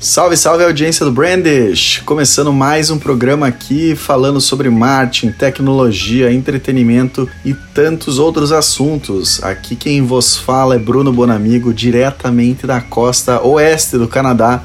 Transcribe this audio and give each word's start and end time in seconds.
Salve, 0.00 0.36
salve 0.36 0.62
audiência 0.62 1.04
do 1.04 1.10
Brandish! 1.10 2.02
Começando 2.06 2.52
mais 2.52 2.88
um 2.88 3.00
programa 3.00 3.48
aqui 3.48 3.96
falando 3.96 4.40
sobre 4.40 4.70
marketing, 4.70 5.32
tecnologia, 5.32 6.32
entretenimento 6.32 7.28
e 7.44 7.52
tantos 7.52 8.16
outros 8.16 8.52
assuntos. 8.52 9.42
Aqui 9.42 9.74
quem 9.74 10.00
vos 10.02 10.36
fala 10.36 10.76
é 10.76 10.78
Bruno 10.78 11.12
Bonamigo, 11.12 11.74
diretamente 11.74 12.64
da 12.64 12.80
costa 12.80 13.44
oeste 13.44 13.98
do 13.98 14.06
Canadá, 14.06 14.62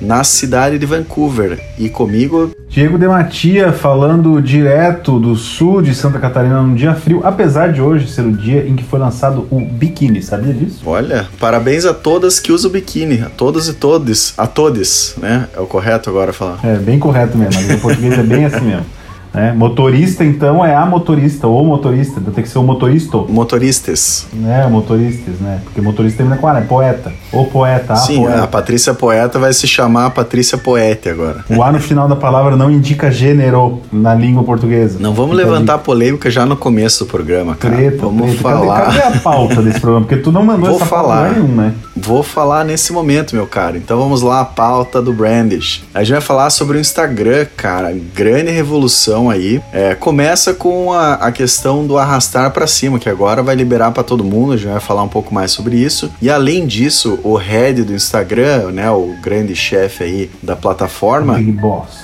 na 0.00 0.24
cidade 0.24 0.78
de 0.78 0.86
Vancouver. 0.86 1.58
E 1.78 1.88
comigo, 1.88 2.50
Diego 2.68 2.96
Dematia 2.96 3.72
falando 3.72 4.40
direto 4.40 5.18
do 5.18 5.34
sul 5.34 5.82
de 5.82 5.94
Santa 5.94 6.18
Catarina 6.18 6.62
num 6.62 6.74
dia 6.74 6.94
frio, 6.94 7.20
apesar 7.24 7.72
de 7.72 7.80
hoje 7.80 8.08
ser 8.08 8.22
o 8.22 8.32
dia 8.32 8.66
em 8.66 8.76
que 8.76 8.84
foi 8.84 8.98
lançado 8.98 9.46
o 9.50 9.60
biquíni, 9.60 10.22
sabia 10.22 10.52
disso? 10.54 10.82
olha, 10.86 11.26
parabéns 11.38 11.84
a 11.84 11.92
todas 11.92 12.38
que 12.38 12.52
usam 12.52 12.70
biquíni, 12.70 13.20
a 13.22 13.28
todas 13.28 13.68
e 13.68 13.74
todos, 13.74 14.34
a 14.36 14.46
todos, 14.46 15.14
né? 15.18 15.48
É 15.56 15.60
o 15.60 15.66
correto 15.66 16.08
agora 16.08 16.32
falar. 16.32 16.58
É 16.62 16.76
bem 16.76 16.98
correto 16.98 17.36
mesmo, 17.36 17.60
mas 17.62 17.76
o 17.76 17.80
português 17.80 18.18
é 18.18 18.22
bem 18.22 18.44
assim 18.44 18.64
mesmo. 18.64 18.86
Né? 19.32 19.52
motorista, 19.56 20.24
então, 20.24 20.64
é 20.64 20.74
a 20.74 20.84
motorista, 20.86 21.46
ou 21.46 21.64
motorista, 21.64 22.20
então 22.20 22.32
tem 22.32 22.42
que 22.44 22.50
ser 22.50 22.58
o 22.58 22.62
motorista, 22.62 23.16
Motoristas. 23.28 24.26
né? 24.32 24.66
Motoristas, 24.68 25.34
né? 25.40 25.60
Porque 25.64 25.80
motorista 25.80 26.18
termina 26.18 26.36
com 26.40 26.46
A, 26.46 26.54
né? 26.54 26.66
Poeta. 26.68 27.12
Ou 27.32 27.46
poeta, 27.46 27.92
a 27.92 27.96
Sim, 27.96 28.22
poeta. 28.24 28.42
a 28.42 28.46
Patrícia 28.46 28.94
Poeta 28.94 29.38
vai 29.38 29.52
se 29.52 29.66
chamar 29.66 30.10
Patrícia 30.10 30.58
Poete 30.58 31.08
agora. 31.08 31.44
O 31.48 31.62
A 31.62 31.70
no 31.72 31.80
final 31.80 32.08
da 32.08 32.16
palavra 32.16 32.56
não 32.56 32.70
indica 32.70 33.10
gênero 33.10 33.80
na 33.92 34.14
língua 34.14 34.42
portuguesa. 34.42 34.98
Não 35.00 35.12
vamos 35.14 35.36
levantar 35.36 35.78
polêmica 35.78 36.30
já 36.30 36.44
no 36.46 36.56
começo 36.56 37.04
do 37.04 37.10
programa, 37.10 37.54
cara. 37.54 37.74
Treta, 37.76 37.98
vamos 37.98 38.26
treta. 38.30 38.42
falar. 38.42 38.80
Cadê, 38.86 39.00
cadê 39.00 39.16
a 39.16 39.20
pauta 39.20 39.62
desse 39.62 39.80
programa? 39.80 40.06
Porque 40.06 40.22
tu 40.22 40.32
não 40.32 40.44
mandou 40.44 40.66
Vou 40.70 40.76
essa 40.76 40.86
falar. 40.86 41.30
nenhum, 41.32 41.48
né? 41.48 41.74
Vou 41.96 42.22
falar 42.22 42.64
nesse 42.64 42.92
momento, 42.92 43.34
meu 43.36 43.46
caro. 43.46 43.76
Então 43.76 43.98
vamos 43.98 44.22
lá, 44.22 44.40
a 44.40 44.44
pauta 44.44 45.00
do 45.02 45.12
Brandish. 45.12 45.82
A 45.94 46.00
gente 46.02 46.12
vai 46.12 46.20
falar 46.20 46.50
sobre 46.50 46.78
o 46.78 46.80
Instagram, 46.80 47.46
cara. 47.56 47.94
Grande 48.14 48.50
revolução 48.50 49.19
aí. 49.28 49.60
É, 49.72 49.94
começa 49.94 50.54
com 50.54 50.92
a, 50.92 51.14
a 51.14 51.32
questão 51.32 51.86
do 51.86 51.98
arrastar 51.98 52.50
pra 52.52 52.66
cima, 52.66 52.98
que 52.98 53.08
agora 53.08 53.42
vai 53.42 53.54
liberar 53.54 53.90
pra 53.90 54.02
todo 54.02 54.24
mundo. 54.24 54.52
A 54.52 54.56
gente 54.56 54.70
vai 54.70 54.80
falar 54.80 55.02
um 55.02 55.08
pouco 55.08 55.34
mais 55.34 55.50
sobre 55.50 55.76
isso. 55.76 56.10
E 56.22 56.30
além 56.30 56.66
disso, 56.66 57.18
o 57.24 57.34
head 57.34 57.82
do 57.82 57.92
Instagram, 57.92 58.70
né, 58.70 58.90
o 58.90 59.16
grande 59.20 59.54
chefe 59.56 60.04
aí 60.04 60.30
da 60.42 60.54
plataforma, 60.54 61.38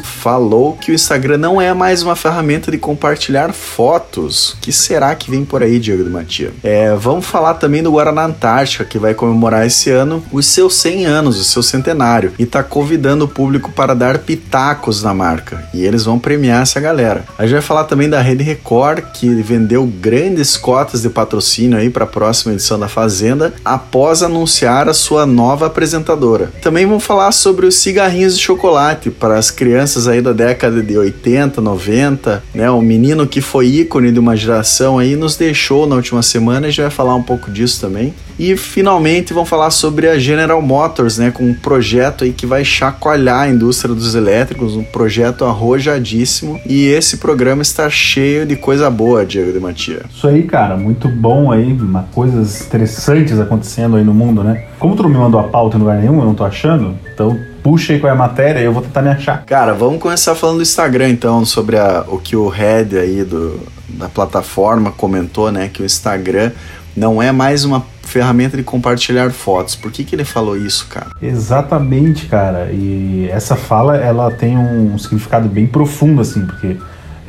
falou 0.03 0.73
que 0.75 0.91
o 0.91 0.95
Instagram 0.95 1.39
não 1.39 1.61
é 1.61 1.73
mais 1.73 2.03
uma 2.03 2.17
ferramenta 2.17 2.71
de 2.71 2.79
compartilhar 2.79 3.53
fotos. 3.53 4.55
O 4.55 4.57
que 4.59 4.73
será 4.73 5.15
que 5.15 5.31
vem 5.31 5.45
por 5.45 5.63
aí, 5.63 5.79
Diego 5.79 6.03
de 6.03 6.11
Matia? 6.11 6.53
É, 6.63 6.95
vamos 6.95 7.27
falar 7.27 7.55
também 7.55 7.83
do 7.83 7.93
Guaraná 7.93 8.25
Antártica, 8.25 8.85
que 8.85 8.99
vai 8.99 9.15
comemorar 9.15 9.67
esse 9.67 9.91
ano 9.91 10.23
os 10.33 10.47
seus 10.47 10.75
100 10.77 11.07
anos, 11.07 11.41
o 11.41 11.45
seu 11.45 11.63
centenário, 11.63 12.33
e 12.39 12.47
tá 12.47 12.63
convidando 12.63 13.25
o 13.25 13.29
público 13.29 13.71
para 13.71 13.95
dar 13.95 14.19
pitacos 14.19 15.03
na 15.03 15.15
marca. 15.15 15.69
E 15.73 15.85
eles 15.85 16.05
vão 16.05 16.19
premiar 16.19 16.63
essa 16.63 16.81
galera. 16.81 17.06
A 17.39 17.43
gente 17.43 17.53
vai 17.53 17.63
falar 17.63 17.85
também 17.85 18.09
da 18.09 18.21
Rede 18.21 18.43
Record, 18.43 19.05
que 19.15 19.29
vendeu 19.43 19.87
grandes 19.87 20.57
cotas 20.57 21.03
de 21.03 21.09
patrocínio 21.09 21.79
aí 21.79 21.91
para 21.91 22.05
a 22.05 22.09
próxima 22.09 22.53
edição 22.53 22.79
da 22.79 22.89
Fazenda, 22.89 23.55
após 23.65 24.23
anunciar 24.23 24.89
a 24.89 24.95
sua 24.95 25.25
nova 25.27 25.67
apresentadora. 25.67 26.51
Também 26.61 26.87
vamos 26.87 27.05
falar 27.05 27.33
sobre 27.33 27.67
os 27.67 27.77
cigarrinhos 27.77 28.37
de 28.37 28.43
chocolate 28.43 29.11
para 29.11 29.39
as 29.39 29.51
crianças 29.51 30.09
aí 30.09 30.21
da 30.21 30.33
década 30.33 30.83
de 30.83 30.97
80, 30.97 31.61
90, 31.61 32.43
né? 32.55 32.71
O 32.71 32.81
menino 32.81 33.27
que 33.27 33.41
foi 33.41 33.67
ícone 33.67 34.11
de 34.11 34.19
uma 34.19 34.37
geração 34.37 34.99
aí 34.99 35.17
nos 35.17 35.37
deixou 35.37 35.87
na 35.87 35.97
última 35.97 36.23
semana, 36.23 36.67
a 36.67 36.71
gente 36.71 36.83
vai 36.83 36.91
falar 36.91 37.15
um 37.15 37.23
pouco 37.23 37.51
disso 37.51 37.81
também. 37.81 38.15
E 38.39 38.57
finalmente 38.57 39.33
vamos 39.33 39.49
falar 39.49 39.71
sobre 39.71 40.09
a 40.09 40.19
General 40.19 40.61
Motors, 40.61 41.17
né, 41.17 41.31
com 41.31 41.45
um 41.45 41.55
projeto 41.55 42.25
aí 42.25 42.33
que 42.33 42.45
vai 42.45 42.65
chacoalhar 42.65 43.41
a 43.41 43.49
indústria 43.49 43.95
dos 43.95 44.15
elétricos, 44.15 44.77
um 44.77 44.85
projeto 44.85 45.45
arrojadíssimo. 45.45 46.61
E 46.67 46.87
esse 46.97 47.19
programa 47.19 47.63
está 47.63 47.89
cheio 47.91 48.45
de 48.47 48.57
coisa 48.57 48.91
boa, 48.91 49.25
Diego 49.25 49.53
de 49.53 49.61
Matia. 49.61 50.03
Isso 50.13 50.27
aí, 50.27 50.43
cara, 50.43 50.77
muito 50.77 51.09
bom 51.09 51.53
aí, 51.53 51.73
uma, 51.73 52.05
coisas 52.15 52.61
interessantes 52.63 53.39
acontecendo 53.39 53.97
aí 53.97 54.05
no 54.05 54.15
mundo, 54.15 54.43
né? 54.43 54.65
Como 54.79 54.97
tu 54.97 55.03
não 55.03 55.11
me 55.11 55.17
mandou 55.17 55.41
a 55.41 55.45
pauta 55.45 55.77
em 55.77 55.81
lugar 55.81 55.99
nenhum, 55.99 56.19
eu 56.19 56.25
não 56.25 56.35
tô 56.35 56.45
achando, 56.45 56.95
então 57.13 57.39
puxa 57.63 57.93
aí 57.93 57.99
qual 58.01 58.11
é 58.11 58.15
a 58.15 58.19
matéria 58.19 58.61
e 58.61 58.65
eu 58.65 58.73
vou 58.73 58.83
tentar 58.83 59.03
me 59.03 59.09
achar. 59.09 59.45
Cara, 59.45 59.73
vamos 59.75 60.01
começar 60.01 60.35
falando 60.35 60.57
do 60.57 60.63
Instagram 60.63 61.09
então, 61.09 61.45
sobre 61.45 61.77
a- 61.79 62.05
o 62.09 62.19
que 62.19 62.37
o 62.37 62.49
head 62.49 62.97
aí 62.99 63.25
do, 63.25 63.59
da 63.89 64.09
plataforma 64.09 64.93
comentou, 64.93 65.51
né? 65.51 65.69
Que 65.73 65.83
o 65.83 65.85
Instagram 65.87 66.53
não 66.97 67.21
é 67.23 67.31
mais 67.33 67.65
uma 67.65 67.85
ferramenta 68.03 68.57
de 68.57 68.63
compartilhar 68.63 69.31
fotos. 69.31 69.75
Por 69.75 69.91
que, 69.91 70.05
que 70.05 70.15
ele 70.15 70.25
falou 70.25 70.57
isso, 70.57 70.87
cara? 70.89 71.09
Exatamente, 71.21 72.27
cara, 72.27 72.71
e 72.73 73.29
essa 73.31 73.57
fala, 73.57 73.97
ela 73.97 74.31
tem 74.31 74.57
um 74.57 74.97
significado 74.99 75.49
bem 75.49 75.67
profundo, 75.67 76.21
assim, 76.21 76.47
porque 76.47 76.77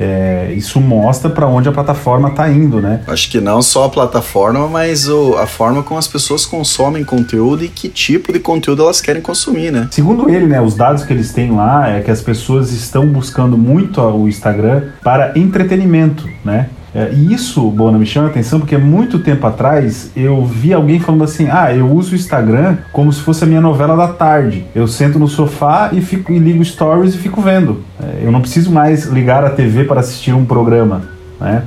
é, 0.00 0.52
isso 0.56 0.80
mostra 0.80 1.28
pra 1.28 1.48
onde 1.48 1.68
a 1.68 1.72
plataforma 1.72 2.30
tá 2.30 2.48
indo, 2.48 2.80
né? 2.80 3.00
Acho 3.08 3.28
que 3.28 3.40
não 3.40 3.60
só 3.60 3.86
a 3.86 3.88
plataforma, 3.88 4.68
mas 4.68 5.08
o- 5.08 5.34
a 5.36 5.44
forma 5.46 5.82
como 5.82 5.98
as 5.98 6.06
pessoas 6.06 6.46
consomem 6.46 7.02
conteúdo 7.02 7.64
e 7.64 7.68
que 7.68 7.88
tipo 7.88 8.32
de 8.32 8.38
conteúdo 8.38 8.82
elas 8.84 9.00
querem 9.00 9.20
consumir, 9.20 9.72
né? 9.72 9.88
Segundo 9.90 10.30
ele, 10.30 10.46
né, 10.46 10.60
os 10.60 10.74
dados 10.76 11.02
que 11.02 11.12
eles 11.12 11.32
têm 11.32 11.50
lá 11.50 11.88
é 11.90 12.00
que 12.00 12.12
as 12.12 12.22
pessoas 12.22 12.70
estão 12.70 13.04
buscando 13.06 13.58
muito 13.58 14.00
o 14.00 14.28
Instagram 14.28 14.82
para 15.02 15.32
entretenimento, 15.36 16.28
né? 16.44 16.68
É, 16.94 17.12
e 17.12 17.34
isso, 17.34 17.70
Bona, 17.70 17.98
me 17.98 18.06
chama 18.06 18.28
a 18.28 18.30
atenção 18.30 18.58
porque 18.58 18.76
muito 18.78 19.18
tempo 19.18 19.46
atrás 19.46 20.10
eu 20.16 20.44
vi 20.44 20.72
alguém 20.72 20.98
falando 20.98 21.24
assim: 21.24 21.48
ah, 21.50 21.74
eu 21.74 21.90
uso 21.90 22.12
o 22.12 22.16
Instagram 22.16 22.78
como 22.92 23.12
se 23.12 23.20
fosse 23.20 23.44
a 23.44 23.46
minha 23.46 23.60
novela 23.60 23.96
da 23.96 24.08
tarde. 24.08 24.64
Eu 24.74 24.88
sento 24.88 25.18
no 25.18 25.28
sofá 25.28 25.90
e, 25.92 26.00
fico, 26.00 26.32
e 26.32 26.38
ligo 26.38 26.64
stories 26.64 27.14
e 27.14 27.18
fico 27.18 27.40
vendo. 27.40 27.82
É, 28.02 28.24
eu 28.24 28.32
não 28.32 28.40
preciso 28.40 28.72
mais 28.72 29.06
ligar 29.06 29.44
a 29.44 29.50
TV 29.50 29.84
para 29.84 30.00
assistir 30.00 30.32
um 30.32 30.44
programa, 30.44 31.02
né? 31.40 31.64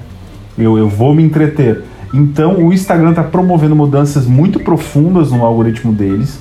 Eu, 0.58 0.78
eu 0.78 0.90
vou 0.90 1.14
me 1.14 1.24
entreter. 1.24 1.84
Então 2.14 2.58
o 2.58 2.74
Instagram 2.74 3.12
está 3.12 3.24
promovendo 3.24 3.76
mudanças 3.76 4.26
muito 4.26 4.60
profundas 4.60 5.32
no 5.32 5.46
algoritmo 5.46 5.94
deles 5.94 6.40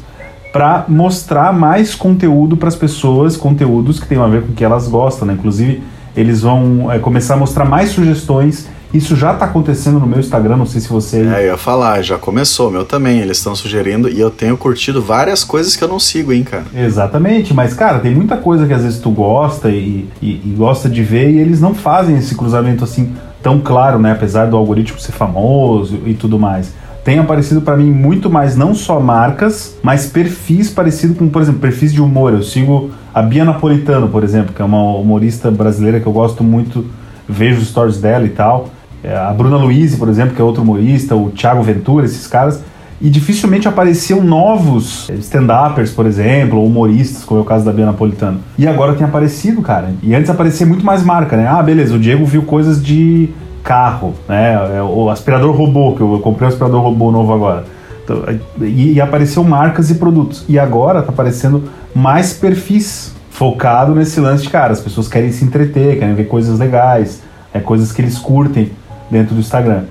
para 0.53 0.85
mostrar 0.89 1.53
mais 1.53 1.95
conteúdo 1.95 2.57
para 2.57 2.67
as 2.67 2.75
pessoas, 2.75 3.37
conteúdos 3.37 4.01
que 4.01 4.07
tenham 4.09 4.25
a 4.25 4.29
ver 4.29 4.43
com 4.43 4.49
o 4.49 4.55
que 4.55 4.65
elas 4.65 4.89
gostam, 4.89 5.29
né? 5.29 5.35
Inclusive, 5.35 5.83
eles 6.17 6.43
vão 6.43 6.91
é, 6.91 6.99
começar 6.99 7.35
a 7.35 7.37
mostrar 7.37 7.65
mais 7.65 7.91
sugestões. 7.91 8.69
Isso 8.93 9.15
já 9.15 9.33
está 9.33 9.45
acontecendo 9.45 10.01
no 10.01 10.07
meu 10.07 10.19
Instagram, 10.19 10.57
não 10.57 10.67
sei 10.67 10.81
se 10.81 10.89
você 10.89 11.19
É, 11.21 11.43
eu 11.43 11.47
ia 11.53 11.57
falar, 11.57 12.03
já 12.03 12.19
começou, 12.19 12.73
meu 12.73 12.85
também. 12.85 13.21
Eles 13.21 13.37
estão 13.39 13.55
sugerindo 13.55 14.09
e 14.09 14.19
eu 14.19 14.31
tenho 14.31 14.57
curtido 14.57 15.01
várias 15.01 15.45
coisas 15.45 15.77
que 15.77 15.85
eu 15.85 15.87
não 15.89 16.01
sigo, 16.01 16.33
hein, 16.33 16.43
cara. 16.43 16.65
Exatamente, 16.75 17.55
mas 17.55 17.73
cara, 17.73 18.01
tem 18.01 18.13
muita 18.15 18.37
coisa 18.37 18.67
que 18.67 18.73
às 18.73 18.83
vezes 18.83 18.99
tu 18.99 19.11
gosta 19.11 19.69
e, 19.71 20.09
e- 20.21 20.41
e 20.45 20.55
gosta 20.57 20.89
de 20.89 21.03
ver 21.05 21.31
e 21.31 21.39
eles 21.39 21.61
não 21.61 21.73
fazem 21.73 22.17
esse 22.17 22.35
cruzamento 22.35 22.83
assim 22.83 23.13
tão 23.41 23.61
claro, 23.61 24.01
né? 24.01 24.11
Apesar 24.11 24.47
do 24.47 24.57
algoritmo 24.57 24.99
ser 24.99 25.13
famoso 25.13 25.99
e 26.05 26.13
tudo 26.15 26.37
mais. 26.37 26.73
Tem 27.05 27.19
aparecido 27.19 27.63
pra 27.63 27.77
mim 27.77 27.91
muito 27.93 28.29
mais 28.29 28.57
não 28.57 28.75
só 28.75 28.99
marcas, 29.01 29.77
mas 29.85 30.07
perfis 30.07 30.69
parecidos 30.69 31.17
com, 31.17 31.29
por 31.29 31.41
exemplo, 31.41 31.61
perfis 31.61 31.93
de 31.95 32.03
humor. 32.03 32.33
Eu 32.35 32.43
sigo 32.43 32.91
a 33.13 33.23
Bia 33.23 33.45
Napolitano, 33.45 34.09
por 34.09 34.23
exemplo, 34.23 34.55
que 34.55 34.63
é 34.63 34.65
uma 34.65 34.95
humorista 34.97 35.51
brasileira 35.51 36.01
que 36.01 36.07
eu 36.07 36.13
gosto 36.13 36.45
muito, 36.45 36.87
vejo 37.29 37.61
os 37.61 37.69
stories 37.69 38.01
dela 38.01 38.25
e 38.25 38.31
tal. 38.31 38.69
É, 39.03 39.17
a 39.17 39.33
Bruna 39.33 39.57
Luiz, 39.57 39.95
por 39.97 40.09
exemplo, 40.09 40.35
que 40.35 40.41
é 40.41 40.45
outro 40.45 40.63
humorista, 40.63 41.17
o 41.17 41.31
Thiago 41.31 41.63
Ventura, 41.63 42.05
esses 42.05 42.27
caras 42.27 42.63
e 43.01 43.09
dificilmente 43.09 43.67
apareciam 43.67 44.23
novos 44.23 45.09
stand-uppers, 45.09 45.91
por 45.91 46.05
exemplo, 46.05 46.59
ou 46.59 46.67
humoristas, 46.67 47.25
como 47.25 47.41
é 47.41 47.43
o 47.43 47.47
caso 47.47 47.65
da 47.65 47.73
Bia 47.73 47.87
Napolitano. 47.87 48.41
E 48.59 48.69
agora 48.69 48.93
tem 48.93 49.07
aparecido, 49.07 49.63
cara. 49.63 49.95
E 50.03 50.15
antes 50.15 50.29
aparecia 50.29 50.67
muito 50.67 50.85
mais 50.85 51.03
marca, 51.03 51.37
né? 51.37 51.47
Ah, 51.49 51.63
beleza, 51.63 51.95
o 51.95 51.99
Diego 51.99 52.27
viu 52.27 52.43
coisas 52.43 52.83
de 52.83 53.31
carro, 53.65 54.15
né? 54.29 54.77
É, 54.77 54.83
O 54.83 55.09
aspirador 55.09 55.57
robô, 55.57 55.95
que 55.95 56.03
eu 56.03 56.21
comprei 56.23 56.47
um 56.47 56.51
aspirador 56.51 56.83
robô 56.83 57.11
novo 57.11 57.33
agora. 57.33 57.65
Então, 58.11 58.67
e, 58.67 58.95
e 58.95 59.01
apareceu 59.01 59.45
marcas 59.45 59.91
e 59.91 59.95
produtos. 59.95 60.45
E 60.49 60.59
agora 60.59 61.03
tá 61.03 61.11
aparecendo 61.11 61.65
mais 61.95 62.33
perfis 62.33 63.15
focado 63.31 63.95
nesse 63.95 64.21
lance 64.21 64.43
de, 64.43 64.51
cara, 64.51 64.73
as 64.73 64.81
pessoas 64.81 65.09
querem 65.09 65.31
se 65.33 65.45
entreter, 65.45 65.99
querem 65.99 66.15
ver 66.15 66.25
coisas 66.25 66.59
legais, 66.59 67.23
é, 67.55 67.61
coisas 67.61 67.93
que 67.93 68.03
eles 68.03 68.19
curtem 68.19 68.73
dentro 69.11 69.35
do 69.35 69.41
Instagram. 69.41 69.85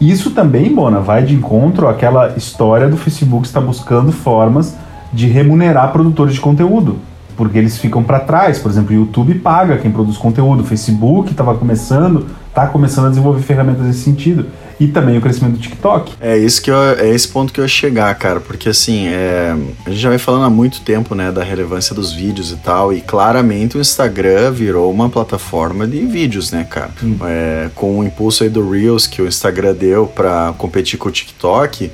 Isso 0.00 0.30
também, 0.30 0.74
Bona, 0.74 1.00
vai 1.00 1.22
de 1.22 1.34
encontro 1.34 1.88
àquela 1.88 2.34
história 2.36 2.88
do 2.88 2.96
Facebook 2.96 3.46
está 3.46 3.60
buscando 3.60 4.12
formas 4.12 4.74
de 5.12 5.26
remunerar 5.26 5.92
produtores 5.92 6.34
de 6.34 6.40
conteúdo. 6.40 6.96
Porque 7.36 7.58
eles 7.58 7.78
ficam 7.78 8.02
para 8.02 8.20
trás. 8.20 8.58
Por 8.58 8.70
exemplo, 8.70 8.90
o 8.90 8.94
YouTube 8.94 9.34
paga 9.36 9.78
quem 9.78 9.90
produz 9.90 10.16
conteúdo, 10.16 10.62
o 10.62 10.64
Facebook 10.64 11.30
estava 11.30 11.54
começando, 11.56 12.26
está 12.48 12.66
começando 12.66 13.06
a 13.06 13.08
desenvolver 13.08 13.42
ferramentas 13.42 13.86
nesse 13.86 14.00
sentido. 14.00 14.46
E 14.78 14.86
também 14.88 15.16
o 15.16 15.20
crescimento 15.20 15.54
do 15.54 15.58
TikTok. 15.58 16.14
É 16.20 16.36
isso 16.36 16.60
que 16.62 16.70
eu, 16.70 16.76
é 16.76 17.08
esse 17.08 17.28
ponto 17.28 17.52
que 17.52 17.60
eu 17.60 17.64
ia 17.64 17.68
chegar, 17.68 18.14
cara, 18.16 18.40
porque 18.40 18.68
assim, 18.68 19.06
é, 19.06 19.54
a 19.86 19.90
gente 19.90 20.00
já 20.00 20.08
vai 20.08 20.18
falando 20.18 20.44
há 20.44 20.50
muito 20.50 20.80
tempo, 20.80 21.14
né, 21.14 21.30
da 21.30 21.42
relevância 21.42 21.94
dos 21.94 22.12
vídeos 22.12 22.50
e 22.50 22.56
tal, 22.56 22.92
e 22.92 23.00
claramente 23.00 23.76
o 23.76 23.80
Instagram 23.80 24.50
virou 24.50 24.90
uma 24.90 25.08
plataforma 25.08 25.86
de 25.86 26.04
vídeos, 26.04 26.50
né, 26.50 26.66
cara? 26.68 26.90
É, 27.26 27.70
com 27.74 27.98
o 27.98 28.04
impulso 28.04 28.42
aí 28.42 28.50
do 28.50 28.68
Reels 28.68 29.06
que 29.06 29.22
o 29.22 29.26
Instagram 29.26 29.74
deu 29.74 30.06
para 30.06 30.54
competir 30.58 30.98
com 30.98 31.08
o 31.08 31.12
TikTok, 31.12 31.90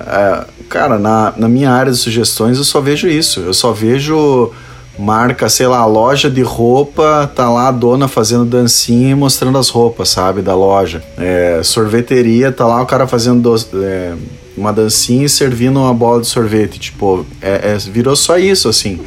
é, 0.00 0.44
cara, 0.68 0.98
na, 0.98 1.32
na 1.36 1.48
minha 1.48 1.70
área 1.70 1.92
de 1.92 1.98
sugestões 1.98 2.58
eu 2.58 2.64
só 2.64 2.80
vejo 2.80 3.08
isso, 3.08 3.40
eu 3.40 3.54
só 3.54 3.72
vejo 3.72 4.52
marca, 4.98 5.48
sei 5.48 5.66
lá, 5.66 5.84
loja 5.84 6.30
de 6.30 6.42
roupa, 6.42 7.30
tá 7.34 7.50
lá 7.50 7.68
a 7.68 7.72
dona 7.72 8.08
fazendo 8.08 8.44
dancinha 8.44 9.10
e 9.10 9.14
mostrando 9.14 9.58
as 9.58 9.68
roupas, 9.68 10.08
sabe, 10.08 10.42
da 10.42 10.54
loja. 10.54 11.02
É, 11.18 11.60
sorveteria, 11.62 12.52
tá 12.52 12.66
lá 12.66 12.80
o 12.80 12.86
cara 12.86 13.06
fazendo 13.06 13.42
do, 13.42 13.84
é, 13.84 14.14
uma 14.56 14.72
dancinha 14.72 15.26
e 15.26 15.28
servindo 15.28 15.80
uma 15.80 15.92
bola 15.92 16.20
de 16.20 16.26
sorvete. 16.26 16.78
Tipo, 16.78 17.26
é, 17.40 17.72
é 17.72 17.78
virou 17.78 18.14
só 18.14 18.38
isso, 18.38 18.68
assim. 18.68 19.00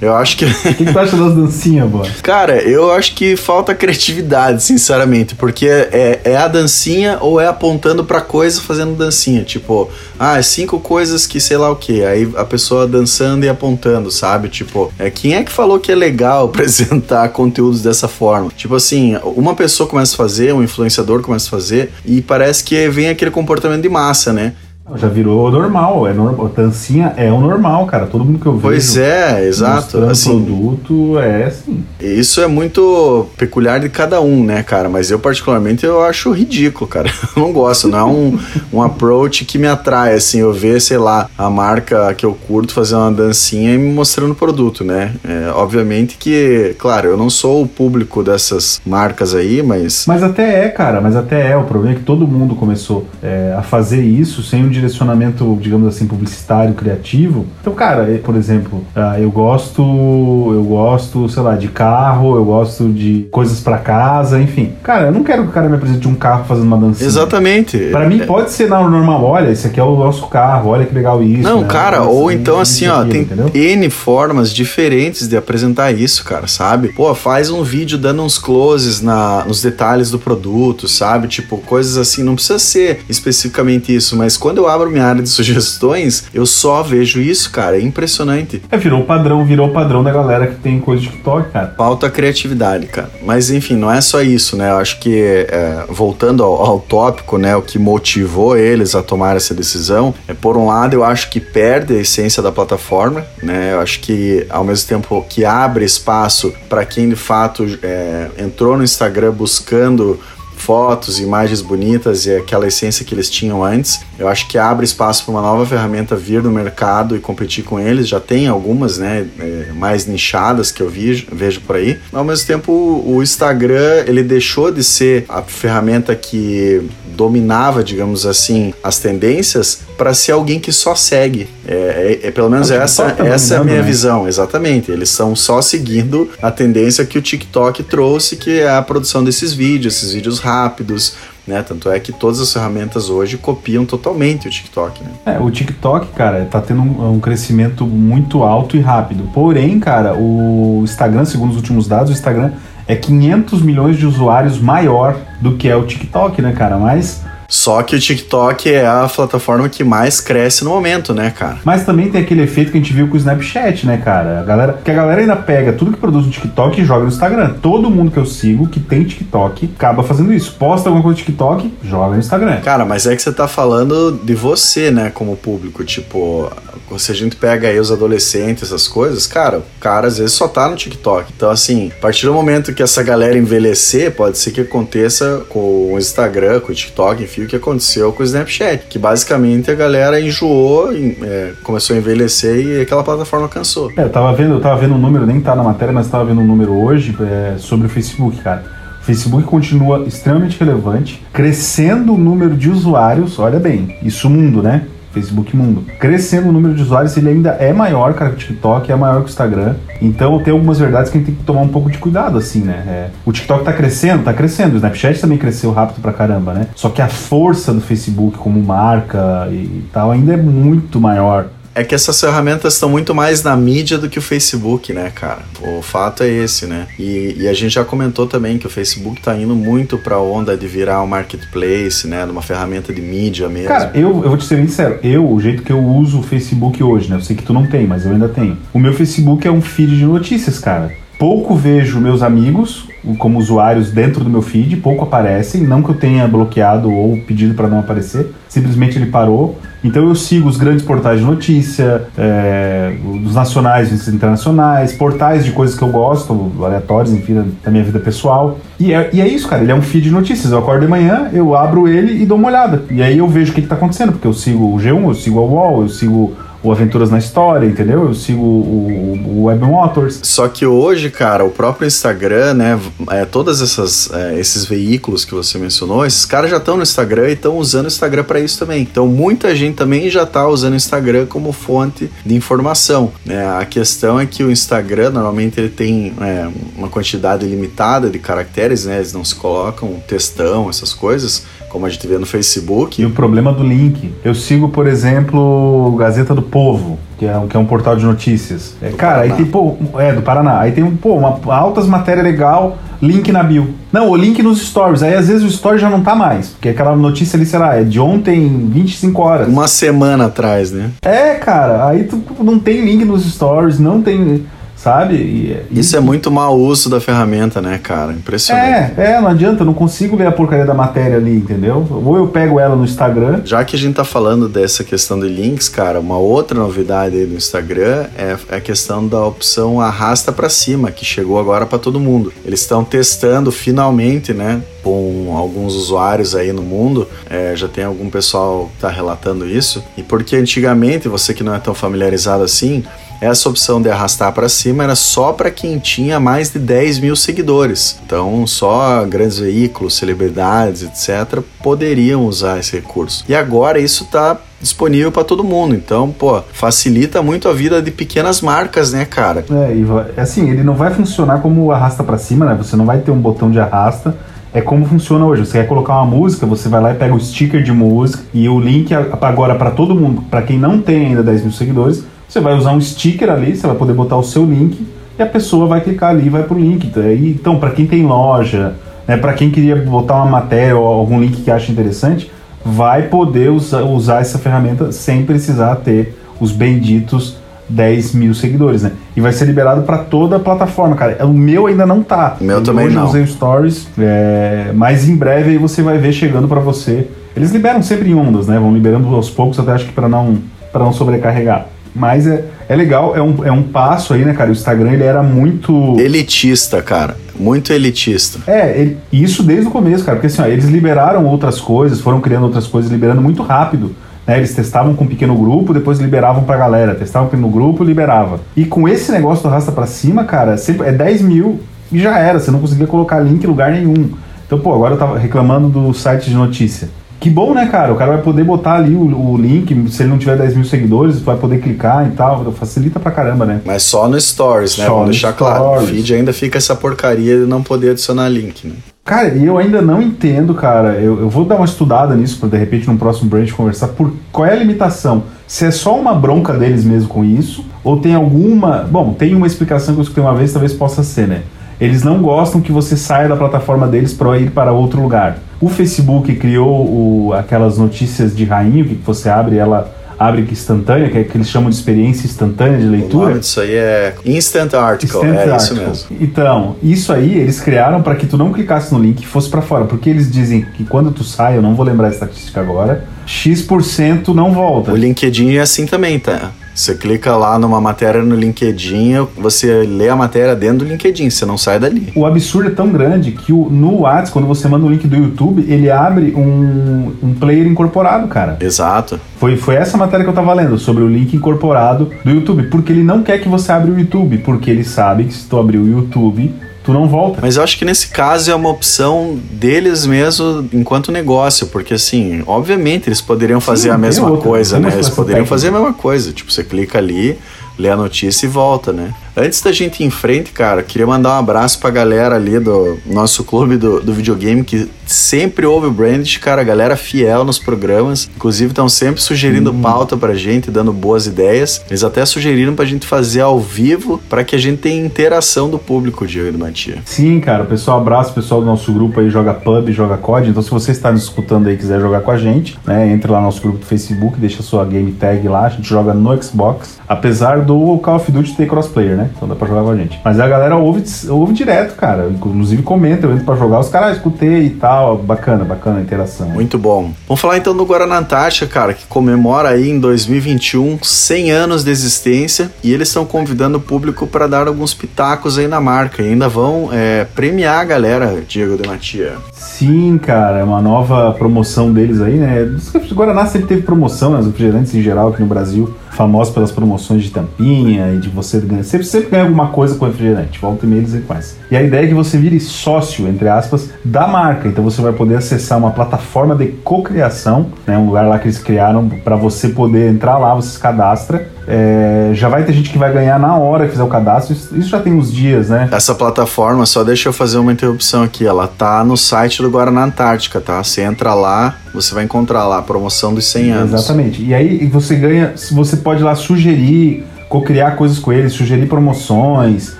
Eu 0.00 0.14
acho 0.14 0.36
que. 0.36 0.44
O 0.44 0.48
que, 0.48 0.84
que 0.84 0.92
tu 0.92 0.98
acha 0.98 1.16
das 1.16 1.34
dancinhas, 1.34 1.88
boy? 1.88 2.08
Cara, 2.22 2.62
eu 2.62 2.90
acho 2.92 3.14
que 3.14 3.36
falta 3.36 3.74
criatividade, 3.74 4.62
sinceramente. 4.62 5.34
Porque 5.34 5.66
é, 5.66 6.20
é 6.24 6.36
a 6.36 6.46
dancinha 6.46 7.18
ou 7.20 7.40
é 7.40 7.46
apontando 7.46 8.04
pra 8.04 8.20
coisa 8.20 8.60
fazendo 8.60 8.94
dancinha. 8.94 9.42
Tipo, 9.42 9.90
ah, 10.18 10.38
é 10.38 10.42
cinco 10.42 10.78
coisas 10.78 11.26
que 11.26 11.40
sei 11.40 11.56
lá 11.56 11.70
o 11.70 11.76
que. 11.76 12.04
Aí 12.04 12.30
a 12.36 12.44
pessoa 12.44 12.86
dançando 12.86 13.44
e 13.44 13.48
apontando, 13.48 14.10
sabe? 14.10 14.48
Tipo, 14.48 14.92
é, 14.98 15.10
quem 15.10 15.34
é 15.34 15.42
que 15.42 15.50
falou 15.50 15.80
que 15.80 15.90
é 15.90 15.94
legal 15.94 16.46
apresentar 16.48 17.28
conteúdos 17.30 17.82
dessa 17.82 18.06
forma? 18.06 18.50
Tipo 18.56 18.76
assim, 18.76 19.16
uma 19.24 19.54
pessoa 19.54 19.88
começa 19.88 20.14
a 20.14 20.16
fazer, 20.16 20.54
um 20.54 20.62
influenciador 20.62 21.22
começa 21.22 21.48
a 21.48 21.50
fazer, 21.50 21.92
e 22.04 22.22
parece 22.22 22.62
que 22.62 22.88
vem 22.88 23.08
aquele 23.08 23.30
comportamento 23.30 23.82
de 23.82 23.88
massa, 23.88 24.32
né? 24.32 24.54
Já 24.96 25.08
virou 25.08 25.50
normal, 25.50 26.06
é 26.06 26.14
normal. 26.14 26.48
Dancinha 26.48 27.12
é 27.16 27.30
o 27.30 27.40
normal, 27.40 27.86
cara. 27.86 28.06
Todo 28.06 28.24
mundo 28.24 28.38
que 28.38 28.46
eu 28.46 28.52
vejo. 28.52 28.62
Pois 28.62 28.96
é, 28.96 29.44
exato. 29.46 29.98
Assim, 30.04 30.30
produto 30.30 31.18
é 31.18 31.44
assim. 31.44 31.84
Isso 32.00 32.40
é 32.40 32.46
muito 32.46 33.26
peculiar 33.36 33.80
de 33.80 33.88
cada 33.88 34.20
um, 34.20 34.42
né, 34.44 34.62
cara? 34.62 34.88
Mas 34.88 35.10
eu, 35.10 35.18
particularmente, 35.18 35.84
eu 35.84 36.02
acho 36.02 36.30
ridículo, 36.30 36.88
cara. 36.88 37.08
Eu 37.36 37.42
não 37.42 37.52
gosto, 37.52 37.88
não 37.88 37.98
é 37.98 38.04
um, 38.04 38.38
um 38.72 38.82
approach 38.82 39.44
que 39.44 39.58
me 39.58 39.66
atrai, 39.66 40.14
assim. 40.14 40.40
Eu 40.40 40.52
ver, 40.52 40.80
sei 40.80 40.98
lá, 40.98 41.28
a 41.36 41.48
marca 41.48 42.12
que 42.14 42.24
eu 42.24 42.36
curto 42.46 42.72
fazer 42.72 42.94
uma 42.96 43.12
dancinha 43.12 43.74
e 43.74 43.78
me 43.78 43.92
mostrando 43.92 44.32
o 44.32 44.34
produto, 44.34 44.82
né? 44.82 45.14
É, 45.24 45.50
obviamente 45.50 46.16
que, 46.16 46.74
claro, 46.78 47.08
eu 47.08 47.16
não 47.16 47.30
sou 47.30 47.62
o 47.62 47.68
público 47.68 48.22
dessas 48.22 48.80
marcas 48.84 49.34
aí, 49.34 49.62
mas. 49.62 50.04
Mas 50.06 50.22
até 50.22 50.64
é, 50.64 50.68
cara, 50.68 51.00
mas 51.00 51.14
até 51.14 51.50
é. 51.50 51.56
O 51.56 51.64
problema 51.64 51.94
é 51.94 51.98
que 51.98 52.04
todo 52.04 52.26
mundo 52.26 52.54
começou 52.54 53.06
é, 53.22 53.54
a 53.56 53.62
fazer 53.62 54.02
isso 54.02 54.42
sem 54.42 54.64
um 54.64 54.68
direcionamento, 54.78 55.58
digamos 55.60 55.88
assim, 55.88 56.06
publicitário, 56.06 56.74
criativo. 56.74 57.46
Então, 57.60 57.74
cara, 57.74 58.20
por 58.22 58.36
exemplo, 58.36 58.84
ah, 58.94 59.18
eu 59.20 59.30
gosto, 59.30 59.82
eu 59.82 60.64
gosto, 60.64 61.28
sei 61.28 61.42
lá, 61.42 61.56
de 61.56 61.68
carro, 61.68 62.36
eu 62.36 62.44
gosto 62.44 62.88
de 62.88 63.26
coisas 63.30 63.60
para 63.60 63.78
casa, 63.78 64.40
enfim. 64.40 64.72
Cara, 64.82 65.06
eu 65.06 65.12
não 65.12 65.22
quero 65.22 65.42
que 65.42 65.48
o 65.48 65.52
cara 65.52 65.68
me 65.68 65.76
apresente 65.76 66.06
um 66.08 66.14
carro 66.14 66.44
fazendo 66.44 66.66
uma 66.66 66.78
dancinha. 66.78 67.06
Exatamente. 67.06 67.78
Para 67.90 68.08
mim 68.08 68.20
pode 68.20 68.50
ser 68.50 68.68
normal, 68.68 69.24
olha, 69.24 69.50
esse 69.50 69.66
aqui 69.66 69.80
é 69.80 69.82
o 69.82 69.96
nosso 69.96 70.26
carro, 70.26 70.70
olha 70.70 70.86
que 70.86 70.94
legal 70.94 71.22
isso. 71.22 71.42
Não, 71.42 71.62
né? 71.62 71.68
cara, 71.68 72.02
ou 72.02 72.30
então 72.30 72.60
assim, 72.60 72.86
ó, 72.88 73.04
tem 73.04 73.22
entendeu? 73.22 73.50
N 73.54 73.90
formas 73.90 74.52
diferentes 74.52 75.28
de 75.28 75.36
apresentar 75.36 75.92
isso, 75.92 76.24
cara, 76.24 76.46
sabe? 76.46 76.88
Pô, 76.88 77.14
faz 77.14 77.50
um 77.50 77.62
vídeo 77.62 77.98
dando 77.98 78.22
uns 78.22 78.38
closes 78.38 79.00
na, 79.00 79.44
nos 79.46 79.62
detalhes 79.62 80.10
do 80.10 80.18
produto, 80.18 80.88
sabe? 80.88 81.28
Tipo, 81.28 81.58
coisas 81.58 81.96
assim, 81.96 82.22
não 82.22 82.34
precisa 82.34 82.58
ser 82.58 83.00
especificamente 83.08 83.94
isso, 83.94 84.16
mas 84.16 84.36
quando 84.36 84.58
eu 84.58 84.67
abro 84.68 84.90
minha 84.90 85.04
área 85.04 85.22
de 85.22 85.28
sugestões, 85.28 86.24
eu 86.32 86.46
só 86.46 86.82
vejo 86.82 87.20
isso, 87.20 87.50
cara. 87.50 87.76
É 87.76 87.80
impressionante. 87.80 88.62
É, 88.70 88.76
virou 88.76 89.04
padrão, 89.04 89.44
virou 89.44 89.70
padrão 89.70 90.02
da 90.02 90.12
galera 90.12 90.46
que 90.46 90.56
tem 90.56 90.80
coisa 90.80 91.02
de 91.02 91.08
TikTok, 91.08 91.50
cara. 91.50 91.74
Falta 91.76 92.10
criatividade, 92.10 92.86
cara. 92.86 93.10
Mas 93.22 93.50
enfim, 93.50 93.76
não 93.76 93.90
é 93.90 94.00
só 94.00 94.22
isso, 94.22 94.56
né? 94.56 94.70
Eu 94.70 94.76
acho 94.76 94.98
que, 95.00 95.46
é, 95.48 95.84
voltando 95.88 96.42
ao, 96.42 96.54
ao 96.64 96.80
tópico, 96.80 97.38
né? 97.38 97.56
O 97.56 97.62
que 97.62 97.78
motivou 97.78 98.56
eles 98.56 98.94
a 98.94 99.02
tomar 99.02 99.36
essa 99.36 99.54
decisão 99.54 100.14
é, 100.26 100.34
por 100.34 100.56
um 100.56 100.66
lado, 100.66 100.94
eu 100.94 101.04
acho 101.04 101.30
que 101.30 101.40
perde 101.40 101.94
a 101.94 102.00
essência 102.00 102.42
da 102.42 102.52
plataforma, 102.52 103.24
né? 103.42 103.74
Eu 103.74 103.80
acho 103.80 104.00
que, 104.00 104.46
ao 104.48 104.64
mesmo 104.64 104.88
tempo 104.88 105.24
que 105.28 105.44
abre 105.44 105.84
espaço 105.84 106.52
para 106.68 106.84
quem 106.84 107.08
de 107.08 107.16
fato 107.16 107.66
é, 107.82 108.28
entrou 108.38 108.76
no 108.76 108.84
Instagram 108.84 109.32
buscando 109.32 110.18
fotos, 110.58 111.20
imagens 111.20 111.62
bonitas 111.62 112.26
e 112.26 112.34
aquela 112.34 112.66
essência 112.66 113.04
que 113.04 113.14
eles 113.14 113.30
tinham 113.30 113.64
antes. 113.64 114.00
Eu 114.18 114.28
acho 114.28 114.48
que 114.48 114.58
abre 114.58 114.84
espaço 114.84 115.24
para 115.24 115.32
uma 115.32 115.42
nova 115.42 115.64
ferramenta 115.64 116.16
vir 116.16 116.42
no 116.42 116.50
mercado 116.50 117.16
e 117.16 117.20
competir 117.20 117.64
com 117.64 117.78
eles. 117.78 118.08
Já 118.08 118.18
tem 118.18 118.48
algumas, 118.48 118.98
né, 118.98 119.26
é, 119.38 119.72
mais 119.74 120.06
nichadas 120.06 120.72
que 120.72 120.82
eu 120.82 120.90
vejo, 120.90 121.26
vejo 121.30 121.60
por 121.60 121.76
aí. 121.76 121.98
Ao 122.12 122.24
mesmo 122.24 122.46
tempo, 122.46 122.72
o 123.06 123.22
Instagram 123.22 124.04
ele 124.06 124.22
deixou 124.22 124.72
de 124.72 124.82
ser 124.82 125.24
a 125.28 125.42
ferramenta 125.42 126.14
que 126.16 126.88
dominava, 127.18 127.82
digamos 127.82 128.24
assim, 128.24 128.72
as 128.82 128.98
tendências 128.98 129.80
para 129.96 130.14
ser 130.14 130.32
alguém 130.32 130.60
que 130.60 130.72
só 130.72 130.94
segue. 130.94 131.48
É, 131.66 132.18
é, 132.22 132.28
é 132.28 132.30
pelo 132.30 132.48
menos 132.48 132.70
essa, 132.70 133.10
tá 133.10 133.26
essa 133.26 133.54
é 133.54 133.58
a 133.58 133.64
minha 133.64 133.82
né? 133.82 133.82
visão, 133.82 134.28
exatamente. 134.28 134.90
Eles 134.90 135.10
estão 135.10 135.34
só 135.34 135.60
seguindo 135.60 136.30
a 136.40 136.50
tendência 136.50 137.04
que 137.04 137.18
o 137.18 137.22
TikTok 137.22 137.82
trouxe, 137.82 138.36
que 138.36 138.60
é 138.60 138.70
a 138.70 138.80
produção 138.80 139.24
desses 139.24 139.52
vídeos, 139.52 139.96
esses 139.96 140.12
vídeos 140.12 140.38
rápidos, 140.38 141.14
né? 141.48 141.64
Tanto 141.66 141.90
é 141.90 141.98
que 141.98 142.12
todas 142.12 142.38
as 142.38 142.52
ferramentas 142.52 143.08
hoje 143.08 143.38
copiam 143.38 143.84
totalmente 143.84 144.46
o 144.46 144.50
TikTok, 144.50 145.02
né? 145.02 145.10
É, 145.26 145.38
o 145.38 145.50
TikTok, 145.50 146.08
cara, 146.14 146.44
tá 146.44 146.60
tendo 146.60 146.82
um, 146.82 147.14
um, 147.14 147.20
crescimento 147.20 147.86
muito 147.86 148.42
alto 148.42 148.76
e 148.76 148.80
rápido. 148.80 149.28
Porém, 149.32 149.80
cara, 149.80 150.14
o 150.14 150.82
Instagram, 150.84 151.24
segundo 151.24 151.50
os 151.50 151.56
últimos 151.56 151.88
dados, 151.88 152.10
o 152.10 152.12
Instagram 152.12 152.52
é 152.86 152.94
500 152.94 153.62
milhões 153.62 153.96
de 153.96 154.06
usuários 154.06 154.60
maior 154.60 155.16
do 155.40 155.56
que 155.56 155.68
é 155.68 155.74
o 155.74 155.84
TikTok, 155.84 156.40
né, 156.42 156.52
cara? 156.52 156.78
Mas 156.78 157.24
só 157.50 157.82
que 157.82 157.96
o 157.96 157.98
TikTok 157.98 158.70
é 158.70 158.86
a 158.86 159.08
plataforma 159.08 159.70
que 159.70 159.82
mais 159.82 160.20
cresce 160.20 160.62
no 160.62 160.70
momento, 160.70 161.14
né, 161.14 161.30
cara? 161.30 161.58
Mas 161.64 161.82
também 161.82 162.10
tem 162.10 162.20
aquele 162.20 162.42
efeito 162.42 162.70
que 162.70 162.76
a 162.76 162.80
gente 162.80 162.92
viu 162.92 163.08
com 163.08 163.14
o 163.14 163.16
Snapchat, 163.16 163.86
né, 163.86 163.96
cara? 163.96 164.40
A 164.40 164.42
galera, 164.42 164.78
que 164.84 164.90
a 164.90 164.94
galera 164.94 165.22
ainda 165.22 165.34
pega 165.34 165.72
tudo 165.72 165.92
que 165.92 165.96
produz 165.98 166.26
no 166.26 166.30
TikTok 166.30 166.78
e 166.78 166.84
joga 166.84 167.04
no 167.04 167.08
Instagram. 167.08 167.54
Todo 167.62 167.90
mundo 167.90 168.10
que 168.10 168.18
eu 168.18 168.26
sigo 168.26 168.68
que 168.68 168.78
tem 168.78 169.02
TikTok 169.02 169.70
acaba 169.74 170.02
fazendo 170.02 170.30
isso. 170.34 170.52
Posta 170.58 170.90
alguma 170.90 171.02
coisa 171.02 171.18
no 171.18 171.24
TikTok, 171.24 171.72
joga 171.82 172.16
no 172.16 172.20
Instagram. 172.20 172.60
Cara, 172.60 172.84
mas 172.84 173.06
é 173.06 173.16
que 173.16 173.22
você 173.22 173.32
tá 173.32 173.48
falando 173.48 174.20
de 174.22 174.34
você, 174.34 174.90
né, 174.90 175.10
como 175.14 175.34
público. 175.34 175.82
Tipo, 175.84 176.52
se 176.98 177.10
a 177.10 177.14
gente 177.14 177.34
pega 177.34 177.68
aí 177.68 177.80
os 177.80 177.90
adolescentes, 177.90 178.64
essas 178.64 178.86
coisas, 178.86 179.26
cara, 179.26 179.60
o 179.60 179.80
cara 179.80 180.06
às 180.06 180.18
vezes 180.18 180.34
só 180.34 180.48
tá 180.48 180.68
no 180.68 180.76
TikTok. 180.76 181.32
Então, 181.34 181.48
assim, 181.48 181.90
a 181.96 182.00
partir 182.00 182.26
do 182.26 182.34
momento 182.34 182.74
que 182.74 182.82
essa 182.82 183.02
galera 183.02 183.38
envelhecer, 183.38 184.14
pode 184.14 184.36
ser 184.36 184.50
que 184.50 184.60
aconteça 184.60 185.44
com 185.48 185.94
o 185.94 185.98
Instagram, 185.98 186.60
com 186.60 186.72
o 186.72 186.74
TikTok, 186.74 187.22
enfim 187.22 187.37
o 187.42 187.46
que 187.46 187.56
aconteceu 187.56 188.12
com 188.12 188.22
o 188.22 188.26
Snapchat, 188.26 188.86
que 188.88 188.98
basicamente 188.98 189.70
a 189.70 189.74
galera 189.74 190.20
enjoou, 190.20 190.90
é, 190.92 191.52
começou 191.62 191.94
a 191.94 191.98
envelhecer 191.98 192.66
e 192.66 192.80
aquela 192.80 193.02
plataforma 193.02 193.48
cansou. 193.48 193.92
É, 193.96 194.02
eu 194.02 194.10
tava 194.10 194.32
vendo, 194.34 194.54
eu 194.54 194.60
tava 194.60 194.80
vendo 194.80 194.94
um 194.94 194.98
número, 194.98 195.26
nem 195.26 195.40
tá 195.40 195.54
na 195.54 195.62
matéria, 195.62 195.92
mas 195.92 196.08
tava 196.08 196.24
vendo 196.24 196.40
um 196.40 196.46
número 196.46 196.72
hoje 196.72 197.16
é, 197.20 197.54
sobre 197.58 197.86
o 197.86 197.90
Facebook, 197.90 198.38
cara. 198.38 198.64
O 199.00 199.04
Facebook 199.04 199.44
continua 199.44 200.04
extremamente 200.06 200.58
relevante, 200.58 201.24
crescendo 201.32 202.14
o 202.14 202.18
número 202.18 202.54
de 202.54 202.68
usuários, 202.68 203.38
olha 203.38 203.58
bem, 203.58 203.96
isso 204.02 204.28
mundo, 204.28 204.62
né? 204.62 204.82
Facebook 205.12 205.56
Mundo. 205.56 205.84
Crescendo 205.98 206.48
o 206.48 206.52
número 206.52 206.74
de 206.74 206.82
usuários, 206.82 207.16
ele 207.16 207.28
ainda 207.28 207.50
é 207.50 207.72
maior 207.72 208.14
que 208.14 208.22
o 208.22 208.36
TikTok, 208.36 208.90
é 208.90 208.96
maior 208.96 209.20
que 209.20 209.26
o 209.26 209.28
Instagram. 209.28 209.74
Então 210.00 210.38
tem 210.40 210.52
algumas 210.52 210.78
verdades 210.78 211.10
que 211.10 211.18
a 211.18 211.20
gente 211.20 211.28
tem 211.28 211.36
que 211.36 211.44
tomar 211.44 211.62
um 211.62 211.68
pouco 211.68 211.90
de 211.90 211.98
cuidado, 211.98 212.38
assim, 212.38 212.60
né? 212.60 212.84
É, 212.86 213.10
o 213.24 213.32
TikTok 213.32 213.64
tá 213.64 213.72
crescendo, 213.72 214.22
tá 214.24 214.32
crescendo. 214.32 214.74
O 214.74 214.76
Snapchat 214.76 215.20
também 215.20 215.38
cresceu 215.38 215.72
rápido 215.72 216.00
pra 216.00 216.12
caramba, 216.12 216.52
né? 216.52 216.66
Só 216.74 216.88
que 216.88 217.02
a 217.02 217.08
força 217.08 217.72
do 217.72 217.80
Facebook 217.80 218.38
como 218.38 218.60
marca 218.62 219.48
e 219.50 219.84
tal 219.92 220.10
ainda 220.10 220.34
é 220.34 220.36
muito 220.36 221.00
maior 221.00 221.46
é 221.78 221.84
que 221.84 221.94
essas 221.94 222.20
ferramentas 222.20 222.74
estão 222.74 222.88
muito 222.88 223.14
mais 223.14 223.44
na 223.44 223.56
mídia 223.56 223.98
do 223.98 224.08
que 224.08 224.18
o 224.18 224.22
Facebook, 224.22 224.92
né, 224.92 225.12
cara? 225.14 225.42
O 225.62 225.80
fato 225.80 226.24
é 226.24 226.28
esse, 226.28 226.66
né? 226.66 226.88
E, 226.98 227.36
e 227.38 227.46
a 227.46 227.52
gente 227.52 227.72
já 227.74 227.84
comentou 227.84 228.26
também 228.26 228.58
que 228.58 228.66
o 228.66 228.70
Facebook 228.70 229.22
tá 229.22 229.36
indo 229.36 229.54
muito 229.54 229.96
pra 229.96 230.18
onda 230.18 230.56
de 230.56 230.66
virar 230.66 231.00
um 231.02 231.06
marketplace, 231.06 232.08
né? 232.08 232.24
Uma 232.24 232.42
ferramenta 232.42 232.92
de 232.92 233.00
mídia 233.00 233.48
mesmo. 233.48 233.68
Cara, 233.68 233.92
eu, 233.94 234.08
eu 234.08 234.28
vou 234.28 234.36
te 234.36 234.44
ser 234.44 234.56
sincero, 234.56 234.98
eu, 235.04 235.30
o 235.30 235.40
jeito 235.40 235.62
que 235.62 235.70
eu 235.70 235.78
uso 235.78 236.18
o 236.18 236.22
Facebook 236.24 236.82
hoje, 236.82 237.08
né? 237.08 237.14
Eu 237.14 237.20
sei 237.20 237.36
que 237.36 237.44
tu 237.44 237.52
não 237.52 237.64
tem, 237.64 237.86
mas 237.86 238.04
eu 238.04 238.10
ainda 238.10 238.28
tenho. 238.28 238.58
O 238.74 238.78
meu 238.80 238.92
Facebook 238.92 239.46
é 239.46 239.50
um 239.50 239.60
feed 239.60 239.96
de 239.96 240.04
notícias, 240.04 240.58
cara 240.58 240.92
pouco 241.18 241.56
vejo 241.56 242.00
meus 242.00 242.22
amigos 242.22 242.84
como 243.16 243.38
usuários 243.38 243.90
dentro 243.90 244.22
do 244.22 244.30
meu 244.30 244.42
feed, 244.42 244.76
pouco 244.76 245.04
aparecem, 245.04 245.62
não 245.62 245.82
que 245.82 245.90
eu 245.90 245.94
tenha 245.94 246.26
bloqueado 246.26 246.92
ou 246.92 247.16
pedido 247.18 247.54
para 247.54 247.68
não 247.68 247.80
aparecer, 247.80 248.32
simplesmente 248.48 248.98
ele 248.98 249.06
parou. 249.06 249.58
Então 249.82 250.08
eu 250.08 250.14
sigo 250.14 250.48
os 250.48 250.56
grandes 250.56 250.84
portais 250.84 251.20
de 251.20 251.24
notícia, 251.24 252.02
é, 252.16 252.94
os 253.24 253.34
nacionais 253.34 254.06
e 254.06 254.10
internacionais, 254.10 254.92
portais 254.92 255.44
de 255.44 255.52
coisas 255.52 255.76
que 255.76 255.82
eu 255.82 255.88
gosto, 255.88 256.52
aleatórios, 256.60 257.12
enfim, 257.12 257.54
da 257.62 257.70
minha 257.70 257.84
vida 257.84 258.00
pessoal. 258.00 258.58
E 258.78 258.92
é, 258.92 259.10
e 259.12 259.20
é, 259.20 259.28
isso, 259.28 259.48
cara, 259.48 259.62
ele 259.62 259.70
é 259.70 259.74
um 259.74 259.82
feed 259.82 260.04
de 260.04 260.10
notícias. 260.10 260.50
Eu 260.50 260.58
acordo 260.58 260.80
de 260.80 260.88
manhã, 260.88 261.28
eu 261.32 261.54
abro 261.54 261.86
ele 261.86 262.20
e 262.20 262.26
dou 262.26 262.36
uma 262.36 262.48
olhada. 262.48 262.82
E 262.90 263.02
aí 263.02 263.18
eu 263.18 263.28
vejo 263.28 263.52
o 263.52 263.54
que, 263.54 263.60
está 263.60 263.76
acontecendo, 263.76 264.12
porque 264.12 264.26
eu 264.26 264.32
sigo 264.32 264.74
o 264.74 264.78
G1, 264.78 265.04
eu 265.04 265.14
sigo 265.14 265.38
a 265.38 265.42
UOL, 265.42 265.82
eu 265.82 265.88
sigo 265.88 266.36
o 266.62 266.72
Aventuras 266.72 267.10
na 267.10 267.18
História, 267.18 267.66
entendeu? 267.66 268.06
Eu 268.06 268.14
sigo 268.14 268.42
o, 268.42 269.18
o 269.26 269.44
Web 269.44 269.64
Motors. 269.64 270.20
Só 270.22 270.48
que 270.48 270.66
hoje, 270.66 271.10
cara, 271.10 271.44
o 271.44 271.50
próprio 271.50 271.86
Instagram, 271.86 272.54
né? 272.54 272.80
É, 273.10 273.24
todas 273.24 273.62
essas 273.62 274.10
é, 274.12 274.38
esses 274.38 274.64
veículos 274.64 275.24
que 275.24 275.34
você 275.34 275.58
mencionou, 275.58 276.04
esses 276.04 276.24
caras 276.24 276.50
já 276.50 276.56
estão 276.56 276.76
no 276.76 276.82
Instagram 276.82 277.28
e 277.28 277.32
estão 277.32 277.56
usando 277.56 277.84
o 277.84 277.88
Instagram 277.88 278.24
para 278.24 278.40
isso 278.40 278.58
também. 278.58 278.82
Então 278.82 279.06
muita 279.06 279.54
gente 279.54 279.76
também 279.76 280.10
já 280.10 280.24
está 280.24 280.46
usando 280.48 280.72
o 280.72 280.76
Instagram 280.76 281.26
como 281.26 281.52
fonte 281.52 282.10
de 282.24 282.34
informação. 282.34 283.12
Né? 283.24 283.46
A 283.56 283.64
questão 283.64 284.18
é 284.18 284.26
que 284.26 284.42
o 284.42 284.50
Instagram 284.50 285.10
normalmente 285.10 285.60
ele 285.60 285.68
tem 285.68 286.14
é, 286.20 286.48
uma 286.76 286.88
quantidade 286.88 287.46
limitada 287.46 288.10
de 288.10 288.18
caracteres, 288.18 288.84
né? 288.84 288.96
Eles 288.96 289.12
não 289.12 289.24
se 289.24 289.34
colocam 289.34 290.02
textão, 290.06 290.68
essas 290.68 290.92
coisas 290.92 291.44
como 291.68 291.86
a 291.86 291.88
gente 291.88 292.06
vê 292.06 292.18
no 292.18 292.26
Facebook. 292.26 293.00
E 293.00 293.04
o 293.04 293.10
problema 293.10 293.52
do 293.52 293.62
link. 293.62 294.12
Eu 294.24 294.34
sigo, 294.34 294.68
por 294.68 294.86
exemplo, 294.86 295.94
Gazeta 295.98 296.34
do 296.34 296.42
Povo, 296.42 296.98
que 297.18 297.26
é, 297.26 297.40
que 297.48 297.56
é 297.56 297.60
um 297.60 297.64
portal 297.64 297.96
de 297.96 298.04
notícias. 298.04 298.74
É, 298.80 298.90
cara, 298.90 299.16
Paraná. 299.16 299.22
aí 299.22 299.36
tem, 299.36 299.46
pô, 299.46 299.76
é, 299.98 300.12
do 300.12 300.22
Paraná. 300.22 300.60
Aí 300.60 300.72
tem, 300.72 300.88
pô, 300.96 301.14
uma 301.14 301.38
altas 301.54 301.86
matéria 301.86 302.22
legal, 302.22 302.78
link 303.00 303.30
na 303.30 303.42
bio. 303.42 303.74
Não, 303.92 304.10
o 304.10 304.16
link 304.16 304.42
nos 304.42 304.60
stories. 304.60 305.02
Aí 305.02 305.14
às 305.14 305.28
vezes 305.28 305.42
o 305.42 305.48
story 305.48 305.78
já 305.78 305.88
não 305.90 306.02
tá 306.02 306.14
mais. 306.14 306.48
Porque 306.48 306.68
aquela 306.68 306.94
notícia 306.96 307.36
ali, 307.36 307.46
sei 307.46 307.58
lá, 307.58 307.76
é 307.76 307.84
de 307.84 308.00
ontem, 308.00 308.68
25 308.70 309.22
horas. 309.22 309.48
Uma 309.48 309.68
semana 309.68 310.26
atrás, 310.26 310.72
né? 310.72 310.90
É, 311.02 311.34
cara. 311.34 311.88
Aí 311.88 312.04
tu 312.04 312.20
não 312.40 312.58
tem 312.58 312.84
link 312.84 313.04
nos 313.04 313.24
stories, 313.24 313.78
não 313.78 314.02
tem 314.02 314.44
sabe? 314.78 315.16
E, 315.16 315.56
e... 315.70 315.80
Isso 315.80 315.96
é 315.96 316.00
muito 316.00 316.30
mau 316.30 316.56
uso 316.58 316.88
da 316.88 317.00
ferramenta, 317.00 317.60
né, 317.60 317.78
cara? 317.78 318.12
Impressionante. 318.12 318.98
É, 318.98 319.12
é, 319.14 319.20
não 319.20 319.28
adianta, 319.28 319.62
eu 319.62 319.66
não 319.66 319.74
consigo 319.74 320.16
ler 320.16 320.26
a 320.26 320.32
porcaria 320.32 320.64
da 320.64 320.74
matéria 320.74 321.16
ali, 321.16 321.36
entendeu? 321.36 321.86
Ou 321.90 322.16
eu 322.16 322.28
pego 322.28 322.60
ela 322.60 322.76
no 322.76 322.84
Instagram. 322.84 323.42
Já 323.44 323.64
que 323.64 323.76
a 323.76 323.78
gente 323.78 323.96
tá 323.96 324.04
falando 324.04 324.48
dessa 324.48 324.84
questão 324.84 325.18
de 325.18 325.28
links, 325.28 325.68
cara, 325.68 326.00
uma 326.00 326.16
outra 326.16 326.58
novidade 326.58 327.16
aí 327.16 327.26
no 327.26 327.36
Instagram 327.36 328.06
é, 328.16 328.36
é 328.48 328.56
a 328.56 328.60
questão 328.60 329.06
da 329.06 329.24
opção 329.24 329.80
arrasta 329.80 330.32
para 330.32 330.48
cima, 330.48 330.90
que 330.90 331.04
chegou 331.04 331.38
agora 331.38 331.66
para 331.66 331.78
todo 331.78 331.98
mundo. 331.98 332.32
Eles 332.44 332.60
estão 332.60 332.84
testando 332.84 333.50
finalmente, 333.50 334.32
né? 334.32 334.62
com 334.82 335.36
alguns 335.36 335.74
usuários 335.74 336.34
aí 336.34 336.50
no 336.50 336.62
mundo, 336.62 337.06
é, 337.28 337.54
já 337.54 337.68
tem 337.68 337.84
algum 337.84 338.08
pessoal 338.08 338.70
que 338.74 338.80
tá 338.80 338.88
relatando 338.88 339.46
isso. 339.46 339.84
E 339.98 340.02
porque 340.02 340.34
antigamente, 340.36 341.08
você 341.08 341.34
que 341.34 341.42
não 341.44 341.54
é 341.54 341.58
tão 341.58 341.74
familiarizado 341.74 342.42
assim, 342.42 342.82
essa 343.20 343.48
opção 343.48 343.82
de 343.82 343.90
arrastar 343.90 344.32
para 344.32 344.48
cima 344.48 344.84
era 344.84 344.94
só 344.94 345.32
para 345.32 345.50
quem 345.50 345.78
tinha 345.78 346.20
mais 346.20 346.50
de 346.50 346.58
10 346.58 347.00
mil 347.00 347.16
seguidores. 347.16 347.98
Então, 348.04 348.46
só 348.46 349.04
grandes 349.04 349.38
veículos, 349.38 349.96
celebridades, 349.96 350.82
etc., 350.82 351.42
poderiam 351.62 352.24
usar 352.24 352.58
esse 352.58 352.76
recurso. 352.76 353.24
E 353.28 353.34
agora 353.34 353.78
isso 353.78 354.04
está 354.04 354.38
disponível 354.60 355.10
para 355.10 355.24
todo 355.24 355.44
mundo. 355.44 355.74
Então, 355.74 356.10
pô, 356.10 356.40
facilita 356.52 357.22
muito 357.22 357.48
a 357.48 357.52
vida 357.52 357.80
de 357.80 357.90
pequenas 357.90 358.40
marcas, 358.40 358.92
né, 358.92 359.04
cara? 359.04 359.44
É, 359.50 360.18
é 360.18 360.20
assim, 360.20 360.50
ele 360.50 360.62
não 360.62 360.74
vai 360.74 360.92
funcionar 360.92 361.40
como 361.40 361.70
arrasta 361.72 362.02
para 362.02 362.18
cima, 362.18 362.46
né? 362.46 362.54
Você 362.54 362.76
não 362.76 362.86
vai 362.86 362.98
ter 362.98 363.10
um 363.10 363.20
botão 363.20 363.50
de 363.50 363.58
arrasta. 363.58 364.16
É 364.52 364.60
como 364.60 364.86
funciona 364.86 365.26
hoje. 365.26 365.44
Você 365.44 365.58
quer 365.58 365.66
colocar 365.66 365.94
uma 365.94 366.06
música, 366.06 366.46
você 366.46 366.68
vai 366.68 366.80
lá 366.80 366.92
e 366.92 366.94
pega 366.94 367.14
o 367.14 367.20
sticker 367.20 367.62
de 367.62 367.72
música 367.72 368.22
e 368.32 368.48
o 368.48 368.58
link 368.58 368.92
agora 368.94 369.54
para 369.54 369.70
todo 369.70 369.94
mundo, 369.94 370.22
para 370.30 370.42
quem 370.42 370.58
não 370.58 370.80
tem 370.80 371.06
ainda 371.06 371.22
10 371.22 371.42
mil 371.42 371.52
seguidores, 371.52 372.02
você 372.28 372.40
vai 372.40 372.54
usar 372.54 372.72
um 372.72 372.80
sticker 372.80 373.30
ali, 373.30 373.56
você 373.56 373.66
vai 373.66 373.76
poder 373.76 373.94
botar 373.94 374.16
o 374.16 374.22
seu 374.22 374.44
link 374.44 374.86
e 375.18 375.22
a 375.22 375.26
pessoa 375.26 375.66
vai 375.66 375.80
clicar 375.80 376.10
ali 376.10 376.26
e 376.26 376.30
vai 376.30 376.42
pro 376.42 376.58
link. 376.58 376.92
Então, 377.28 377.58
para 377.58 377.70
quem 377.70 377.86
tem 377.86 378.04
loja, 378.04 378.74
né, 379.06 379.16
para 379.16 379.32
quem 379.32 379.50
queria 379.50 379.74
botar 379.74 380.16
uma 380.16 380.26
matéria 380.26 380.76
ou 380.76 380.86
algum 380.86 381.18
link 381.18 381.42
que 381.42 381.50
acha 381.50 381.72
interessante, 381.72 382.30
vai 382.64 383.02
poder 383.02 383.50
usar, 383.50 383.82
usar 383.82 384.20
essa 384.20 384.38
ferramenta 384.38 384.92
sem 384.92 385.24
precisar 385.24 385.76
ter 385.76 386.16
os 386.38 386.52
benditos 386.52 387.36
10 387.68 388.14
mil 388.14 388.34
seguidores, 388.34 388.82
né? 388.82 388.92
E 389.14 389.20
vai 389.20 389.32
ser 389.32 389.44
liberado 389.44 389.82
para 389.82 389.98
toda 389.98 390.36
a 390.36 390.38
plataforma, 390.38 390.96
cara. 390.96 391.26
O 391.26 391.32
meu 391.32 391.66
ainda 391.66 391.84
não 391.84 392.02
tá. 392.02 392.36
O 392.40 392.44
meu 392.44 392.62
também 392.62 392.86
hoje 392.86 392.96
não. 392.96 393.02
Eu 393.02 393.08
usei 393.08 393.26
Stories, 393.26 393.88
é... 393.98 394.70
mas 394.74 395.08
em 395.08 395.14
breve 395.14 395.50
aí 395.50 395.58
você 395.58 395.82
vai 395.82 395.98
ver 395.98 396.12
chegando 396.12 396.48
para 396.48 396.60
você. 396.60 397.06
Eles 397.36 397.52
liberam 397.52 397.82
sempre 397.82 398.10
em 398.10 398.14
ondas, 398.14 398.46
né? 398.46 398.58
Vão 398.58 398.72
liberando 398.72 399.14
aos 399.14 399.28
poucos, 399.28 399.58
até 399.58 399.72
acho 399.72 399.84
que 399.84 399.92
para 399.92 400.08
não 400.08 400.38
para 400.72 400.84
não 400.84 400.92
sobrecarregar. 400.92 401.66
Mas 401.94 402.26
é, 402.26 402.44
é 402.68 402.76
legal, 402.76 403.16
é 403.16 403.22
um, 403.22 403.44
é 403.44 403.52
um 403.52 403.62
passo 403.62 404.14
aí, 404.14 404.24
né, 404.24 404.34
cara? 404.34 404.50
O 404.50 404.52
Instagram 404.52 404.92
ele 404.92 405.04
era 405.04 405.22
muito. 405.22 405.98
Elitista, 405.98 406.82
cara. 406.82 407.16
Muito 407.38 407.72
elitista. 407.72 408.40
É, 408.50 408.80
ele, 408.80 408.98
isso 409.12 409.42
desde 409.42 409.68
o 409.68 409.70
começo, 409.70 410.04
cara. 410.04 410.16
Porque 410.16 410.26
assim, 410.26 410.42
ó, 410.42 410.46
eles 410.46 410.66
liberaram 410.66 411.24
outras 411.26 411.60
coisas, 411.60 412.00
foram 412.00 412.20
criando 412.20 412.44
outras 412.44 412.66
coisas, 412.66 412.90
liberando 412.90 413.22
muito 413.22 413.42
rápido. 413.42 413.94
Né? 414.26 414.36
Eles 414.36 414.54
testavam 414.54 414.94
com 414.94 415.04
um 415.04 415.08
pequeno 415.08 415.34
grupo, 415.34 415.72
depois 415.72 415.98
liberavam 415.98 416.44
pra 416.44 416.56
galera. 416.56 416.94
Testavam 416.94 417.30
no 417.38 417.48
grupo, 417.48 417.82
liberava. 417.82 418.40
E 418.54 418.64
com 418.64 418.88
esse 418.88 419.10
negócio 419.10 419.42
do 419.42 419.48
rasta 419.48 419.72
pra 419.72 419.86
cima, 419.86 420.24
cara, 420.24 420.58
sempre, 420.58 420.86
é 420.86 420.92
10 420.92 421.22
mil 421.22 421.60
e 421.90 421.98
já 421.98 422.18
era. 422.18 422.38
Você 422.38 422.50
não 422.50 422.60
conseguia 422.60 422.86
colocar 422.86 423.20
link 423.20 423.42
em 423.42 423.46
lugar 423.46 423.72
nenhum. 423.72 424.10
Então, 424.46 424.58
pô, 424.58 424.74
agora 424.74 424.94
eu 424.94 424.98
tava 424.98 425.18
reclamando 425.18 425.68
do 425.68 425.92
site 425.94 426.28
de 426.28 426.34
notícia. 426.34 426.88
Que 427.20 427.28
bom, 427.28 427.52
né, 427.52 427.66
cara? 427.66 427.92
O 427.92 427.96
cara 427.96 428.12
vai 428.12 428.22
poder 428.22 428.44
botar 428.44 428.74
ali 428.74 428.94
o, 428.94 429.00
o, 429.00 429.36
link, 429.36 429.90
se 429.90 430.02
ele 430.02 430.10
não 430.10 430.18
tiver 430.18 430.36
10 430.36 430.54
mil 430.54 430.64
seguidores, 430.64 431.20
vai 431.20 431.36
poder 431.36 431.60
clicar 431.60 432.06
e 432.06 432.12
tal. 432.12 432.52
Facilita 432.52 433.00
pra 433.00 433.10
caramba, 433.10 433.44
né? 433.44 433.60
Mas 433.64 433.82
só 433.82 434.08
no 434.08 434.20
Stories, 434.20 434.78
né? 434.78 434.86
Só 434.86 434.94
Vamos 434.94 435.10
deixar 435.10 435.32
stories. 435.32 435.58
claro. 435.58 435.82
O 435.82 435.86
feed 435.86 436.14
ainda 436.14 436.32
fica 436.32 436.58
essa 436.58 436.76
porcaria 436.76 437.40
de 437.40 437.46
não 437.46 437.62
poder 437.62 437.90
adicionar 437.90 438.28
link, 438.28 438.68
né? 438.68 438.74
Cara, 439.04 439.28
e 439.30 439.46
eu 439.46 439.56
ainda 439.56 439.80
não 439.80 440.02
entendo, 440.02 440.54
cara. 440.54 441.00
Eu, 441.00 441.18
eu 441.18 441.30
vou 441.30 441.44
dar 441.44 441.56
uma 441.56 441.64
estudada 441.64 442.14
nisso 442.14 442.38
para 442.38 442.50
de 442.50 442.58
repente 442.58 442.86
no 442.86 442.98
próximo 442.98 443.28
branch 443.28 443.52
conversar 443.52 443.88
por 443.88 444.12
qual 444.30 444.46
é 444.46 444.52
a 444.52 444.56
limitação. 444.56 445.24
Se 445.46 445.64
é 445.64 445.70
só 445.70 445.98
uma 445.98 446.14
bronca 446.14 446.52
deles 446.52 446.84
mesmo 446.84 447.08
com 447.08 447.24
isso, 447.24 447.64
ou 447.82 447.98
tem 447.98 448.14
alguma. 448.14 448.86
Bom, 448.88 449.14
tem 449.14 449.34
uma 449.34 449.46
explicação 449.46 449.94
que 449.94 450.00
eu 450.00 450.02
escutei 450.02 450.22
uma 450.22 450.34
vez, 450.34 450.52
talvez 450.52 450.74
possa 450.74 451.02
ser, 451.02 451.26
né? 451.26 451.42
Eles 451.80 452.02
não 452.02 452.20
gostam 452.20 452.60
que 452.60 452.72
você 452.72 452.96
saia 452.96 453.28
da 453.28 453.36
plataforma 453.36 453.86
deles 453.86 454.12
para 454.12 454.38
ir 454.38 454.50
para 454.50 454.72
outro 454.72 455.00
lugar. 455.00 455.38
O 455.60 455.68
Facebook 455.68 456.34
criou 456.36 456.86
o, 456.86 457.32
aquelas 457.32 457.78
notícias 457.78 458.36
de 458.36 458.44
rainho 458.44 458.84
que 458.84 458.94
você 458.94 459.28
abre 459.28 459.56
ela 459.56 459.92
abre 460.18 460.46
instantânea, 460.50 461.08
que 461.08 461.18
é 461.18 461.24
que 461.24 461.36
eles 461.36 461.48
chamam 461.48 461.70
de 461.70 461.76
experiência 461.76 462.26
instantânea 462.26 462.78
de 462.78 462.86
leitura. 462.86 463.26
O 463.26 463.28
nome 463.28 463.40
disso 463.40 463.60
aí 463.60 463.74
é 463.74 464.14
Instant 464.24 464.74
Article, 464.74 465.18
Instant 465.18 465.36
é 465.36 465.50
Article. 465.50 465.56
isso 465.56 465.74
mesmo. 465.74 466.16
Então, 466.20 466.76
isso 466.82 467.12
aí 467.12 467.38
eles 467.38 467.60
criaram 467.60 468.02
para 468.02 468.16
que 468.16 468.26
tu 468.26 468.36
não 468.36 468.52
clicasse 468.52 468.92
no 468.92 468.98
link 468.98 469.22
e 469.22 469.26
fosse 469.26 469.48
para 469.48 469.62
fora, 469.62 469.84
porque 469.84 470.10
eles 470.10 470.30
dizem 470.30 470.66
que 470.76 470.84
quando 470.84 471.12
tu 471.12 471.22
sai, 471.22 471.56
eu 471.56 471.62
não 471.62 471.76
vou 471.76 471.86
lembrar 471.86 472.08
a 472.08 472.10
estatística 472.10 472.60
agora, 472.60 473.04
X% 473.24 474.34
não 474.34 474.52
volta. 474.52 474.92
O 474.92 474.96
LinkedIn 474.96 475.54
é 475.54 475.60
assim 475.60 475.86
também, 475.86 476.18
tá? 476.18 476.50
Você 476.78 476.94
clica 476.94 477.36
lá 477.36 477.58
numa 477.58 477.80
matéria 477.80 478.22
no 478.22 478.36
LinkedIn, 478.36 479.26
você 479.36 479.82
lê 479.82 480.08
a 480.08 480.14
matéria 480.14 480.54
dentro 480.54 480.78
do 480.78 480.84
LinkedIn, 480.84 481.28
você 481.28 481.44
não 481.44 481.58
sai 481.58 481.80
dali. 481.80 482.12
O 482.14 482.24
absurdo 482.24 482.68
é 482.68 482.70
tão 482.70 482.88
grande 482.88 483.32
que 483.32 483.52
o, 483.52 483.68
no 483.68 484.02
WhatsApp, 484.02 484.30
quando 484.30 484.46
você 484.46 484.68
manda 484.68 484.86
o 484.86 484.88
link 484.88 485.04
do 485.08 485.16
YouTube, 485.16 485.66
ele 485.68 485.90
abre 485.90 486.32
um, 486.36 487.12
um 487.20 487.34
player 487.34 487.66
incorporado, 487.66 488.28
cara. 488.28 488.56
Exato. 488.60 489.18
Foi, 489.38 489.56
foi 489.56 489.74
essa 489.74 489.96
matéria 489.96 490.24
que 490.24 490.30
eu 490.30 490.34
tava 490.34 490.54
lendo, 490.54 490.78
sobre 490.78 491.02
o 491.02 491.08
link 491.08 491.34
incorporado 491.34 492.12
do 492.24 492.30
YouTube. 492.30 492.68
Porque 492.68 492.92
ele 492.92 493.02
não 493.02 493.24
quer 493.24 493.38
que 493.38 493.48
você 493.48 493.72
abra 493.72 493.90
o 493.90 493.98
YouTube, 493.98 494.38
porque 494.38 494.70
ele 494.70 494.84
sabe 494.84 495.24
que 495.24 495.34
se 495.34 495.48
tu 495.48 495.58
abrir 495.58 495.78
o 495.78 495.86
YouTube, 495.86 496.54
tu 496.84 496.92
não 496.92 497.06
volta. 497.08 497.40
Mas 497.42 497.56
eu 497.56 497.62
acho 497.62 497.78
que 497.78 497.84
nesse 497.84 498.08
caso 498.08 498.50
é 498.50 498.54
uma 498.54 498.68
opção 498.70 499.38
deles 499.50 500.06
mesmo 500.06 500.68
enquanto 500.72 501.12
negócio, 501.12 501.66
porque 501.68 501.94
assim, 501.94 502.42
obviamente 502.46 503.08
eles 503.08 503.20
poderiam 503.20 503.60
fazer 503.60 503.88
Sim, 503.88 503.94
a 503.94 503.98
mesma 503.98 504.30
outra, 504.30 504.48
coisa, 504.48 504.78
né? 504.78 504.90
Eles 504.92 505.08
poderiam 505.08 505.44
técnica. 505.44 505.48
fazer 505.48 505.68
a 505.68 505.72
mesma 505.72 505.92
coisa, 505.92 506.32
tipo, 506.32 506.50
você 506.50 506.64
clica 506.64 506.98
ali, 506.98 507.38
lê 507.78 507.88
a 507.88 507.96
notícia 507.96 508.46
e 508.46 508.48
volta, 508.48 508.92
né? 508.92 509.14
Antes 509.36 509.62
da 509.62 509.70
gente 509.70 510.02
ir 510.02 510.06
em 510.06 510.10
frente, 510.10 510.50
cara, 510.50 510.82
queria 510.82 511.06
mandar 511.06 511.36
um 511.36 511.38
abraço 511.38 511.78
pra 511.78 511.90
galera 511.90 512.34
ali 512.34 512.58
do 512.58 512.98
nosso 513.06 513.44
clube 513.44 513.76
do, 513.76 514.00
do 514.00 514.12
videogame 514.12 514.64
que 514.64 514.88
sempre 515.06 515.64
ouve 515.64 515.86
o 515.86 515.92
Brandish, 515.92 516.38
cara, 516.38 516.64
galera 516.64 516.96
fiel 516.96 517.44
nos 517.44 517.56
programas. 517.56 518.28
Inclusive, 518.34 518.72
estão 518.72 518.88
sempre 518.88 519.22
sugerindo 519.22 519.70
hum. 519.70 519.80
pauta 519.80 520.16
pra 520.16 520.34
gente, 520.34 520.72
dando 520.72 520.92
boas 520.92 521.26
ideias. 521.26 521.80
Eles 521.88 522.02
até 522.02 522.26
sugeriram 522.26 522.74
pra 522.74 522.84
gente 522.84 523.06
fazer 523.06 523.40
ao 523.40 523.60
vivo 523.60 524.20
para 524.28 524.42
que 524.42 524.56
a 524.56 524.58
gente 524.58 524.78
tenha 524.78 525.06
interação 525.06 525.70
do 525.70 525.78
público, 525.78 526.26
Diego 526.26 526.56
e 526.56 526.60
Matia. 526.60 526.98
Sim, 527.04 527.38
cara, 527.38 527.64
pessoal, 527.64 528.00
abraço 528.00 528.34
pessoal 528.34 528.60
do 528.60 528.66
nosso 528.66 528.92
grupo 528.92 529.20
aí, 529.20 529.30
joga 529.30 529.54
pub, 529.54 529.88
joga 529.92 530.16
COD. 530.16 530.50
Então, 530.50 530.62
se 530.62 530.70
você 530.70 530.90
está 530.90 531.12
nos 531.12 531.22
escutando 531.22 531.68
aí 531.68 531.74
e 531.74 531.78
quiser 531.78 532.00
jogar 532.00 532.22
com 532.22 532.32
a 532.32 532.36
gente, 532.36 532.76
né, 532.84 533.12
entre 533.12 533.30
lá 533.30 533.38
no 533.38 533.44
nosso 533.44 533.62
grupo 533.62 533.78
do 533.78 533.86
Facebook, 533.86 534.36
deixa 534.38 534.64
sua 534.64 534.84
game 534.84 535.12
tag 535.12 535.46
lá, 535.46 535.66
a 535.66 535.68
gente 535.68 535.88
joga 535.88 536.12
no 536.12 536.42
Xbox. 536.42 536.97
Apesar 537.08 537.62
do 537.62 537.98
Call 537.98 538.16
of 538.16 538.30
Duty 538.30 538.54
ter 538.54 538.68
crossplayer, 538.68 539.16
né? 539.16 539.30
Então 539.34 539.48
dá 539.48 539.54
pra 539.54 539.66
jogar 539.66 539.82
com 539.82 539.90
a 539.90 539.96
gente. 539.96 540.20
Mas 540.24 540.38
a 540.38 540.46
galera 540.46 540.76
ouve, 540.76 541.02
ouve 541.28 541.52
direto, 541.54 541.94
cara. 541.96 542.28
Inclusive 542.30 542.82
comenta, 542.82 543.26
eu 543.26 543.32
entro 543.32 543.44
pra 543.44 543.56
jogar, 543.56 543.80
os 543.80 543.88
caras, 543.88 544.08
ah, 544.08 544.12
escutei 544.12 544.66
e 544.66 544.70
tal. 544.70 545.16
Bacana, 545.16 545.64
bacana 545.64 545.98
a 545.98 546.02
interação. 546.02 546.48
Muito 546.48 546.78
bom. 546.78 547.12
Vamos 547.26 547.40
falar 547.40 547.58
então 547.58 547.76
do 547.76 547.84
Guaraná 547.84 548.18
Antártica, 548.18 548.66
cara, 548.66 548.94
que 548.94 549.06
comemora 549.06 549.70
aí 549.70 549.88
em 549.88 549.98
2021 549.98 550.98
100 551.02 551.50
anos 551.50 551.84
de 551.84 551.90
existência 551.90 552.70
e 552.82 552.92
eles 552.92 553.08
estão 553.08 553.24
convidando 553.24 553.78
o 553.78 553.80
público 553.80 554.26
para 554.26 554.46
dar 554.46 554.68
alguns 554.68 554.92
pitacos 554.94 555.58
aí 555.58 555.66
na 555.66 555.80
marca 555.80 556.22
e 556.22 556.28
ainda 556.28 556.48
vão 556.48 556.90
é, 556.92 557.26
premiar 557.34 557.80
a 557.80 557.84
galera, 557.84 558.42
Diego 558.46 558.76
de 558.76 558.86
Matia. 558.86 559.34
Sim, 559.52 560.18
cara, 560.18 560.58
é 560.58 560.64
uma 560.64 560.82
nova 560.82 561.32
promoção 561.32 561.92
deles 561.92 562.20
aí, 562.20 562.34
né? 562.34 562.68
O 563.10 563.14
Guaraná 563.14 563.46
sempre 563.46 563.68
teve 563.68 563.82
promoção, 563.82 564.32
né? 564.32 564.40
Os 564.40 564.46
refrigerantes 564.46 564.94
em 564.94 565.02
geral 565.02 565.28
aqui 565.28 565.40
no 565.40 565.46
Brasil, 565.46 565.94
famosos 566.18 566.52
pelas 566.52 566.72
promoções 566.72 567.22
de 567.22 567.30
tampinha 567.30 568.12
e 568.12 568.18
de 568.18 568.28
você 568.28 568.58
ganhar. 568.58 568.82
Sempre, 568.82 569.06
sempre 569.06 569.30
ganha 569.30 569.44
alguma 569.44 569.68
coisa 569.68 569.94
com 569.94 570.04
refrigerante, 570.04 570.58
volta 570.58 570.84
e 570.84 570.88
meia 570.88 570.98
eles 570.98 571.24
quase. 571.24 571.54
E 571.70 571.76
a 571.76 571.82
ideia 571.82 572.04
é 572.04 572.08
que 572.08 572.14
você 572.14 572.36
vire 572.36 572.58
sócio, 572.58 573.28
entre 573.28 573.48
aspas, 573.48 573.90
da 574.04 574.26
marca. 574.26 574.66
Então 574.66 574.82
você 574.82 575.00
vai 575.00 575.12
poder 575.12 575.36
acessar 575.36 575.78
uma 575.78 575.92
plataforma 575.92 576.56
de 576.56 576.66
cocriação, 576.82 577.66
né? 577.86 577.96
Um 577.96 578.06
lugar 578.06 578.26
lá 578.26 578.36
que 578.40 578.46
eles 578.46 578.58
criaram 578.58 579.08
para 579.08 579.36
você 579.36 579.68
poder 579.68 580.10
entrar 580.10 580.38
lá, 580.38 580.56
você 580.56 580.70
se 580.70 580.78
cadastra 580.80 581.56
é, 581.70 582.30
já 582.32 582.48
vai 582.48 582.64
ter 582.64 582.72
gente 582.72 582.88
que 582.88 582.96
vai 582.96 583.12
ganhar 583.12 583.38
na 583.38 583.54
hora 583.54 583.84
que 583.84 583.90
fizer 583.90 584.02
o 584.02 584.08
cadastro. 584.08 584.54
Isso, 584.54 584.74
isso, 584.74 584.88
já 584.88 585.00
tem 585.00 585.12
uns 585.12 585.30
dias, 585.30 585.68
né? 585.68 585.86
Essa 585.92 586.14
plataforma, 586.14 586.86
só 586.86 587.04
deixa 587.04 587.28
eu 587.28 587.32
fazer 587.32 587.58
uma 587.58 587.70
interrupção 587.70 588.22
aqui. 588.22 588.46
Ela 588.46 588.66
tá 588.66 589.04
no 589.04 589.18
site 589.18 589.60
do 589.60 589.70
Guaraná 589.70 590.04
Antártica, 590.04 590.62
tá? 590.62 590.82
Você 590.82 591.02
entra 591.02 591.34
lá, 591.34 591.76
você 591.92 592.14
vai 592.14 592.24
encontrar 592.24 592.66
lá 592.66 592.78
a 592.78 592.82
promoção 592.82 593.34
dos 593.34 593.44
100 593.48 593.70
anos. 593.70 593.92
Exatamente. 593.92 594.42
E 594.42 594.54
aí 594.54 594.86
você 594.86 595.14
ganha, 595.14 595.52
você 595.70 595.98
pode 595.98 596.22
lá 596.22 596.34
sugerir, 596.34 597.26
co-criar 597.50 597.92
coisas 597.92 598.18
com 598.18 598.32
eles, 598.32 598.54
sugerir 598.54 598.86
promoções. 598.86 599.94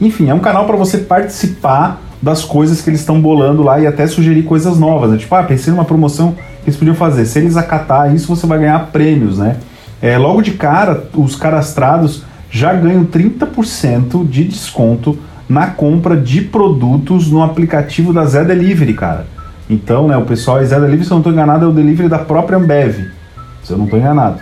Enfim, 0.00 0.30
é 0.30 0.34
um 0.34 0.40
canal 0.40 0.64
para 0.64 0.76
você 0.76 0.96
participar 0.96 2.00
das 2.22 2.42
coisas 2.42 2.80
que 2.80 2.88
eles 2.88 3.00
estão 3.00 3.20
bolando 3.20 3.62
lá 3.62 3.78
e 3.78 3.86
até 3.86 4.06
sugerir 4.06 4.44
coisas 4.44 4.78
novas. 4.78 5.10
Né? 5.10 5.18
Tipo, 5.18 5.34
ah, 5.34 5.42
pensei 5.42 5.70
numa 5.70 5.84
promoção 5.84 6.32
que 6.32 6.70
eles 6.70 6.76
podiam 6.78 6.96
fazer. 6.96 7.26
Se 7.26 7.38
eles 7.38 7.54
acatar 7.54 8.14
isso, 8.14 8.34
você 8.34 8.46
vai 8.46 8.58
ganhar 8.58 8.78
prêmios, 8.86 9.36
né? 9.36 9.56
É, 10.04 10.18
logo 10.18 10.42
de 10.42 10.50
cara, 10.50 11.08
os 11.14 11.34
cadastrados 11.34 12.24
já 12.50 12.74
ganham 12.74 13.06
30% 13.06 14.28
de 14.28 14.44
desconto 14.44 15.18
na 15.48 15.68
compra 15.68 16.14
de 16.14 16.42
produtos 16.42 17.30
no 17.30 17.42
aplicativo 17.42 18.12
da 18.12 18.26
Zé 18.26 18.44
Delivery, 18.44 18.92
cara. 18.92 19.26
Então, 19.68 20.06
né, 20.06 20.14
o 20.14 20.26
pessoal 20.26 20.60
é 20.60 20.64
Zé 20.66 20.78
Delivery, 20.78 21.06
se 21.06 21.10
eu 21.10 21.14
não 21.14 21.20
estou 21.20 21.32
enganado, 21.32 21.64
é 21.64 21.68
o 21.68 21.72
delivery 21.72 22.06
da 22.06 22.18
própria 22.18 22.58
Ambev. 22.58 22.96
Se 23.62 23.72
eu 23.72 23.78
não 23.78 23.86
estou 23.86 23.98
enganado. 23.98 24.40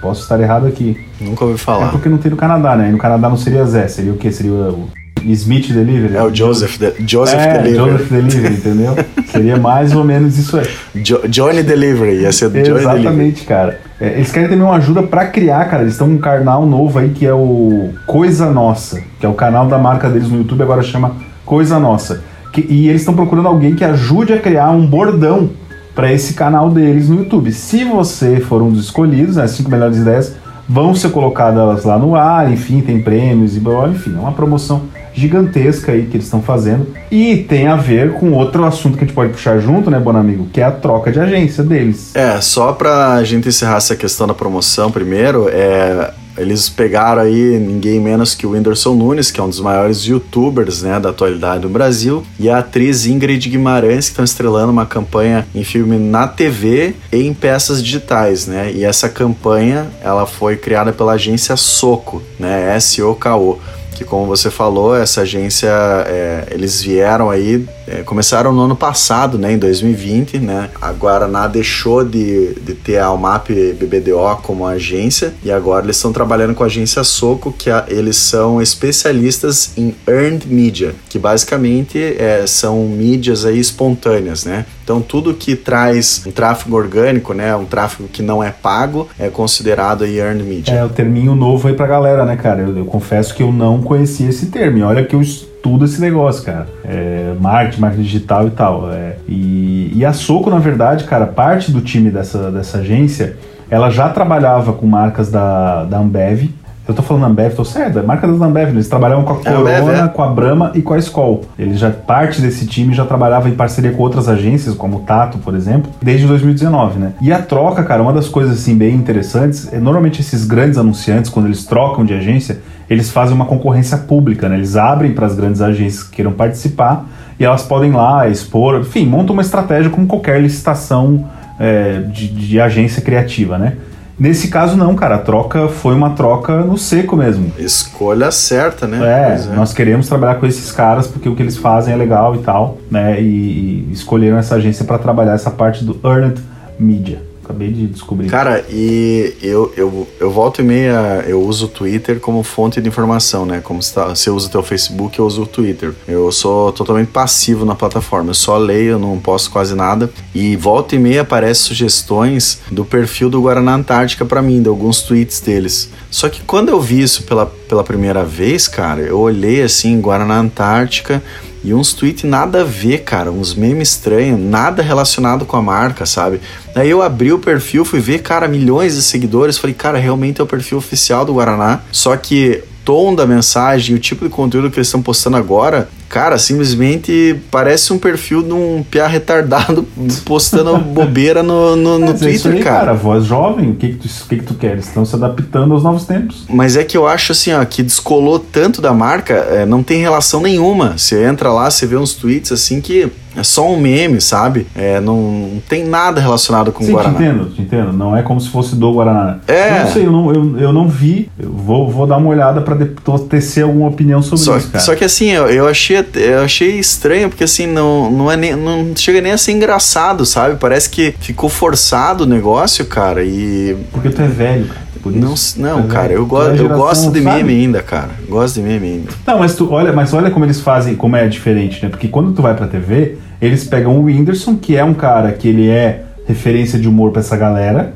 Posso 0.00 0.22
estar 0.22 0.40
errado 0.40 0.66
aqui. 0.66 0.98
Nunca 1.20 1.44
ouvi 1.44 1.58
falar. 1.58 1.88
É 1.88 1.90
porque 1.90 2.08
não 2.08 2.16
tem 2.16 2.30
no 2.30 2.36
Canadá, 2.38 2.74
né? 2.74 2.88
E 2.88 2.92
no 2.92 2.98
Canadá 2.98 3.28
não 3.28 3.36
seria 3.36 3.66
Zé, 3.66 3.88
seria 3.88 4.12
o 4.12 4.16
quê? 4.16 4.32
Seria 4.32 4.50
o 4.52 4.88
Smith 5.22 5.70
Delivery. 5.70 6.16
É 6.16 6.22
o 6.22 6.34
Joseph, 6.34 6.78
de, 6.78 6.94
Joseph 7.06 7.38
é, 7.38 7.58
Delivery. 7.58 7.92
Joseph 7.92 8.10
Delivery, 8.10 8.54
entendeu? 8.54 8.96
Seria 9.32 9.56
mais 9.56 9.96
ou 9.96 10.04
menos 10.04 10.38
isso 10.38 10.58
aí. 10.58 10.68
Jo 11.02 11.26
Johnny 11.26 11.62
Delivery, 11.62 12.20
ia 12.20 12.32
ser 12.32 12.50
Johnny 12.50 12.68
Exatamente, 12.68 13.10
Delivery. 13.10 13.46
cara. 13.46 13.80
É, 13.98 14.08
eles 14.14 14.30
querem 14.30 14.48
também 14.48 14.64
uma 14.64 14.76
ajuda 14.76 15.02
para 15.02 15.26
criar, 15.26 15.64
cara. 15.64 15.82
Eles 15.82 15.94
estão 15.94 16.06
com 16.06 16.14
um 16.14 16.18
canal 16.18 16.66
novo 16.66 16.98
aí 16.98 17.08
que 17.08 17.24
é 17.26 17.32
o 17.32 17.90
Coisa 18.06 18.50
Nossa, 18.50 19.02
que 19.18 19.24
é 19.24 19.28
o 19.28 19.34
canal 19.34 19.66
da 19.66 19.78
marca 19.78 20.08
deles 20.08 20.28
no 20.28 20.38
YouTube, 20.38 20.62
agora 20.62 20.82
chama 20.82 21.16
Coisa 21.46 21.78
Nossa. 21.78 22.22
Que, 22.52 22.66
e 22.68 22.88
eles 22.88 23.00
estão 23.00 23.14
procurando 23.14 23.48
alguém 23.48 23.74
que 23.74 23.84
ajude 23.84 24.34
a 24.34 24.38
criar 24.38 24.70
um 24.70 24.86
bordão 24.86 25.50
para 25.94 26.12
esse 26.12 26.34
canal 26.34 26.68
deles 26.68 27.08
no 27.08 27.16
YouTube. 27.16 27.50
Se 27.52 27.84
você 27.84 28.38
for 28.38 28.60
um 28.60 28.70
dos 28.70 28.84
escolhidos, 28.84 29.38
as 29.38 29.50
né, 29.50 29.56
5 29.56 29.70
melhores 29.70 29.96
ideias 29.96 30.36
vão 30.68 30.94
ser 30.94 31.10
colocadas 31.10 31.84
lá 31.84 31.98
no 31.98 32.14
ar, 32.14 32.50
enfim, 32.52 32.80
tem 32.80 33.00
prêmios 33.00 33.56
e 33.56 33.62
enfim, 33.90 34.14
é 34.16 34.18
uma 34.18 34.32
promoção 34.32 34.82
gigantesca 35.14 35.92
aí 35.92 36.06
que 36.06 36.16
eles 36.16 36.26
estão 36.26 36.42
fazendo. 36.42 36.88
E 37.10 37.38
tem 37.48 37.66
a 37.66 37.76
ver 37.76 38.14
com 38.14 38.32
outro 38.32 38.64
assunto 38.64 38.96
que 38.96 39.04
a 39.04 39.06
gente 39.06 39.14
pode 39.14 39.32
puxar 39.32 39.58
junto, 39.58 39.90
né, 39.90 39.98
bom 39.98 40.16
amigo? 40.16 40.48
Que 40.52 40.60
é 40.60 40.64
a 40.64 40.70
troca 40.70 41.10
de 41.10 41.20
agência 41.20 41.62
deles. 41.62 42.14
É, 42.14 42.40
só 42.40 42.72
pra 42.72 43.22
gente 43.24 43.48
encerrar 43.48 43.76
essa 43.76 43.96
questão 43.96 44.26
da 44.26 44.34
promoção 44.34 44.90
primeiro, 44.90 45.48
é. 45.50 46.12
Eles 46.34 46.66
pegaram 46.66 47.20
aí 47.20 47.58
ninguém 47.58 48.00
menos 48.00 48.34
que 48.34 48.46
o 48.46 48.52
Whindersson 48.52 48.94
Nunes, 48.94 49.30
que 49.30 49.38
é 49.38 49.42
um 49.42 49.50
dos 49.50 49.60
maiores 49.60 49.98
youtubers 50.06 50.82
né, 50.82 50.98
da 50.98 51.10
atualidade 51.10 51.62
no 51.62 51.68
Brasil, 51.68 52.24
e 52.40 52.48
a 52.48 52.60
atriz 52.60 53.04
Ingrid 53.04 53.50
Guimarães, 53.50 54.06
que 54.06 54.12
estão 54.12 54.24
estrelando 54.24 54.72
uma 54.72 54.86
campanha 54.86 55.46
em 55.54 55.62
filme 55.62 55.98
na 55.98 56.26
TV 56.26 56.94
e 57.12 57.26
em 57.26 57.34
peças 57.34 57.84
digitais, 57.84 58.46
né? 58.46 58.72
E 58.74 58.82
essa 58.82 59.10
campanha 59.10 59.88
ela 60.02 60.24
foi 60.24 60.56
criada 60.56 60.90
pela 60.90 61.12
agência 61.12 61.54
Soco, 61.54 62.22
né? 62.38 62.76
S-O-K-O 62.76 63.58
que 63.94 64.04
como 64.04 64.26
você 64.26 64.50
falou, 64.50 64.96
essa 64.96 65.22
agência, 65.22 65.70
é, 66.06 66.48
eles 66.50 66.82
vieram 66.82 67.30
aí, 67.30 67.66
é, 67.86 68.02
começaram 68.02 68.52
no 68.52 68.62
ano 68.62 68.76
passado, 68.76 69.38
né, 69.38 69.52
em 69.52 69.58
2020, 69.58 70.38
né, 70.38 70.70
a 70.80 70.92
Guaraná 70.92 71.46
deixou 71.46 72.04
de, 72.04 72.54
de 72.54 72.74
ter 72.74 72.98
a 72.98 73.06
Almap 73.06 73.48
BBDO 73.50 74.36
como 74.42 74.66
agência 74.66 75.34
e 75.44 75.50
agora 75.50 75.84
eles 75.86 75.96
estão 75.96 76.12
trabalhando 76.12 76.54
com 76.54 76.62
a 76.62 76.66
agência 76.66 77.04
Soco, 77.04 77.52
que 77.52 77.70
a, 77.70 77.84
eles 77.88 78.16
são 78.16 78.60
especialistas 78.60 79.72
em 79.76 79.94
Earned 80.06 80.46
Media, 80.46 80.94
que 81.08 81.18
basicamente 81.18 81.98
é, 81.98 82.46
são 82.46 82.86
mídias 82.86 83.44
aí 83.44 83.58
espontâneas, 83.58 84.44
né, 84.44 84.66
então 84.82 85.00
tudo 85.00 85.34
que 85.34 85.54
traz 85.54 86.22
um 86.26 86.30
tráfego 86.30 86.76
orgânico, 86.76 87.32
né, 87.32 87.54
um 87.54 87.64
tráfego 87.64 88.08
que 88.08 88.22
não 88.22 88.42
é 88.42 88.50
pago, 88.50 89.08
é 89.18 89.28
considerado 89.28 90.04
aí 90.04 90.18
earned 90.18 90.44
media. 90.44 90.74
É 90.74 90.84
o 90.84 90.88
terminho 90.88 91.34
novo 91.34 91.68
aí 91.68 91.74
pra 91.74 91.86
galera, 91.86 92.24
né, 92.24 92.36
cara? 92.36 92.62
Eu, 92.62 92.76
eu 92.76 92.84
confesso 92.84 93.34
que 93.34 93.42
eu 93.42 93.52
não 93.52 93.82
conhecia 93.82 94.28
esse 94.28 94.46
termo. 94.46 94.84
Olha 94.84 95.04
que 95.04 95.14
eu 95.14 95.20
estudo 95.20 95.84
esse 95.84 96.00
negócio, 96.00 96.44
cara. 96.44 96.66
É, 96.84 97.34
marketing, 97.40 97.80
marketing 97.80 98.02
digital 98.02 98.46
e 98.48 98.50
tal. 98.50 98.92
É, 98.92 99.16
e, 99.28 99.92
e 99.94 100.04
a 100.04 100.12
Soco, 100.12 100.50
na 100.50 100.58
verdade, 100.58 101.04
cara, 101.04 101.26
parte 101.26 101.70
do 101.70 101.80
time 101.80 102.10
dessa, 102.10 102.50
dessa 102.50 102.78
agência, 102.78 103.36
ela 103.70 103.88
já 103.88 104.08
trabalhava 104.08 104.72
com 104.72 104.86
marcas 104.86 105.30
da, 105.30 105.84
da 105.84 105.98
Ambev, 105.98 106.50
eu 106.86 106.92
tô 106.92 107.02
falando 107.02 107.26
Ambev, 107.26 107.54
tô 107.54 107.64
certo, 107.64 108.00
é 108.00 108.02
marca 108.02 108.26
da 108.26 108.46
Ambev, 108.46 108.70
eles 108.70 108.88
trabalhavam 108.88 109.24
com 109.24 109.34
a 109.34 109.36
é 109.36 109.54
Corona, 109.54 109.78
Ambev, 109.78 110.04
é. 110.04 110.08
com 110.08 110.22
a 110.22 110.28
Brahma 110.28 110.72
e 110.74 110.82
com 110.82 110.94
a 110.94 110.98
Skol. 110.98 111.42
Eles 111.56 111.78
já, 111.78 111.90
parte 111.90 112.40
desse 112.40 112.66
time 112.66 112.92
já 112.92 113.04
trabalhava 113.04 113.48
em 113.48 113.54
parceria 113.54 113.92
com 113.92 114.02
outras 114.02 114.28
agências, 114.28 114.74
como 114.74 114.96
o 114.96 115.00
Tato, 115.00 115.38
por 115.38 115.54
exemplo, 115.54 115.90
desde 116.02 116.26
2019, 116.26 116.98
né? 116.98 117.12
E 117.20 117.32
a 117.32 117.40
troca, 117.40 117.84
cara, 117.84 118.02
uma 118.02 118.12
das 118.12 118.28
coisas 118.28 118.58
assim 118.58 118.76
bem 118.76 118.94
interessantes 118.96 119.72
é 119.72 119.78
normalmente 119.78 120.20
esses 120.20 120.44
grandes 120.44 120.76
anunciantes, 120.76 121.30
quando 121.30 121.46
eles 121.46 121.64
trocam 121.64 122.04
de 122.04 122.14
agência, 122.14 122.60
eles 122.90 123.10
fazem 123.10 123.34
uma 123.34 123.46
concorrência 123.46 123.96
pública, 123.96 124.48
né? 124.48 124.56
Eles 124.56 124.76
abrem 124.76 125.12
para 125.12 125.26
as 125.26 125.36
grandes 125.36 125.60
agências 125.62 126.02
que 126.02 126.16
queiram 126.16 126.32
participar 126.32 127.06
e 127.38 127.44
elas 127.44 127.62
podem 127.62 127.90
ir 127.90 127.94
lá 127.94 128.28
expor, 128.28 128.80
enfim, 128.80 129.06
montam 129.06 129.34
uma 129.34 129.42
estratégia 129.42 129.88
como 129.88 130.06
qualquer 130.06 130.40
licitação 130.40 131.26
é, 131.60 132.00
de, 132.00 132.26
de 132.28 132.60
agência 132.60 133.00
criativa, 133.00 133.56
né? 133.56 133.76
Nesse 134.18 134.48
caso, 134.48 134.76
não, 134.76 134.94
cara. 134.94 135.16
A 135.16 135.18
troca 135.18 135.68
foi 135.68 135.94
uma 135.94 136.10
troca 136.10 136.58
no 136.58 136.76
seco 136.76 137.16
mesmo. 137.16 137.52
Escolha 137.58 138.30
certa, 138.30 138.86
né? 138.86 138.98
É, 139.02 139.52
é, 139.52 139.54
nós 139.54 139.72
queremos 139.72 140.08
trabalhar 140.08 140.36
com 140.36 140.46
esses 140.46 140.70
caras 140.70 141.06
porque 141.06 141.28
o 141.28 141.34
que 141.34 141.42
eles 141.42 141.56
fazem 141.56 141.94
é 141.94 141.96
legal 141.96 142.34
e 142.34 142.38
tal, 142.38 142.78
né? 142.90 143.20
E, 143.20 143.86
e 143.88 143.92
escolheram 143.92 144.38
essa 144.38 144.56
agência 144.56 144.84
para 144.84 144.98
trabalhar 144.98 145.34
essa 145.34 145.50
parte 145.50 145.84
do 145.84 145.98
Earned 146.04 146.40
Media. 146.78 147.31
Acabei 147.52 147.70
de 147.70 147.86
descobrir. 147.86 148.28
Cara, 148.28 148.64
e 148.70 149.34
eu, 149.42 149.72
eu, 149.76 150.08
eu 150.18 150.30
volto 150.30 150.62
e 150.62 150.64
meia, 150.64 151.22
eu 151.28 151.42
uso 151.42 151.66
o 151.66 151.68
Twitter 151.68 152.18
como 152.18 152.42
fonte 152.42 152.80
de 152.80 152.88
informação, 152.88 153.44
né? 153.44 153.60
Como 153.62 153.82
se 153.82 153.92
você 153.94 154.30
usa 154.30 154.48
o 154.48 154.50
teu 154.50 154.62
Facebook, 154.62 155.18
eu 155.18 155.26
uso 155.26 155.42
o 155.42 155.46
Twitter. 155.46 155.92
Eu 156.08 156.32
sou 156.32 156.72
totalmente 156.72 157.08
passivo 157.08 157.66
na 157.66 157.74
plataforma, 157.74 158.30
eu 158.30 158.34
só 158.34 158.56
leio, 158.56 158.98
não 158.98 159.18
posto 159.18 159.50
quase 159.50 159.74
nada. 159.74 160.10
E 160.34 160.56
volta 160.56 160.96
e 160.96 160.98
meia 160.98 161.20
aparecem 161.20 161.66
sugestões 161.66 162.60
do 162.70 162.84
perfil 162.86 163.28
do 163.28 163.42
Guaraná 163.42 163.74
Antártica 163.74 164.24
para 164.24 164.40
mim, 164.40 164.62
de 164.62 164.68
alguns 164.68 165.02
tweets 165.02 165.40
deles. 165.40 165.90
Só 166.10 166.30
que 166.30 166.40
quando 166.42 166.70
eu 166.70 166.80
vi 166.80 167.02
isso 167.02 167.24
pela, 167.24 167.46
pela 167.46 167.84
primeira 167.84 168.24
vez, 168.24 168.66
cara, 168.66 169.02
eu 169.02 169.18
olhei 169.18 169.62
assim, 169.62 170.00
Guaraná 170.00 170.38
Antártica 170.38 171.22
e 171.64 171.72
uns 171.72 171.92
tweets 171.92 172.24
nada 172.24 172.62
a 172.62 172.64
ver, 172.64 172.98
cara, 172.98 173.30
uns 173.30 173.54
memes 173.54 173.90
estranhos, 173.90 174.40
nada 174.40 174.82
relacionado 174.82 175.44
com 175.44 175.56
a 175.56 175.62
marca, 175.62 176.04
sabe? 176.04 176.40
Daí 176.74 176.90
eu 176.90 177.02
abri 177.02 177.32
o 177.32 177.38
perfil, 177.38 177.84
fui 177.84 178.00
ver, 178.00 178.20
cara, 178.20 178.48
milhões 178.48 178.96
de 178.96 179.02
seguidores, 179.02 179.58
falei, 179.58 179.74
cara, 179.74 179.98
realmente 179.98 180.40
é 180.40 180.44
o 180.44 180.46
perfil 180.46 180.78
oficial 180.78 181.24
do 181.24 181.34
Guaraná. 181.34 181.80
Só 181.92 182.16
que 182.16 182.64
tom 182.84 183.14
da 183.14 183.26
mensagem, 183.26 183.94
o 183.94 183.98
tipo 183.98 184.24
de 184.24 184.30
conteúdo 184.30 184.70
que 184.70 184.78
eles 184.78 184.88
estão 184.88 185.00
postando 185.00 185.36
agora, 185.36 185.88
cara, 186.12 186.36
simplesmente 186.36 187.40
parece 187.50 187.90
um 187.90 187.98
perfil 187.98 188.42
de 188.42 188.52
um 188.52 188.84
piá 188.88 189.06
retardado 189.06 189.82
postando 190.26 190.76
bobeira 190.76 191.42
no, 191.42 191.74
no, 191.74 191.98
no 191.98 192.08
Twitter, 192.08 192.28
é 192.28 192.32
isso 192.32 192.48
aí, 192.48 192.62
cara. 192.62 192.78
cara. 192.80 192.92
Voz 192.92 193.24
jovem, 193.24 193.70
o 193.70 193.74
que, 193.76 193.94
que, 193.94 193.96
tu, 193.96 194.08
que, 194.28 194.36
que 194.36 194.44
tu 194.44 194.54
quer? 194.54 194.76
Estão 194.76 195.06
se 195.06 195.16
adaptando 195.16 195.72
aos 195.72 195.82
novos 195.82 196.04
tempos. 196.04 196.44
Mas 196.50 196.76
é 196.76 196.84
que 196.84 196.98
eu 196.98 197.06
acho 197.08 197.32
assim, 197.32 197.54
ó, 197.54 197.64
que 197.64 197.82
descolou 197.82 198.38
tanto 198.38 198.82
da 198.82 198.92
marca, 198.92 199.32
é, 199.32 199.64
não 199.64 199.82
tem 199.82 200.02
relação 200.02 200.42
nenhuma. 200.42 200.98
Você 200.98 201.24
entra 201.24 201.50
lá, 201.50 201.70
você 201.70 201.86
vê 201.86 201.96
uns 201.96 202.12
tweets 202.12 202.52
assim 202.52 202.82
que 202.82 203.10
é 203.36 203.42
só 203.42 203.70
um 203.70 203.78
meme, 203.80 204.20
sabe? 204.20 204.66
É, 204.74 205.00
não, 205.00 205.16
não 205.20 205.60
tem 205.68 205.84
nada 205.84 206.20
relacionado 206.20 206.70
com 206.72 206.82
o 206.82 206.86
Sim, 206.86 206.92
te 206.92 206.94
Guaraná. 206.94 207.14
entendo, 207.18 207.50
te 207.50 207.62
entendo. 207.62 207.92
Não 207.92 208.16
é 208.16 208.22
como 208.22 208.40
se 208.40 208.48
fosse 208.48 208.74
do 208.76 208.92
Guaraná. 208.92 209.38
É. 209.48 209.70
Eu 209.70 209.84
não 209.84 209.90
sei, 209.92 210.06
eu 210.06 210.12
não, 210.12 210.32
eu, 210.32 210.58
eu 210.58 210.72
não 210.72 210.88
vi. 210.88 211.30
Eu 211.38 211.50
vou, 211.50 211.90
vou 211.90 212.06
dar 212.06 212.16
uma 212.18 212.28
olhada 212.28 212.60
to- 213.04 213.18
tecer 213.20 213.64
alguma 213.64 213.88
opinião 213.88 214.22
sobre 214.22 214.44
Só, 214.44 214.56
isso, 214.56 214.68
cara. 214.68 214.84
só 214.84 214.94
que 214.94 215.04
assim, 215.04 215.30
eu, 215.30 215.46
eu 215.48 215.66
achei 215.68 216.04
eu 216.14 216.42
achei 216.42 216.78
estranho, 216.78 217.28
porque 217.28 217.44
assim, 217.44 217.66
não, 217.66 218.10
não, 218.10 218.30
é 218.30 218.36
nem, 218.36 218.54
não 218.56 218.94
chega 218.96 219.20
nem 219.20 219.32
a 219.32 219.38
ser 219.38 219.52
engraçado, 219.52 220.24
sabe? 220.26 220.56
Parece 220.56 220.88
que 220.90 221.14
ficou 221.20 221.48
forçado 221.48 222.24
o 222.24 222.26
negócio, 222.26 222.84
cara, 222.86 223.22
e. 223.24 223.76
Porque 223.92 224.10
tu 224.10 224.20
é 224.22 224.26
velho, 224.28 224.66
cara. 224.66 224.91
Por 225.02 225.12
Não, 225.12 225.34
isso. 225.34 225.60
não 225.60 225.80
é 225.80 225.82
cara, 225.88 226.12
eu, 226.12 226.24
go 226.24 226.40
eu 226.42 226.68
gosto 226.68 227.10
de 227.10 227.22
sabe? 227.22 227.42
meme 227.42 227.52
ainda, 227.60 227.82
cara. 227.82 228.10
Gosto 228.28 228.56
de 228.56 228.62
meme 228.62 228.86
ainda. 228.86 229.10
Não, 229.26 229.38
mas 229.40 229.56
tu 229.56 229.68
olha, 229.72 229.92
mas 229.92 230.14
olha 230.14 230.30
como 230.30 230.44
eles 230.44 230.60
fazem, 230.60 230.94
como 230.94 231.16
é 231.16 231.26
diferente, 231.26 231.82
né? 231.82 231.88
Porque 231.88 232.06
quando 232.06 232.32
tu 232.32 232.40
vai 232.40 232.54
pra 232.54 232.68
TV, 232.68 233.16
eles 233.40 233.64
pegam 233.64 233.98
o 233.98 234.04
Whindersson, 234.04 234.56
que 234.56 234.76
é 234.76 234.84
um 234.84 234.94
cara 234.94 235.32
que 235.32 235.48
ele 235.48 235.68
é 235.68 236.04
referência 236.26 236.78
de 236.78 236.88
humor 236.88 237.10
pra 237.10 237.20
essa 237.20 237.36
galera, 237.36 237.94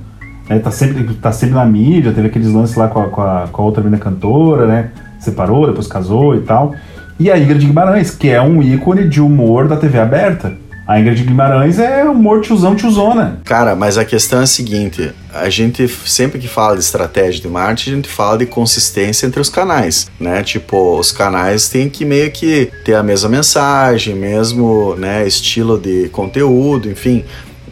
né? 0.48 0.58
Tá 0.58 0.70
sempre, 0.72 1.04
tá 1.14 1.30
sempre 1.30 1.54
na 1.54 1.64
mídia, 1.64 2.12
teve 2.12 2.26
aqueles 2.26 2.48
lances 2.52 2.74
lá 2.76 2.88
com 2.88 3.00
a, 3.00 3.08
com 3.08 3.20
a, 3.22 3.48
com 3.52 3.62
a 3.62 3.64
outra 3.64 3.82
menina 3.82 4.02
cantora, 4.02 4.66
né? 4.66 4.90
Separou, 5.20 5.66
depois 5.68 5.86
casou 5.86 6.34
e 6.34 6.40
tal. 6.40 6.74
E 7.18 7.30
a 7.30 7.38
Ingrid 7.38 7.64
Guimarães, 7.66 8.10
que 8.10 8.28
é 8.28 8.42
um 8.42 8.60
ícone 8.62 9.08
de 9.08 9.20
humor 9.20 9.68
da 9.68 9.76
TV 9.76 9.98
aberta. 9.98 10.52
A 10.86 11.00
Ingrid 11.00 11.24
Guimarães 11.24 11.80
é 11.80 12.04
humor 12.04 12.42
tiozão, 12.42 12.76
tiozona. 12.76 13.40
Cara, 13.44 13.74
mas 13.74 13.98
a 13.98 14.04
questão 14.04 14.38
é 14.38 14.44
a 14.44 14.46
seguinte: 14.46 15.12
a 15.34 15.50
gente 15.50 15.88
sempre 15.88 16.38
que 16.38 16.46
fala 16.46 16.74
de 16.74 16.80
estratégia 16.82 17.42
de 17.42 17.48
marketing, 17.48 17.90
a 17.90 17.96
gente 17.96 18.08
fala 18.08 18.38
de 18.38 18.46
consistência 18.46 19.26
entre 19.26 19.40
os 19.40 19.48
canais, 19.48 20.08
né? 20.20 20.44
Tipo, 20.44 20.96
os 20.96 21.10
canais 21.10 21.68
têm 21.68 21.90
que 21.90 22.04
meio 22.04 22.30
que 22.30 22.70
ter 22.84 22.94
a 22.94 23.02
mesma 23.02 23.28
mensagem, 23.28 24.14
mesmo, 24.14 24.94
né, 24.94 25.26
estilo 25.26 25.76
de 25.76 26.08
conteúdo, 26.10 26.88
enfim. 26.88 27.24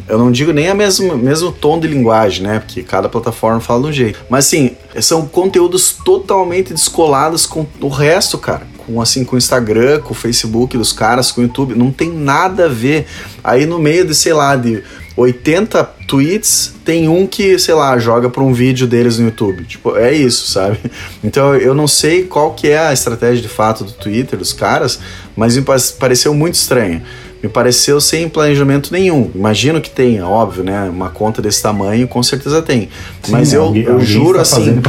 Eu 0.08 0.18
não 0.18 0.30
digo 0.30 0.52
nem 0.52 0.68
a 0.68 0.74
mesmo, 0.74 1.16
mesmo 1.16 1.52
tom 1.52 1.78
de 1.78 1.86
linguagem, 1.86 2.42
né? 2.42 2.58
Porque 2.58 2.82
cada 2.82 3.08
plataforma 3.08 3.60
fala 3.60 3.82
de 3.82 3.88
um 3.88 3.92
jeito. 3.92 4.18
Mas 4.28 4.46
assim, 4.46 4.72
são 5.00 5.24
conteúdos 5.26 5.96
totalmente 6.04 6.74
descolados 6.74 7.46
com 7.46 7.64
o 7.80 7.88
resto, 7.88 8.36
cara. 8.36 8.66
Com 8.86 9.00
assim, 9.00 9.24
com 9.24 9.34
o 9.34 9.38
Instagram, 9.38 10.00
com 10.00 10.12
o 10.12 10.14
Facebook 10.14 10.76
dos 10.76 10.92
caras, 10.92 11.30
com 11.32 11.40
o 11.40 11.44
YouTube. 11.44 11.74
Não 11.74 11.90
tem 11.90 12.10
nada 12.12 12.66
a 12.66 12.68
ver. 12.68 13.06
Aí 13.42 13.64
no 13.66 13.78
meio 13.78 14.04
de, 14.04 14.14
sei 14.14 14.32
lá, 14.32 14.54
de 14.56 14.82
80 15.16 15.82
tweets, 16.06 16.74
tem 16.84 17.08
um 17.08 17.26
que, 17.26 17.58
sei 17.58 17.74
lá, 17.74 17.96
joga 17.98 18.28
para 18.28 18.42
um 18.42 18.52
vídeo 18.52 18.86
deles 18.86 19.18
no 19.18 19.26
YouTube. 19.26 19.64
Tipo, 19.64 19.96
é 19.96 20.12
isso, 20.12 20.48
sabe? 20.50 20.78
Então 21.24 21.54
eu 21.54 21.72
não 21.74 21.86
sei 21.88 22.24
qual 22.24 22.52
que 22.52 22.68
é 22.68 22.78
a 22.78 22.92
estratégia 22.92 23.40
de 23.40 23.48
fato 23.48 23.84
do 23.84 23.92
Twitter, 23.92 24.38
dos 24.38 24.52
caras, 24.52 24.98
mas 25.34 25.56
me 25.56 25.62
pa- 25.62 25.76
pareceu 25.98 26.34
muito 26.34 26.54
estranho. 26.56 27.00
Me 27.44 27.50
pareceu 27.50 28.00
sem 28.00 28.26
planejamento 28.26 28.90
nenhum. 28.90 29.30
Imagino 29.34 29.78
que 29.78 29.90
tenha, 29.90 30.26
óbvio, 30.26 30.64
né? 30.64 30.88
Uma 30.88 31.10
conta 31.10 31.42
desse 31.42 31.60
tamanho, 31.62 32.08
com 32.08 32.22
certeza 32.22 32.62
tem. 32.62 32.88
Mas 33.28 33.48
Sim, 33.48 33.56
eu, 33.56 33.62
alguém- 33.64 33.82
eu 33.82 34.00
juro 34.00 34.40
está 34.40 34.56
assim, 34.56 34.80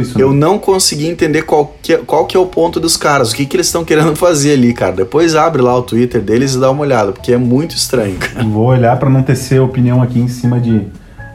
isso, 0.00 0.20
eu 0.20 0.30
né? 0.32 0.36
não 0.38 0.56
consegui 0.56 1.08
entender 1.08 1.42
qual 1.42 1.74
que, 1.82 1.92
é- 1.94 1.98
qual 1.98 2.24
que 2.24 2.36
é 2.36 2.38
o 2.40 2.46
ponto 2.46 2.78
dos 2.78 2.96
caras, 2.96 3.32
o 3.32 3.34
que, 3.34 3.44
que 3.44 3.56
eles 3.56 3.66
estão 3.66 3.84
querendo 3.84 4.14
fazer 4.14 4.52
ali, 4.52 4.72
cara. 4.72 4.92
Depois 4.92 5.34
abre 5.34 5.60
lá 5.60 5.76
o 5.76 5.82
Twitter 5.82 6.20
deles 6.20 6.54
e 6.54 6.60
dá 6.60 6.70
uma 6.70 6.82
olhada, 6.82 7.10
porque 7.10 7.32
é 7.32 7.36
muito 7.36 7.74
estranho, 7.74 8.14
cara. 8.16 8.46
Vou 8.46 8.66
olhar 8.66 8.96
pra 8.96 9.10
não 9.10 9.24
tecer 9.24 9.60
opinião 9.60 10.00
aqui 10.00 10.20
em 10.20 10.28
cima 10.28 10.60
de, 10.60 10.82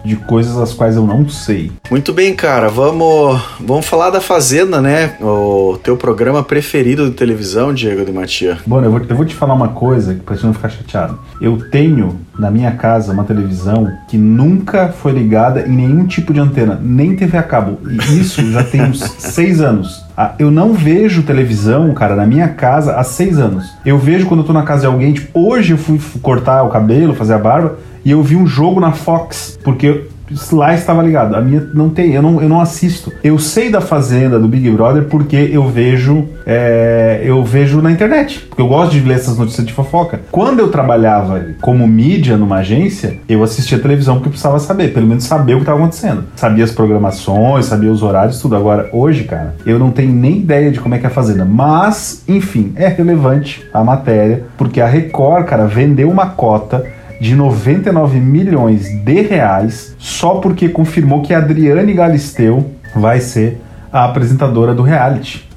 de 0.10 0.16
coisas 0.16 0.58
as 0.58 0.74
quais 0.74 0.96
eu 0.96 1.06
não 1.06 1.30
sei. 1.30 1.72
Muito 1.92 2.12
bem, 2.12 2.34
cara, 2.36 2.68
vamos, 2.68 3.40
vamos 3.60 3.86
falar 3.86 4.10
da 4.10 4.20
Fazenda, 4.20 4.82
né? 4.82 5.14
O 5.22 5.78
teu 5.84 5.96
programa 5.96 6.44
preferido 6.44 7.06
de 7.10 7.16
televisão, 7.16 7.72
Diego 7.74 8.04
de 8.04 8.12
Matia. 8.12 8.58
Bom, 8.66 8.82
eu 8.84 8.90
vou, 8.92 9.02
eu 9.08 9.16
vou 9.16 9.26
te 9.26 9.36
falar 9.36 9.54
uma 9.54 9.68
coisa 9.70 10.20
pra 10.26 10.36
você 10.36 10.46
não 10.48 10.54
ficar 10.54 10.70
chateado. 10.70 11.20
Eu 11.40 11.70
tenho 11.70 12.20
na 12.40 12.50
minha 12.50 12.72
casa 12.72 13.14
uma 13.14 13.24
televisão 13.24 13.88
que 14.10 14.18
nunca 14.18 14.88
foi 14.90 15.12
ligada 15.12 15.62
em 15.68 15.76
nenhum 15.76 16.08
tipo 16.08 16.34
de 16.34 16.40
antena, 16.40 16.80
nem 16.82 17.16
TV 17.16 17.38
a 17.38 17.44
cabo. 17.44 17.78
E 17.88 18.20
isso 18.20 18.52
já 18.52 18.64
tem 18.64 18.82
uns 18.82 19.00
seis 19.20 19.62
anos. 19.62 20.04
Ah, 20.18 20.34
Eu 20.40 20.50
não 20.50 20.74
vejo 20.74 21.24
televisão, 21.24 21.94
cara, 21.94 22.16
na 22.16 22.26
minha 22.26 22.48
casa 22.50 22.96
há 22.96 23.04
seis 23.04 23.38
anos. 23.38 23.66
Eu 23.86 23.98
vejo 23.98 24.26
quando 24.26 24.42
eu 24.42 24.46
tô 24.46 24.54
na 24.54 24.64
casa 24.64 24.82
de 24.82 24.88
alguém, 24.88 25.14
tipo, 25.14 25.40
hoje 25.48 25.72
eu 25.74 25.78
fui 25.78 26.00
cortar 26.22 26.64
o 26.64 26.70
cabelo, 26.70 27.14
fazer 27.16 27.36
a 27.36 27.38
barba, 27.38 27.78
e 28.10 28.12
eu 28.12 28.24
vi 28.24 28.36
um 28.36 28.48
jogo 28.48 28.80
na 28.80 28.92
Fox, 28.92 29.60
porque 29.64 30.06
lá 30.52 30.74
estava 30.74 31.04
ligado. 31.04 31.36
A 31.36 31.42
minha 31.42 31.62
não 31.76 31.92
tem, 31.92 32.12
eu 32.12 32.24
não, 32.24 32.42
eu 32.42 32.50
não 32.50 32.60
assisto. 32.60 33.14
Eu 33.24 33.38
sei 33.38 33.70
da 33.70 33.82
Fazenda, 33.82 34.40
do 34.40 34.48
Big 34.48 34.68
Brother, 34.72 35.04
porque 35.04 35.36
eu 35.54 35.68
vejo, 35.68 36.28
é, 36.44 37.22
eu 37.24 37.44
vejo 37.44 37.84
na 37.84 37.92
internet. 37.92 38.48
Porque 38.50 38.64
eu 38.64 38.68
gosto 38.68 38.94
de 38.94 39.02
ler 39.02 39.14
essas 39.14 39.38
notícias 39.38 39.64
de 39.64 39.72
fofoca. 39.74 40.22
Quando 40.32 40.58
eu 40.58 40.70
trabalhava 40.70 41.40
como 41.62 41.88
mídia 41.88 42.36
numa 42.36 42.58
agência, 42.58 43.20
eu 43.30 43.44
assistia 43.44 43.78
televisão 43.78 44.16
porque 44.16 44.30
eu 44.30 44.32
precisava 44.32 44.58
saber, 44.58 44.92
pelo 44.92 45.06
menos 45.06 45.26
saber 45.26 45.54
o 45.54 45.58
que 45.58 45.62
estava 45.62 45.78
acontecendo. 45.78 46.24
Sabia 46.36 46.64
as 46.64 46.72
programações, 46.72 47.68
sabia 47.68 47.92
os 47.92 48.02
horários, 48.02 48.42
tudo. 48.42 48.56
Agora, 48.56 48.90
hoje, 48.92 49.26
cara, 49.26 49.54
eu 49.68 49.78
não 49.78 49.92
tenho 49.92 50.12
nem 50.12 50.38
ideia 50.40 50.72
de 50.72 50.80
como 50.80 50.96
é 50.96 50.98
que 50.98 51.06
é 51.06 51.10
a 51.10 51.12
Fazenda. 51.12 51.46
Mas, 51.46 52.24
enfim, 52.28 52.74
é 52.76 52.88
relevante 52.88 53.70
a 53.72 53.84
matéria, 53.84 54.46
porque 54.58 54.82
a 54.82 54.88
Record, 54.88 55.46
cara, 55.46 55.68
vendeu 55.68 56.10
uma 56.10 56.26
cota 56.26 56.98
de 57.20 57.36
99 57.36 58.20
milhões 58.20 58.90
de 58.90 59.22
reais 59.22 59.96
só 59.98 60.36
porque 60.36 60.70
confirmou 60.70 61.22
que 61.22 61.34
Adriane 61.34 61.94
Galisteu 61.94 62.72
vai 62.96 63.20
ser 63.20 63.60
a 63.92 64.06
apresentadora 64.06 64.74
do 64.74 64.84
reality. 64.84 65.49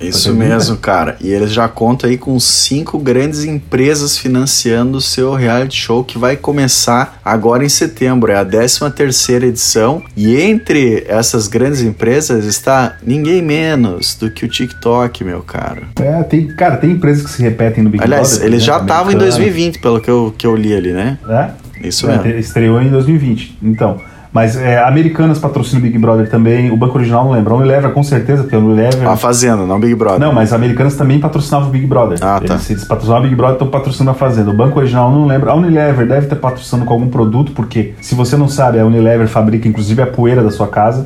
Isso 0.00 0.32
mesmo, 0.34 0.76
cara. 0.76 1.16
E 1.20 1.30
eles 1.32 1.52
já 1.52 1.68
contam 1.68 2.08
aí 2.08 2.16
com 2.16 2.38
cinco 2.38 2.98
grandes 2.98 3.44
empresas 3.44 4.16
financiando 4.16 4.98
o 4.98 5.00
seu 5.00 5.34
reality 5.34 5.76
show 5.76 6.04
que 6.04 6.16
vai 6.18 6.36
começar 6.36 7.20
agora 7.24 7.64
em 7.64 7.68
setembro. 7.68 8.30
É 8.30 8.36
a 8.36 8.44
13 8.44 8.90
terceira 8.94 9.46
edição. 9.46 10.02
E 10.16 10.36
entre 10.36 11.04
essas 11.08 11.48
grandes 11.48 11.80
empresas 11.82 12.44
está 12.44 12.96
ninguém 13.02 13.42
menos 13.42 14.14
do 14.14 14.30
que 14.30 14.44
o 14.44 14.48
TikTok, 14.48 15.24
meu 15.24 15.40
cara. 15.42 15.82
É, 16.00 16.22
tem, 16.22 16.46
cara, 16.48 16.76
tem 16.76 16.92
empresas 16.92 17.24
que 17.24 17.30
se 17.30 17.42
repetem 17.42 17.82
no 17.82 17.90
Big 17.90 18.02
Aliás, 18.02 18.30
Brother. 18.30 18.46
eles 18.46 18.62
por 18.62 18.66
já 18.66 18.76
estavam 18.78 19.12
em 19.12 19.16
Americana. 19.16 19.30
2020, 19.42 19.78
pelo 19.80 20.00
que 20.00 20.10
eu, 20.10 20.34
que 20.36 20.46
eu 20.46 20.54
li 20.54 20.74
ali, 20.74 20.92
né? 20.92 21.18
É? 21.28 21.88
Isso 21.88 22.08
É, 22.08 22.16
mesmo. 22.18 22.38
Estreou 22.40 22.80
em 22.82 22.90
2020. 22.90 23.58
Então. 23.62 24.00
Mas 24.38 24.56
é, 24.56 24.78
Americanas 24.78 25.36
patrocina 25.36 25.80
o 25.80 25.82
Big 25.82 25.98
Brother 25.98 26.30
também. 26.30 26.70
O 26.70 26.76
Banco 26.76 26.96
Original 26.96 27.24
não 27.24 27.32
lembra. 27.32 27.54
A 27.54 27.56
Unilever, 27.56 27.90
com 27.90 28.04
certeza, 28.04 28.42
porque 28.42 28.54
a 28.54 28.58
Unilever. 28.60 29.08
A 29.08 29.16
Fazenda, 29.16 29.66
não 29.66 29.80
Big 29.80 29.96
Brother. 29.96 30.20
Não, 30.20 30.32
mas 30.32 30.52
Americanas 30.52 30.94
também 30.94 31.18
patrocinava 31.18 31.66
o 31.66 31.70
Big 31.70 31.84
Brother. 31.84 32.20
Ah, 32.22 32.40
tá. 32.40 32.54
Eles, 32.54 32.70
eles 32.70 32.84
patrocinavam 32.84 33.22
o 33.22 33.24
Big 33.24 33.34
Brother, 33.34 33.54
estão 33.54 33.66
patrocinando 33.66 34.12
a 34.12 34.14
Fazenda. 34.14 34.50
O 34.50 34.54
Banco 34.54 34.78
Original 34.78 35.10
não 35.10 35.26
lembra. 35.26 35.50
A 35.50 35.56
Unilever 35.56 36.06
deve 36.06 36.28
ter 36.28 36.36
patrocinando 36.36 36.86
com 36.86 36.94
algum 36.94 37.08
produto, 37.08 37.50
porque, 37.50 37.94
se 38.00 38.14
você 38.14 38.36
não 38.36 38.46
sabe, 38.46 38.78
a 38.78 38.86
Unilever 38.86 39.26
fabrica 39.26 39.66
inclusive 39.66 40.00
a 40.02 40.06
poeira 40.06 40.40
da 40.40 40.52
sua 40.52 40.68
casa. 40.68 41.04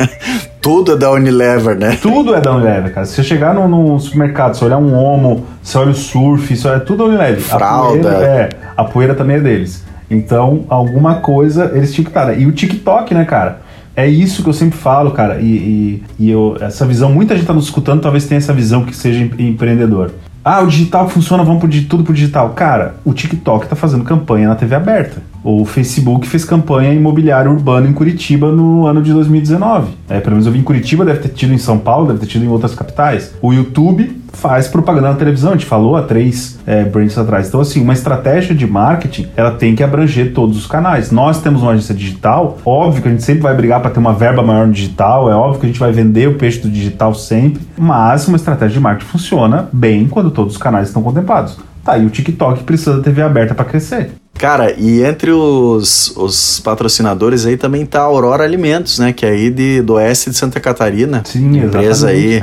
Tudo 0.60 0.92
é 0.92 0.96
da 0.98 1.10
Unilever, 1.12 1.78
né? 1.78 1.96
Tudo 2.02 2.34
é 2.34 2.42
da 2.42 2.52
Unilever, 2.52 2.92
cara. 2.92 3.06
Se 3.06 3.14
você 3.14 3.22
chegar 3.22 3.54
no, 3.54 3.66
no 3.66 3.98
supermercado, 3.98 4.54
você 4.54 4.66
olhar 4.66 4.76
um 4.76 4.92
Omo, 4.94 5.46
você 5.62 5.78
olha 5.78 5.92
o 5.92 5.94
Surf, 5.94 6.52
isso 6.52 6.68
é 6.68 6.78
tudo 6.80 6.98
da 6.98 7.04
Unilever. 7.04 7.40
Fralda. 7.40 8.10
A 8.10 8.12
poeira, 8.12 8.26
é, 8.26 8.48
a 8.76 8.84
poeira 8.84 9.14
também 9.14 9.36
é 9.36 9.40
deles. 9.40 9.85
Então, 10.10 10.64
alguma 10.68 11.16
coisa 11.16 11.72
eles 11.74 11.92
tinham 11.92 12.04
que 12.04 12.10
estar. 12.10 12.38
E 12.38 12.46
o 12.46 12.52
TikTok, 12.52 13.12
né, 13.14 13.24
cara? 13.24 13.60
É 13.94 14.06
isso 14.06 14.42
que 14.42 14.48
eu 14.48 14.52
sempre 14.52 14.78
falo, 14.78 15.10
cara. 15.10 15.40
E, 15.40 15.46
e, 15.46 16.02
e 16.18 16.30
eu, 16.30 16.56
essa 16.60 16.84
visão, 16.84 17.10
muita 17.10 17.34
gente 17.34 17.46
tá 17.46 17.54
nos 17.54 17.64
escutando, 17.64 18.02
talvez 18.02 18.26
tenha 18.26 18.38
essa 18.38 18.52
visão 18.52 18.84
que 18.84 18.94
seja 18.94 19.24
em- 19.24 19.48
empreendedor. 19.48 20.12
Ah, 20.44 20.60
o 20.60 20.68
digital 20.68 21.08
funciona, 21.08 21.42
vamos 21.42 21.58
pro, 21.58 21.84
tudo 21.86 22.04
pro 22.04 22.14
digital. 22.14 22.50
Cara, 22.50 22.94
o 23.04 23.12
TikTok 23.12 23.66
tá 23.66 23.74
fazendo 23.74 24.04
campanha 24.04 24.46
na 24.46 24.54
TV 24.54 24.76
aberta. 24.76 25.20
O 25.42 25.64
Facebook 25.64 26.24
fez 26.28 26.44
campanha 26.44 26.92
imobiliária 26.92 27.50
urbana 27.50 27.88
em 27.88 27.92
Curitiba 27.92 28.52
no 28.52 28.86
ano 28.86 29.02
de 29.02 29.12
2019. 29.12 29.88
É, 30.08 30.20
pelo 30.20 30.32
menos 30.32 30.46
eu 30.46 30.52
vi 30.52 30.60
em 30.60 30.62
Curitiba, 30.62 31.04
deve 31.04 31.18
ter 31.18 31.30
tido 31.30 31.52
em 31.52 31.58
São 31.58 31.78
Paulo, 31.78 32.06
deve 32.06 32.20
ter 32.20 32.26
tido 32.26 32.44
em 32.44 32.48
outras 32.48 32.76
capitais. 32.76 33.34
O 33.42 33.52
YouTube 33.52 34.15
faz 34.36 34.68
propaganda 34.68 35.08
na 35.08 35.14
televisão, 35.14 35.50
a 35.50 35.52
gente 35.54 35.66
falou 35.66 35.96
há 35.96 36.02
três 36.02 36.58
é, 36.66 36.84
brands 36.84 37.16
atrás. 37.16 37.48
Então, 37.48 37.60
assim, 37.60 37.80
uma 37.80 37.92
estratégia 37.92 38.54
de 38.54 38.66
marketing, 38.66 39.28
ela 39.36 39.52
tem 39.52 39.74
que 39.74 39.82
abranger 39.82 40.32
todos 40.32 40.56
os 40.56 40.66
canais. 40.66 41.10
Nós 41.10 41.40
temos 41.40 41.62
uma 41.62 41.72
agência 41.72 41.94
digital, 41.94 42.58
óbvio 42.64 43.02
que 43.02 43.08
a 43.08 43.10
gente 43.10 43.22
sempre 43.22 43.42
vai 43.42 43.54
brigar 43.54 43.80
para 43.80 43.90
ter 43.90 43.98
uma 43.98 44.12
verba 44.12 44.42
maior 44.42 44.66
no 44.66 44.72
digital, 44.72 45.30
é 45.30 45.34
óbvio 45.34 45.60
que 45.60 45.66
a 45.66 45.68
gente 45.68 45.80
vai 45.80 45.90
vender 45.90 46.28
o 46.28 46.34
peixe 46.34 46.60
do 46.60 46.68
digital 46.68 47.14
sempre, 47.14 47.62
mas 47.76 48.28
uma 48.28 48.36
estratégia 48.36 48.74
de 48.74 48.80
marketing 48.80 49.10
funciona 49.10 49.68
bem 49.72 50.06
quando 50.06 50.30
todos 50.30 50.54
os 50.54 50.58
canais 50.58 50.88
estão 50.88 51.02
contemplados. 51.02 51.58
Tá, 51.82 51.96
e 51.96 52.04
o 52.04 52.10
TikTok 52.10 52.64
precisa 52.64 52.96
da 52.96 53.02
TV 53.02 53.22
aberta 53.22 53.54
para 53.54 53.64
crescer. 53.64 54.10
Cara, 54.34 54.74
e 54.76 55.02
entre 55.02 55.30
os, 55.30 56.12
os 56.16 56.60
patrocinadores 56.60 57.46
aí 57.46 57.56
também 57.56 57.86
tá 57.86 58.00
a 58.00 58.04
Aurora 58.04 58.44
Alimentos, 58.44 58.98
né? 58.98 59.12
Que 59.12 59.24
é 59.24 59.30
aí 59.30 59.50
de, 59.50 59.80
do 59.82 59.94
oeste 59.94 60.30
de 60.30 60.36
Santa 60.36 60.60
Catarina. 60.60 61.22
Sim, 61.24 61.58
Empresa 61.58 62.08
aí. 62.08 62.42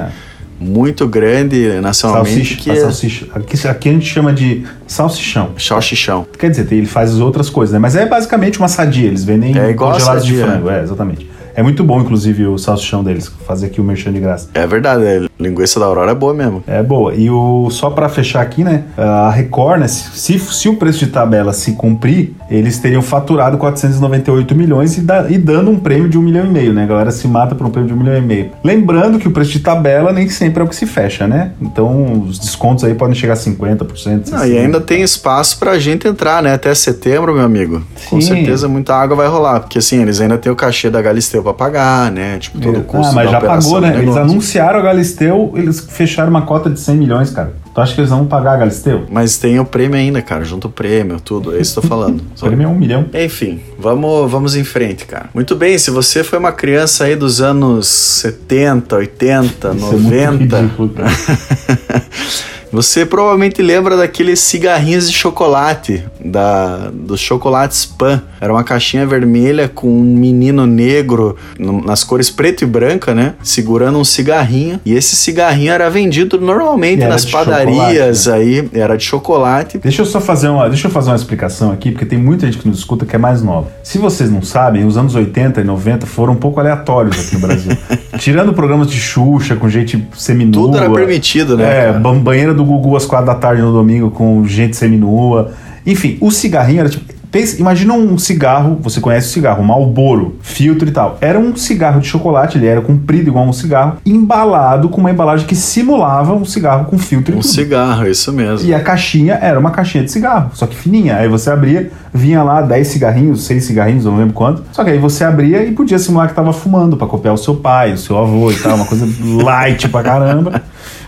Muito 0.60 1.08
grande 1.08 1.80
nacionalmente. 1.82 2.36
Salsicha, 2.36 2.62
que 2.62 2.72
é 2.72 2.76
salsicha. 2.76 3.28
Aqui, 3.34 3.68
aqui 3.68 3.89
a 3.89 3.92
gente 3.92 4.06
chama 4.06 4.34
de 4.34 4.63
salsichão. 4.88 5.52
Salsichão. 5.58 6.26
Quer 6.38 6.50
dizer, 6.50 6.72
ele 6.72 6.86
faz 6.86 7.20
outras 7.20 7.50
coisas, 7.50 7.74
né? 7.74 7.80
Mas 7.80 7.96
é 7.96 8.06
basicamente 8.06 8.60
uma 8.60 8.68
sadia. 8.68 9.08
Eles 9.08 9.24
vendem 9.24 9.58
É 9.58 9.70
igual 9.70 9.94
congelados 9.94 10.26
de 10.26 10.36
frango, 10.36 10.70
é, 10.70 10.82
exatamente. 10.84 11.30
É 11.56 11.63
muito 11.63 11.84
bom, 11.84 12.02
inclusive, 12.02 12.46
o 12.46 12.58
salsichão 12.58 13.04
deles, 13.04 13.32
fazer 13.46 13.68
aqui 13.68 13.80
o 13.80 13.84
merchan 13.84 14.12
de 14.12 14.20
graça. 14.20 14.50
É 14.54 14.66
verdade, 14.66 15.04
a 15.04 15.44
linguiça 15.44 15.80
da 15.80 15.86
Aurora 15.86 16.12
é 16.12 16.16
boa 16.16 16.34
mesmo. 16.34 16.63
É 16.68 16.82
boa. 16.82 17.13
E 17.13 17.30
o 17.30 17.70
só 17.70 17.89
para 17.89 18.10
fechar 18.10 18.42
aqui, 18.42 18.63
né? 18.63 18.84
A 18.98 19.30
Record, 19.30 19.82
né? 19.82 19.88
Se, 19.88 20.39
se 20.39 20.70
o 20.70 20.76
preço 20.76 21.00
de 21.00 21.08
tabela 21.08 21.54
se 21.54 21.74
cumprir, 21.74 22.34
eles 22.50 22.80
teriam 22.80 23.02
faturado 23.02 23.58
498 23.58 24.56
milhões 24.56 24.98
e, 24.98 25.02
da, 25.02 25.30
e 25.30 25.38
dando 25.38 25.72
um 25.72 25.80
prêmio 25.80 26.10
de 26.10 26.18
um 26.18 26.22
milhão 26.22 26.46
e 26.46 26.50
meio, 26.50 26.74
né? 26.74 26.84
A 26.84 26.88
galera 26.88 27.12
se 27.12 27.28
mata 27.28 27.56
por 27.56 27.68
um 27.68 27.70
prêmio 27.70 27.89
de 27.89 27.94
um 27.94 27.98
milhão 27.98 28.18
e 28.18 28.22
meio. 28.22 28.52
Lembrando 28.63 29.20
que 29.20 29.28
o 29.28 29.32
preço 29.32 29.52
de 29.52 29.60
tabela 29.60 30.12
nem 30.12 30.30
sempre 30.30 30.62
é 30.62 30.66
o 30.66 30.68
que 30.68 30.76
se 30.76 30.86
fecha, 30.86 31.28
né? 31.28 31.52
Então 31.62 32.24
os 32.28 32.39
descontos 32.39 32.84
aí 32.84 32.96
podem 32.96 33.16
chegar 33.16 33.34
a 33.34 33.38
50%. 33.38 33.94
60%. 33.94 34.32
Não, 34.32 34.46
e 34.46 34.58
ainda 34.58 34.82
tem 34.82 35.02
espaço 35.02 35.58
pra 35.58 35.78
gente 35.80 36.08
entrar, 36.08 36.42
né? 36.42 36.54
Até 36.54 36.74
setembro, 36.74 37.34
meu 37.34 37.44
amigo. 37.44 37.84
Sim. 37.96 38.10
Com 38.10 38.22
certeza 38.22 38.68
muita 38.68 38.96
água 38.96 39.16
vai 39.16 39.28
rolar. 39.28 39.62
Porque 39.62 39.80
assim, 39.80 40.02
eles 40.02 40.20
ainda 40.20 40.38
têm 40.38 40.52
o 40.52 40.56
cachê 40.56 40.89
da 40.89 41.02
Galisteu 41.02 41.42
pra 41.43 41.53
pagar, 41.53 42.12
né? 42.12 42.39
Tipo, 42.39 42.60
todo 42.60 42.77
é. 42.77 42.79
o 42.79 42.84
custo 42.84 43.12
ah, 43.12 43.13
mas 43.13 43.25
da 43.25 43.39
já 43.39 43.41
pagou, 43.41 43.82
né? 43.82 43.97
Eles 43.99 44.15
anunciaram 44.15 44.79
a 44.79 44.82
Galisteu, 44.82 45.51
eles 45.56 45.79
fecharam 45.79 46.29
uma 46.29 46.43
cota 46.43 46.69
de 46.69 46.79
100 46.79 46.95
milhões, 46.95 47.29
cara. 47.29 47.53
Tu 47.73 47.82
acha 47.82 47.95
que 47.95 48.01
eles 48.01 48.12
vão 48.12 48.25
pagar 48.25 48.53
a 48.53 48.58
Galisteu? 48.58 49.06
Mas 49.10 49.38
tem 49.38 49.60
o 49.60 49.65
prêmio 49.65 49.97
ainda, 49.97 50.21
cara. 50.21 50.45
Junto 50.45 50.67
o 50.67 50.71
prêmio, 50.71 51.19
tudo. 51.19 51.56
É 51.56 51.60
isso 51.60 51.73
que 51.73 51.79
eu 51.79 51.82
tô 51.84 51.89
falando. 51.89 52.21
o 52.39 52.45
prêmio 52.45 52.65
é 52.65 52.67
um 52.67 52.77
milhão. 52.77 53.06
Enfim, 53.13 53.60
vamos, 53.79 54.32
vamos 54.32 54.56
em 54.56 54.63
frente, 54.63 55.06
cara. 55.06 55.25
Muito 55.34 55.56
bem, 55.56 55.77
se 55.77 55.89
você 55.89 56.23
foi 56.23 56.38
uma 56.38 56.51
criança 56.51 57.06
aí 57.06 57.15
dos 57.15 57.41
anos 57.41 57.88
70, 57.88 58.95
80, 58.95 59.69
isso 59.69 59.86
90. 59.91 60.15
É 60.15 60.32
muito 60.32 60.56
ridículo, 60.56 60.89
cara. 60.89 61.10
Você 62.73 63.05
provavelmente 63.05 63.62
lembra 63.62 63.95
daqueles 63.95 64.39
cigarrinhos 64.39 65.07
de 65.07 65.15
chocolate, 65.15 66.03
da, 66.19 66.89
dos 66.91 67.19
chocolates 67.19 67.86
Pan. 67.86 68.19
Era 68.41 68.51
uma 68.51 68.63
caixinha 68.63 69.05
vermelha 69.05 69.69
com 69.69 69.88
um 69.88 70.01
menino 70.01 70.65
negro 70.65 71.38
nas 71.59 72.03
cores 72.03 72.31
preto 72.31 72.63
e 72.63 72.65
branca, 72.65 73.13
né? 73.13 73.36
Segurando 73.43 73.99
um 73.99 74.03
cigarrinho. 74.03 74.81
E 74.83 74.95
esse 74.95 75.15
cigarrinho 75.15 75.71
era 75.71 75.88
vendido 75.88 76.41
normalmente 76.41 77.05
nas 77.05 77.25
padarias 77.25 78.25
né? 78.25 78.33
aí, 78.33 78.69
era 78.73 78.97
de 78.97 79.03
chocolate. 79.03 79.77
Deixa 79.77 80.01
eu 80.01 80.05
só 80.07 80.19
fazer 80.19 80.47
uma, 80.47 80.67
deixa 80.67 80.88
eu 80.88 80.91
fazer 80.91 81.12
uma 81.12 81.15
explicação 81.15 81.71
aqui, 81.71 81.91
porque 81.91 82.07
tem 82.07 82.17
muita 82.17 82.47
gente 82.47 82.57
que 82.57 82.67
nos 82.67 82.79
escuta 82.79 83.05
que 83.05 83.15
é 83.15 83.19
mais 83.19 83.43
nova. 83.43 83.67
Se 83.83 83.99
vocês 83.99 84.31
não 84.31 84.41
sabem, 84.41 84.83
os 84.83 84.97
anos 84.97 85.13
80 85.13 85.62
e 85.62 85.63
90 85.63 86.07
foram 86.07 86.33
um 86.33 86.38
pouco 86.38 86.59
aleatórios 86.59 87.19
aqui 87.19 87.36
no 87.36 87.41
Brasil. 87.41 87.77
Tirando 88.17 88.51
programas 88.51 88.89
de 88.89 88.99
Xuxa 88.99 89.55
com 89.55 89.69
gente 89.69 90.03
seminua. 90.17 90.53
Tudo 90.53 90.77
era 90.77 90.89
permitido, 90.89 91.55
né? 91.55 91.89
É, 91.89 91.93
banheira 91.93 92.53
do 92.53 92.62
do 92.63 92.69
Gugu 92.69 92.95
às 92.95 93.06
quatro 93.06 93.28
da 93.28 93.36
tarde 93.36 93.62
no 93.62 93.71
domingo 93.71 94.12
com 94.12 94.45
gente 94.45 94.76
seminua. 94.76 95.52
Enfim, 95.86 96.17
o 96.21 96.32
cigarrinho 96.32 96.82
era 96.82 96.89
tipo. 96.89 97.13
Pensa, 97.34 97.60
imagina 97.60 97.95
um 97.95 98.15
cigarro, 98.15 98.78
você 98.80 99.02
conhece 99.02 99.30
o 99.30 99.32
cigarro, 99.32 99.63
um 99.63 99.65
Marlboro, 99.65 100.36
filtro 100.39 100.88
e 100.88 100.91
tal. 100.91 101.17
Era 101.19 101.39
um 101.39 101.56
cigarro 101.56 101.99
de 101.99 102.06
chocolate, 102.06 102.60
ele 102.60 102.67
era 102.67 102.80
comprido 102.80 103.28
igual 103.28 103.43
um 103.43 103.52
cigarro, 103.52 103.97
embalado 104.06 104.88
com 104.88 105.02
uma 105.02 105.10
embalagem 105.10 105.47
que 105.47 105.56
simulava 105.56 106.36
um 106.36 106.45
cigarro 106.45 106.86
com 106.86 106.95
filtro 106.99 107.34
um 107.34 107.39
e 107.39 107.41
tudo. 107.41 107.52
cigarro, 107.52 108.08
isso 108.08 108.32
mesmo. 108.32 108.69
E 108.69 108.71
a 108.71 108.80
caixinha 108.80 109.34
era 109.41 109.60
uma 109.60 109.71
caixinha 109.71 110.04
de 110.04 110.12
cigarro, 110.12 110.52
só 110.54 110.67
que 110.67 110.76
fininha. 110.76 111.15
Aí 111.15 111.28
você 111.28 111.49
abria, 111.49 111.89
vinha 112.13 112.43
lá 112.43 112.62
10 112.62 112.88
cigarrinhos, 112.88 113.45
6 113.45 113.63
cigarrinhos, 113.63 114.06
não 114.06 114.15
lembro 114.15 114.36
quanto. 114.36 114.63
Só 114.71 114.84
que 114.84 114.91
aí 114.91 114.99
você 114.99 115.23
abria 115.23 115.65
e 115.65 115.71
podia 115.71 115.97
simular 115.97 116.28
que 116.28 116.36
tava 116.36 116.54
fumando 116.54 116.95
para 116.97 117.08
copiar 117.08 117.34
o 117.34 117.38
seu 117.39 117.56
pai, 117.56 117.93
o 117.93 117.97
seu 117.97 118.15
avô 118.15 118.52
e 118.52 118.56
tal, 118.58 118.76
uma 118.76 118.86
coisa 118.86 119.08
light 119.43 119.89
pra 119.89 120.04
caramba. 120.04 120.62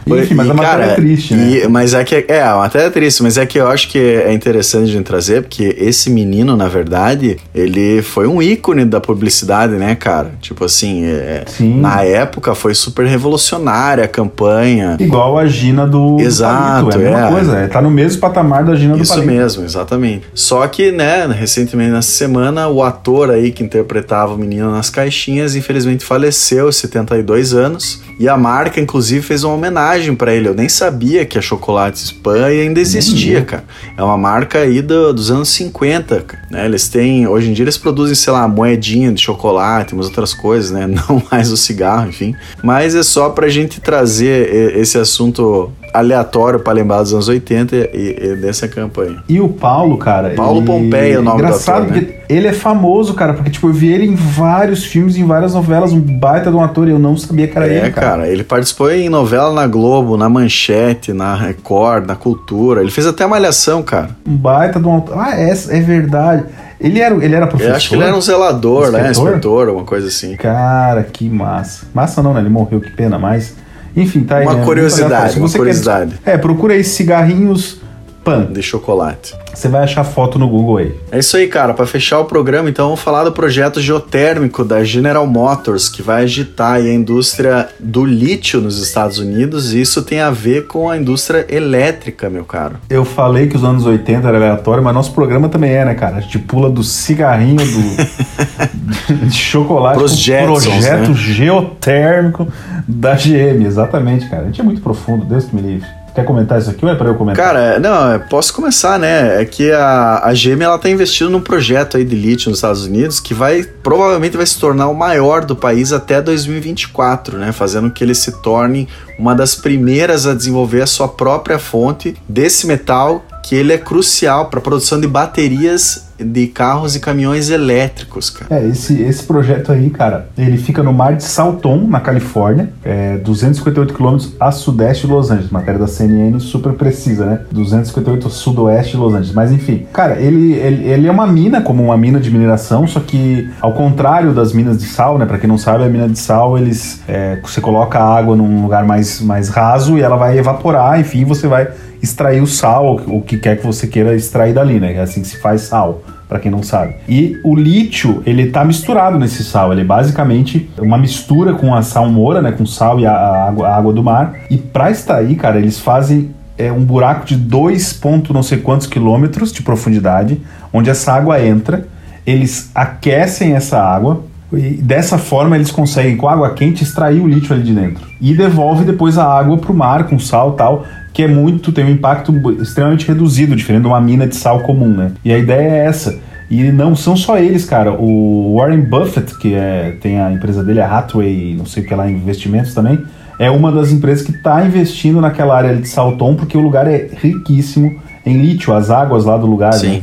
Enfim, 0.07 0.35
mas 0.35 0.47
e, 0.47 0.51
a 0.51 0.53
matéria 0.53 0.79
cara, 0.79 0.91
é 0.91 0.95
triste, 0.95 1.33
né? 1.33 1.49
E, 1.49 1.67
mas 1.67 1.93
é 1.93 2.03
que 2.03 2.25
é, 2.27 2.43
a 2.43 2.57
matéria 2.57 2.87
é 2.87 2.89
triste, 2.89 3.23
mas 3.23 3.37
é 3.37 3.45
que 3.45 3.59
eu 3.59 3.67
acho 3.67 3.89
que 3.89 3.97
é 3.97 4.31
interessante 4.31 4.83
a 4.83 4.93
gente 4.93 5.05
trazer, 5.05 5.41
porque 5.41 5.75
esse 5.77 6.09
menino, 6.09 6.55
na 6.55 6.67
verdade, 6.67 7.37
ele 7.53 8.01
foi 8.01 8.27
um 8.27 8.41
ícone 8.41 8.85
da 8.85 9.01
publicidade, 9.01 9.73
né, 9.73 9.95
cara? 9.95 10.33
Tipo 10.41 10.65
assim, 10.65 11.05
é, 11.05 11.45
na 11.59 12.03
época 12.03 12.53
foi 12.53 12.75
super 12.75 13.05
revolucionária 13.05 14.03
a 14.03 14.07
campanha. 14.07 14.97
Igual 14.99 15.37
a 15.37 15.45
Gina 15.47 15.87
do 15.87 16.19
Exato, 16.19 16.91
é 16.91 16.95
a 16.95 16.97
mesma 16.97 17.27
é. 17.27 17.31
coisa, 17.31 17.57
é, 17.57 17.67
tá 17.67 17.81
no 17.81 17.89
mesmo 17.89 18.21
patamar 18.21 18.63
da 18.63 18.75
Gina 18.75 18.95
Isso 18.97 19.13
do 19.13 19.15
Palito. 19.15 19.33
Isso 19.33 19.41
mesmo, 19.41 19.63
exatamente. 19.63 20.23
Só 20.33 20.67
que, 20.67 20.91
né, 20.91 21.25
recentemente 21.27 21.91
nessa 21.91 22.11
semana, 22.11 22.67
o 22.67 22.83
ator 22.83 23.31
aí 23.31 23.51
que 23.51 23.63
interpretava 23.63 24.33
o 24.33 24.37
menino 24.37 24.71
nas 24.71 24.89
caixinhas, 24.89 25.55
infelizmente 25.55 26.05
faleceu, 26.05 26.71
72 26.71 27.53
anos, 27.53 28.01
e 28.19 28.29
a 28.29 28.37
marca, 28.37 28.79
inclusive, 28.79 29.21
fez 29.21 29.43
uma 29.43 29.53
homenagem 29.53 29.94
homenagem 29.95 30.15
para 30.15 30.33
ele. 30.33 30.49
Eu 30.49 30.53
nem 30.53 30.67
sabia 30.67 31.25
que 31.25 31.37
a 31.37 31.41
Chocolate 31.41 31.97
Spam 31.97 32.45
ainda 32.45 32.79
existia, 32.79 33.41
cara. 33.43 33.63
É 33.97 34.03
uma 34.03 34.17
marca 34.17 34.59
aí 34.59 34.81
do, 34.81 35.13
dos 35.13 35.31
anos 35.31 35.49
50, 35.49 36.25
né? 36.51 36.65
Eles 36.65 36.87
têm, 36.87 37.27
hoje 37.27 37.49
em 37.49 37.53
dia 37.53 37.63
eles 37.63 37.77
produzem, 37.77 38.15
sei 38.15 38.33
lá, 38.33 38.47
moedinha 38.47 39.11
de 39.11 39.21
chocolate, 39.21 39.93
umas 39.93 40.07
outras 40.07 40.33
coisas, 40.33 40.71
né? 40.71 40.85
Não 40.87 41.21
mais 41.31 41.51
o 41.51 41.57
cigarro, 41.57 42.09
enfim. 42.09 42.35
Mas 42.63 42.95
é 42.95 43.03
só 43.03 43.29
pra 43.29 43.47
gente 43.47 43.79
trazer 43.79 44.75
esse 44.75 44.97
assunto 44.97 45.71
aleatório 45.93 46.59
para 46.59 46.73
lembrar 46.73 47.01
dos 47.01 47.13
anos 47.13 47.27
80 47.27 47.75
e, 47.75 47.89
e, 47.93 48.35
dessa 48.35 48.67
campanha. 48.67 49.23
E 49.29 49.39
o 49.39 49.47
Paulo, 49.47 49.97
cara. 49.97 50.31
Paulo 50.31 50.59
ele... 50.59 50.65
Pompeia 50.65 51.15
é 51.15 51.19
o 51.19 51.21
nome 51.21 51.41
Engraçado 51.41 51.85
do 51.85 51.93
ator, 51.93 52.01
né? 52.01 52.14
Ele 52.27 52.47
é 52.47 52.53
famoso, 52.53 53.13
cara, 53.13 53.33
porque 53.33 53.49
tipo, 53.49 53.67
eu 53.67 53.73
vi 53.73 53.91
ele 53.91 54.05
em 54.05 54.15
vários 54.15 54.83
filmes, 54.83 55.15
em 55.17 55.25
várias 55.25 55.53
novelas, 55.53 55.91
um 55.91 55.99
baita 55.99 56.49
de 56.49 56.55
um 56.55 56.63
ator 56.63 56.87
e 56.87 56.91
eu 56.91 56.99
não 56.99 57.15
sabia 57.17 57.47
que 57.47 57.57
era 57.57 57.67
é, 57.67 57.69
ele. 57.69 57.87
É, 57.87 57.89
cara. 57.89 58.07
cara, 58.07 58.27
ele 58.27 58.43
participou 58.43 58.91
em 58.91 59.09
novela 59.09 59.53
na 59.53 59.67
Globo, 59.67 60.17
na 60.17 60.29
Manchete, 60.29 61.13
na 61.13 61.35
Record, 61.35 62.05
na 62.07 62.15
Cultura. 62.15 62.81
Ele 62.81 62.91
fez 62.91 63.07
até 63.07 63.25
Malhação, 63.25 63.83
cara. 63.83 64.09
Um 64.27 64.35
baita 64.35 64.79
de 64.79 64.87
um 64.87 64.97
ator. 64.97 65.17
Ah, 65.17 65.39
é, 65.39 65.51
é 65.51 65.81
verdade. 65.81 66.45
Ele 66.79 66.99
era, 66.99 67.15
ele 67.23 67.35
era 67.35 67.47
professor? 67.47 67.71
Eu 67.71 67.75
acho 67.75 67.89
que 67.89 67.95
ele 67.95 68.03
era 68.03 68.15
um 68.15 68.21
zelador, 68.21 68.91
né? 68.91 69.09
Inspetor, 69.11 69.67
alguma 69.67 69.85
coisa 69.85 70.07
assim. 70.07 70.35
Cara, 70.35 71.03
que 71.03 71.29
massa. 71.29 71.85
Massa 71.93 72.21
não, 72.21 72.33
né? 72.33 72.41
Ele 72.41 72.49
morreu, 72.49 72.81
que 72.81 72.91
pena, 72.91 73.17
mas... 73.17 73.55
Enfim, 73.95 74.23
tá 74.23 74.37
aí. 74.37 74.45
Uma 74.45 74.55
né? 74.55 74.65
curiosidade, 74.65 75.39
uma 75.39 75.49
curiosidade. 75.49 76.15
Quer... 76.21 76.35
É, 76.35 76.37
procura 76.37 76.73
aí 76.73 76.83
cigarrinhos 76.83 77.81
pan. 78.25 78.51
De 78.51 78.63
chocolate. 78.63 79.35
Você 79.53 79.69
vai 79.69 79.83
achar 79.83 80.03
foto 80.03 80.39
no 80.39 80.49
Google 80.49 80.77
aí. 80.77 80.95
É 81.11 81.19
isso 81.19 81.37
aí, 81.37 81.47
cara. 81.47 81.73
Para 81.75 81.85
fechar 81.85 82.19
o 82.19 82.25
programa, 82.25 82.67
então, 82.67 82.87
vamos 82.87 82.99
falar 82.99 83.23
do 83.23 83.31
projeto 83.31 83.79
geotérmico 83.79 84.65
da 84.65 84.83
General 84.83 85.25
Motors, 85.27 85.87
que 85.87 86.01
vai 86.01 86.23
agitar 86.23 86.73
a 86.73 86.81
indústria 86.81 87.69
do 87.79 88.03
lítio 88.03 88.59
nos 88.59 88.81
Estados 88.81 89.19
Unidos. 89.19 89.73
E 89.73 89.79
isso 89.79 90.01
tem 90.01 90.19
a 90.19 90.31
ver 90.31 90.65
com 90.65 90.89
a 90.89 90.97
indústria 90.97 91.45
elétrica, 91.47 92.29
meu 92.29 92.43
caro. 92.43 92.77
Eu 92.89 93.05
falei 93.05 93.47
que 93.47 93.55
os 93.55 93.63
anos 93.63 93.85
80 93.85 94.27
era 94.27 94.37
aleatório, 94.37 94.83
mas 94.83 94.93
nosso 94.93 95.13
programa 95.13 95.47
também 95.47 95.71
é, 95.71 95.85
né, 95.85 95.93
cara? 95.93 96.17
A 96.17 96.21
gente 96.21 96.39
pula 96.39 96.69
do 96.69 96.83
cigarrinho 96.83 97.57
do 97.57 99.25
de 99.29 99.37
chocolate 99.37 99.99
Pros 99.99 100.17
Jetsons, 100.17 100.65
projeto 100.65 101.09
né? 101.09 101.15
geotérmico 101.15 102.47
da 102.87 103.13
GM. 103.13 103.63
Exatamente, 103.65 104.27
cara. 104.27 104.43
A 104.43 104.45
gente 104.47 104.59
é 104.59 104.63
muito 104.63 104.81
profundo, 104.81 105.23
Deus 105.25 105.45
que 105.45 105.55
me 105.55 105.61
livre. 105.61 106.04
Quer 106.15 106.23
comentar 106.23 106.57
isso 106.57 106.69
aqui 106.69 106.85
ou 106.85 106.89
é 106.89 106.95
para 106.95 107.09
eu 107.09 107.15
comentar? 107.15 107.45
Cara, 107.45 107.77
não, 107.77 108.17
posso 108.29 108.53
começar, 108.53 108.97
né? 108.97 109.41
É 109.41 109.43
que 109.43 109.69
a, 109.69 110.21
a 110.23 110.33
GM 110.33 110.61
ela 110.63 110.79
tá 110.79 110.89
investindo 110.89 111.29
num 111.29 111.41
projeto 111.41 111.97
aí 111.97 112.05
de 112.05 112.15
lítio 112.15 112.49
nos 112.49 112.59
Estados 112.59 112.85
Unidos 112.85 113.19
que 113.19 113.33
vai 113.33 113.63
provavelmente 113.83 114.37
vai 114.37 114.45
se 114.45 114.57
tornar 114.57 114.87
o 114.87 114.93
maior 114.93 115.43
do 115.43 115.57
país 115.57 115.91
até 115.91 116.21
2024, 116.21 117.37
né? 117.37 117.51
Fazendo 117.51 117.91
que 117.91 118.01
ele 118.01 118.15
se 118.15 118.31
torne 118.41 118.87
uma 119.19 119.35
das 119.35 119.55
primeiras 119.55 120.25
a 120.25 120.33
desenvolver 120.33 120.83
a 120.83 120.87
sua 120.87 121.09
própria 121.09 121.59
fonte 121.59 122.15
desse 122.29 122.65
metal 122.65 123.25
que 123.43 123.53
ele 123.53 123.73
é 123.73 123.77
crucial 123.77 124.45
para 124.45 124.59
a 124.59 124.61
produção 124.61 125.01
de 125.01 125.07
baterias 125.07 126.04
de 126.17 126.47
carros 126.47 126.95
e 126.95 126.99
caminhões 126.99 127.49
elétricos, 127.49 128.29
cara. 128.29 128.55
É, 128.55 128.67
esse, 128.67 129.01
esse 129.01 129.23
projeto 129.23 129.71
aí, 129.71 129.89
cara, 129.89 130.27
ele 130.37 130.57
fica 130.57 130.81
no 130.81 130.93
mar 130.93 131.15
de 131.15 131.23
Salton, 131.23 131.87
na 131.87 131.99
Califórnia, 131.99 132.69
é 132.83 133.17
258 133.17 133.93
quilômetros 133.93 134.33
a 134.39 134.51
sudeste 134.51 135.07
de 135.07 135.13
Los 135.13 135.31
Angeles. 135.31 135.51
Matéria 135.51 135.79
da 135.79 135.87
CNN 135.87 136.39
super 136.39 136.73
precisa, 136.73 137.25
né? 137.25 137.41
258 137.51 138.27
a 138.27 138.29
sudoeste 138.29 138.91
de 138.91 138.97
Los 138.97 139.13
Angeles. 139.13 139.33
Mas 139.33 139.51
enfim, 139.51 139.85
cara, 139.91 140.19
ele, 140.19 140.53
ele, 140.53 140.87
ele 140.87 141.07
é 141.07 141.11
uma 141.11 141.27
mina, 141.27 141.61
como 141.61 141.83
uma 141.83 141.97
mina 141.97 142.19
de 142.19 142.31
mineração, 142.31 142.87
só 142.87 142.99
que 142.99 143.49
ao 143.59 143.73
contrário 143.73 144.33
das 144.33 144.53
minas 144.53 144.77
de 144.77 144.85
sal, 144.85 145.17
né? 145.17 145.25
Pra 145.25 145.37
quem 145.37 145.49
não 145.49 145.57
sabe, 145.57 145.83
a 145.83 145.89
mina 145.89 146.07
de 146.07 146.19
sal, 146.19 146.57
eles 146.57 147.01
é, 147.07 147.39
você 147.43 147.59
coloca 147.59 147.99
a 147.99 148.17
água 148.17 148.35
num 148.35 148.61
lugar 148.61 148.85
mais, 148.85 149.21
mais 149.21 149.49
raso 149.49 149.97
e 149.97 150.01
ela 150.01 150.15
vai 150.15 150.37
evaporar, 150.37 150.99
enfim, 150.99 151.25
você 151.25 151.47
vai 151.47 151.67
extrair 152.05 152.41
o 152.41 152.47
sal, 152.47 153.01
o 153.07 153.21
que 153.21 153.37
quer 153.37 153.57
que 153.57 153.65
você 153.65 153.87
queira 153.87 154.15
extrair 154.15 154.53
dali, 154.53 154.79
né? 154.79 154.93
É 154.93 155.01
assim 155.01 155.21
que 155.21 155.27
se 155.27 155.37
faz 155.37 155.61
sal 155.61 156.01
para 156.27 156.39
quem 156.39 156.51
não 156.51 156.63
sabe. 156.63 156.95
E 157.07 157.39
o 157.43 157.55
lítio, 157.55 158.23
ele 158.25 158.47
tá 158.47 158.63
misturado 158.63 159.19
nesse 159.19 159.43
sal, 159.43 159.71
ele 159.71 159.81
é 159.81 159.85
basicamente 159.85 160.69
uma 160.79 160.97
mistura 160.97 161.53
com 161.53 161.73
a 161.73 161.81
salmoura, 161.81 162.41
né, 162.41 162.51
com 162.51 162.65
sal 162.65 162.99
e 162.99 163.05
a, 163.05 163.11
a, 163.11 163.47
água, 163.47 163.67
a 163.67 163.75
água, 163.75 163.93
do 163.93 164.03
mar. 164.03 164.33
E 164.49 164.57
para 164.57 164.89
extrair, 164.89 165.35
cara, 165.35 165.59
eles 165.59 165.79
fazem 165.79 166.31
é, 166.57 166.71
um 166.71 166.83
buraco 166.83 167.25
de 167.25 167.35
2 167.35 167.93
ponto 167.93 168.33
não 168.33 168.41
sei 168.41 168.57
quantos 168.59 168.87
quilômetros 168.87 169.51
de 169.51 169.61
profundidade, 169.61 170.41
onde 170.73 170.89
essa 170.89 171.13
água 171.13 171.39
entra, 171.39 171.87
eles 172.25 172.71
aquecem 172.73 173.53
essa 173.53 173.79
água, 173.79 174.23
e 174.53 174.77
dessa 174.81 175.17
forma 175.17 175.55
eles 175.55 175.71
conseguem 175.71 176.15
com 176.15 176.29
água 176.29 176.53
quente 176.53 176.83
extrair 176.83 177.19
o 177.19 177.27
lítio 177.27 177.53
ali 177.53 177.63
de 177.63 177.73
dentro 177.73 178.07
e 178.21 178.33
devolve 178.33 178.85
depois 178.85 179.17
a 179.17 179.25
água 179.25 179.57
para 179.57 179.71
o 179.71 179.75
mar 179.75 180.05
com 180.05 180.19
sal 180.19 180.53
tal 180.53 180.85
que 181.15 181.23
é 181.23 181.27
muito, 181.29 181.71
tem 181.71 181.85
um 181.85 181.91
impacto 181.91 182.33
extremamente 182.61 183.07
reduzido, 183.07 183.55
diferente 183.55 183.83
de 183.83 183.87
uma 183.87 184.01
mina 184.01 184.27
de 184.27 184.35
sal 184.35 184.59
comum, 184.59 184.89
né? 184.89 185.11
E 185.23 185.31
a 185.31 185.37
ideia 185.37 185.61
é 185.61 185.85
essa. 185.85 186.19
E 186.51 186.61
não 186.73 186.93
são 186.93 187.15
só 187.15 187.37
eles, 187.37 187.63
cara. 187.63 187.93
O 187.93 188.57
Warren 188.57 188.81
Buffett, 188.81 189.37
que 189.37 189.53
é, 189.53 189.95
tem 190.01 190.19
a 190.19 190.29
empresa 190.33 190.61
dele, 190.61 190.81
a 190.81 190.97
Hathaway, 190.97 191.55
não 191.57 191.65
sei 191.65 191.83
o 191.83 191.87
que 191.87 191.95
lá, 191.95 192.11
investimentos 192.11 192.73
também, 192.73 193.01
é 193.39 193.49
uma 193.49 193.71
das 193.71 193.93
empresas 193.93 194.25
que 194.25 194.33
está 194.33 194.65
investindo 194.65 195.21
naquela 195.21 195.55
área 195.55 195.73
de 195.73 195.87
Salton, 195.87 196.35
porque 196.35 196.57
o 196.57 196.61
lugar 196.61 196.85
é 196.85 197.09
riquíssimo 197.15 197.97
em 198.25 198.41
lítio, 198.41 198.73
as 198.73 198.89
águas 198.89 199.23
lá 199.23 199.37
do 199.37 199.47
lugar. 199.47 199.71
Sim. 199.71 199.87
Né? 199.87 200.01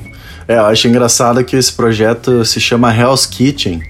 É, 0.48 0.56
eu 0.56 0.64
acho 0.64 0.88
engraçado 0.88 1.44
que 1.44 1.54
esse 1.54 1.74
projeto 1.74 2.42
se 2.42 2.58
chama 2.58 2.90
Hell's 2.90 3.26
Kitchen 3.26 3.82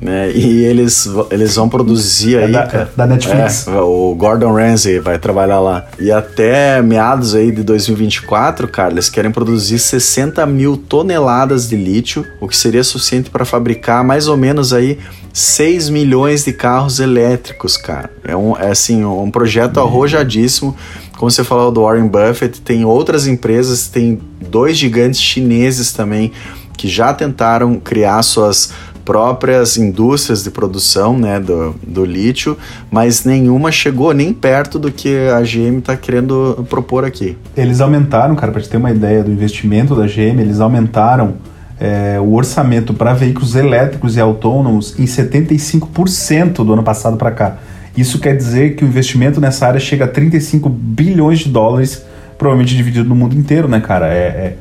né? 0.00 0.32
E 0.32 0.64
eles, 0.64 1.08
eles 1.30 1.54
vão 1.56 1.68
produzir 1.68 2.36
é 2.36 2.44
aí. 2.44 2.52
Da, 2.52 2.66
cara, 2.66 2.90
da 2.96 3.06
Netflix. 3.06 3.68
É, 3.68 3.78
o 3.80 4.14
Gordon 4.16 4.52
Ramsay 4.54 4.98
vai 4.98 5.18
trabalhar 5.18 5.60
lá. 5.60 5.86
E 5.98 6.10
até 6.10 6.80
meados 6.80 7.34
aí 7.34 7.52
de 7.52 7.62
2024, 7.62 8.66
cara, 8.66 8.92
eles 8.92 9.10
querem 9.10 9.30
produzir 9.30 9.78
60 9.78 10.44
mil 10.46 10.76
toneladas 10.76 11.68
de 11.68 11.76
lítio, 11.76 12.24
o 12.40 12.48
que 12.48 12.56
seria 12.56 12.82
suficiente 12.82 13.28
para 13.28 13.44
fabricar 13.44 14.02
mais 14.02 14.26
ou 14.26 14.36
menos 14.36 14.72
aí 14.72 14.98
6 15.32 15.90
milhões 15.90 16.44
de 16.44 16.52
carros 16.52 16.98
elétricos, 16.98 17.76
cara. 17.76 18.10
É, 18.24 18.34
um, 18.34 18.56
é 18.56 18.70
assim, 18.70 19.04
um 19.04 19.30
projeto 19.30 19.78
arrojadíssimo. 19.80 20.74
Como 21.18 21.30
você 21.30 21.44
falou 21.44 21.70
do 21.70 21.82
Warren 21.82 22.08
Buffett, 22.08 22.62
tem 22.62 22.86
outras 22.86 23.26
empresas, 23.26 23.86
tem 23.88 24.18
dois 24.48 24.78
gigantes 24.78 25.20
chineses 25.20 25.92
também 25.92 26.32
que 26.80 26.88
já 26.88 27.12
tentaram 27.12 27.78
criar 27.78 28.22
suas 28.22 28.72
próprias 29.10 29.76
indústrias 29.76 30.44
de 30.44 30.52
produção 30.52 31.18
né, 31.18 31.40
do, 31.40 31.74
do 31.84 32.04
lítio, 32.04 32.56
mas 32.92 33.24
nenhuma 33.24 33.72
chegou 33.72 34.14
nem 34.14 34.32
perto 34.32 34.78
do 34.78 34.92
que 34.92 35.28
a 35.30 35.40
GM 35.40 35.78
está 35.78 35.96
querendo 35.96 36.64
propor 36.70 37.04
aqui. 37.04 37.36
Eles 37.56 37.80
aumentaram, 37.80 38.36
cara, 38.36 38.52
para 38.52 38.60
te 38.60 38.68
ter 38.68 38.76
uma 38.76 38.92
ideia 38.92 39.24
do 39.24 39.32
investimento 39.32 39.96
da 39.96 40.06
GM, 40.06 40.40
eles 40.40 40.60
aumentaram 40.60 41.34
é, 41.80 42.20
o 42.20 42.34
orçamento 42.34 42.94
para 42.94 43.12
veículos 43.12 43.56
elétricos 43.56 44.16
e 44.16 44.20
autônomos 44.20 44.96
em 44.96 45.06
75% 45.06 46.64
do 46.64 46.72
ano 46.72 46.84
passado 46.84 47.16
para 47.16 47.32
cá. 47.32 47.56
Isso 47.96 48.20
quer 48.20 48.36
dizer 48.36 48.76
que 48.76 48.84
o 48.84 48.86
investimento 48.86 49.40
nessa 49.40 49.66
área 49.66 49.80
chega 49.80 50.04
a 50.04 50.08
35 50.08 50.68
bilhões 50.68 51.40
de 51.40 51.48
dólares, 51.48 52.04
provavelmente 52.38 52.76
dividido 52.76 53.08
no 53.08 53.16
mundo 53.16 53.34
inteiro, 53.34 53.66
né, 53.66 53.80
cara? 53.80 54.06
É, 54.06 54.20
é 54.20 54.56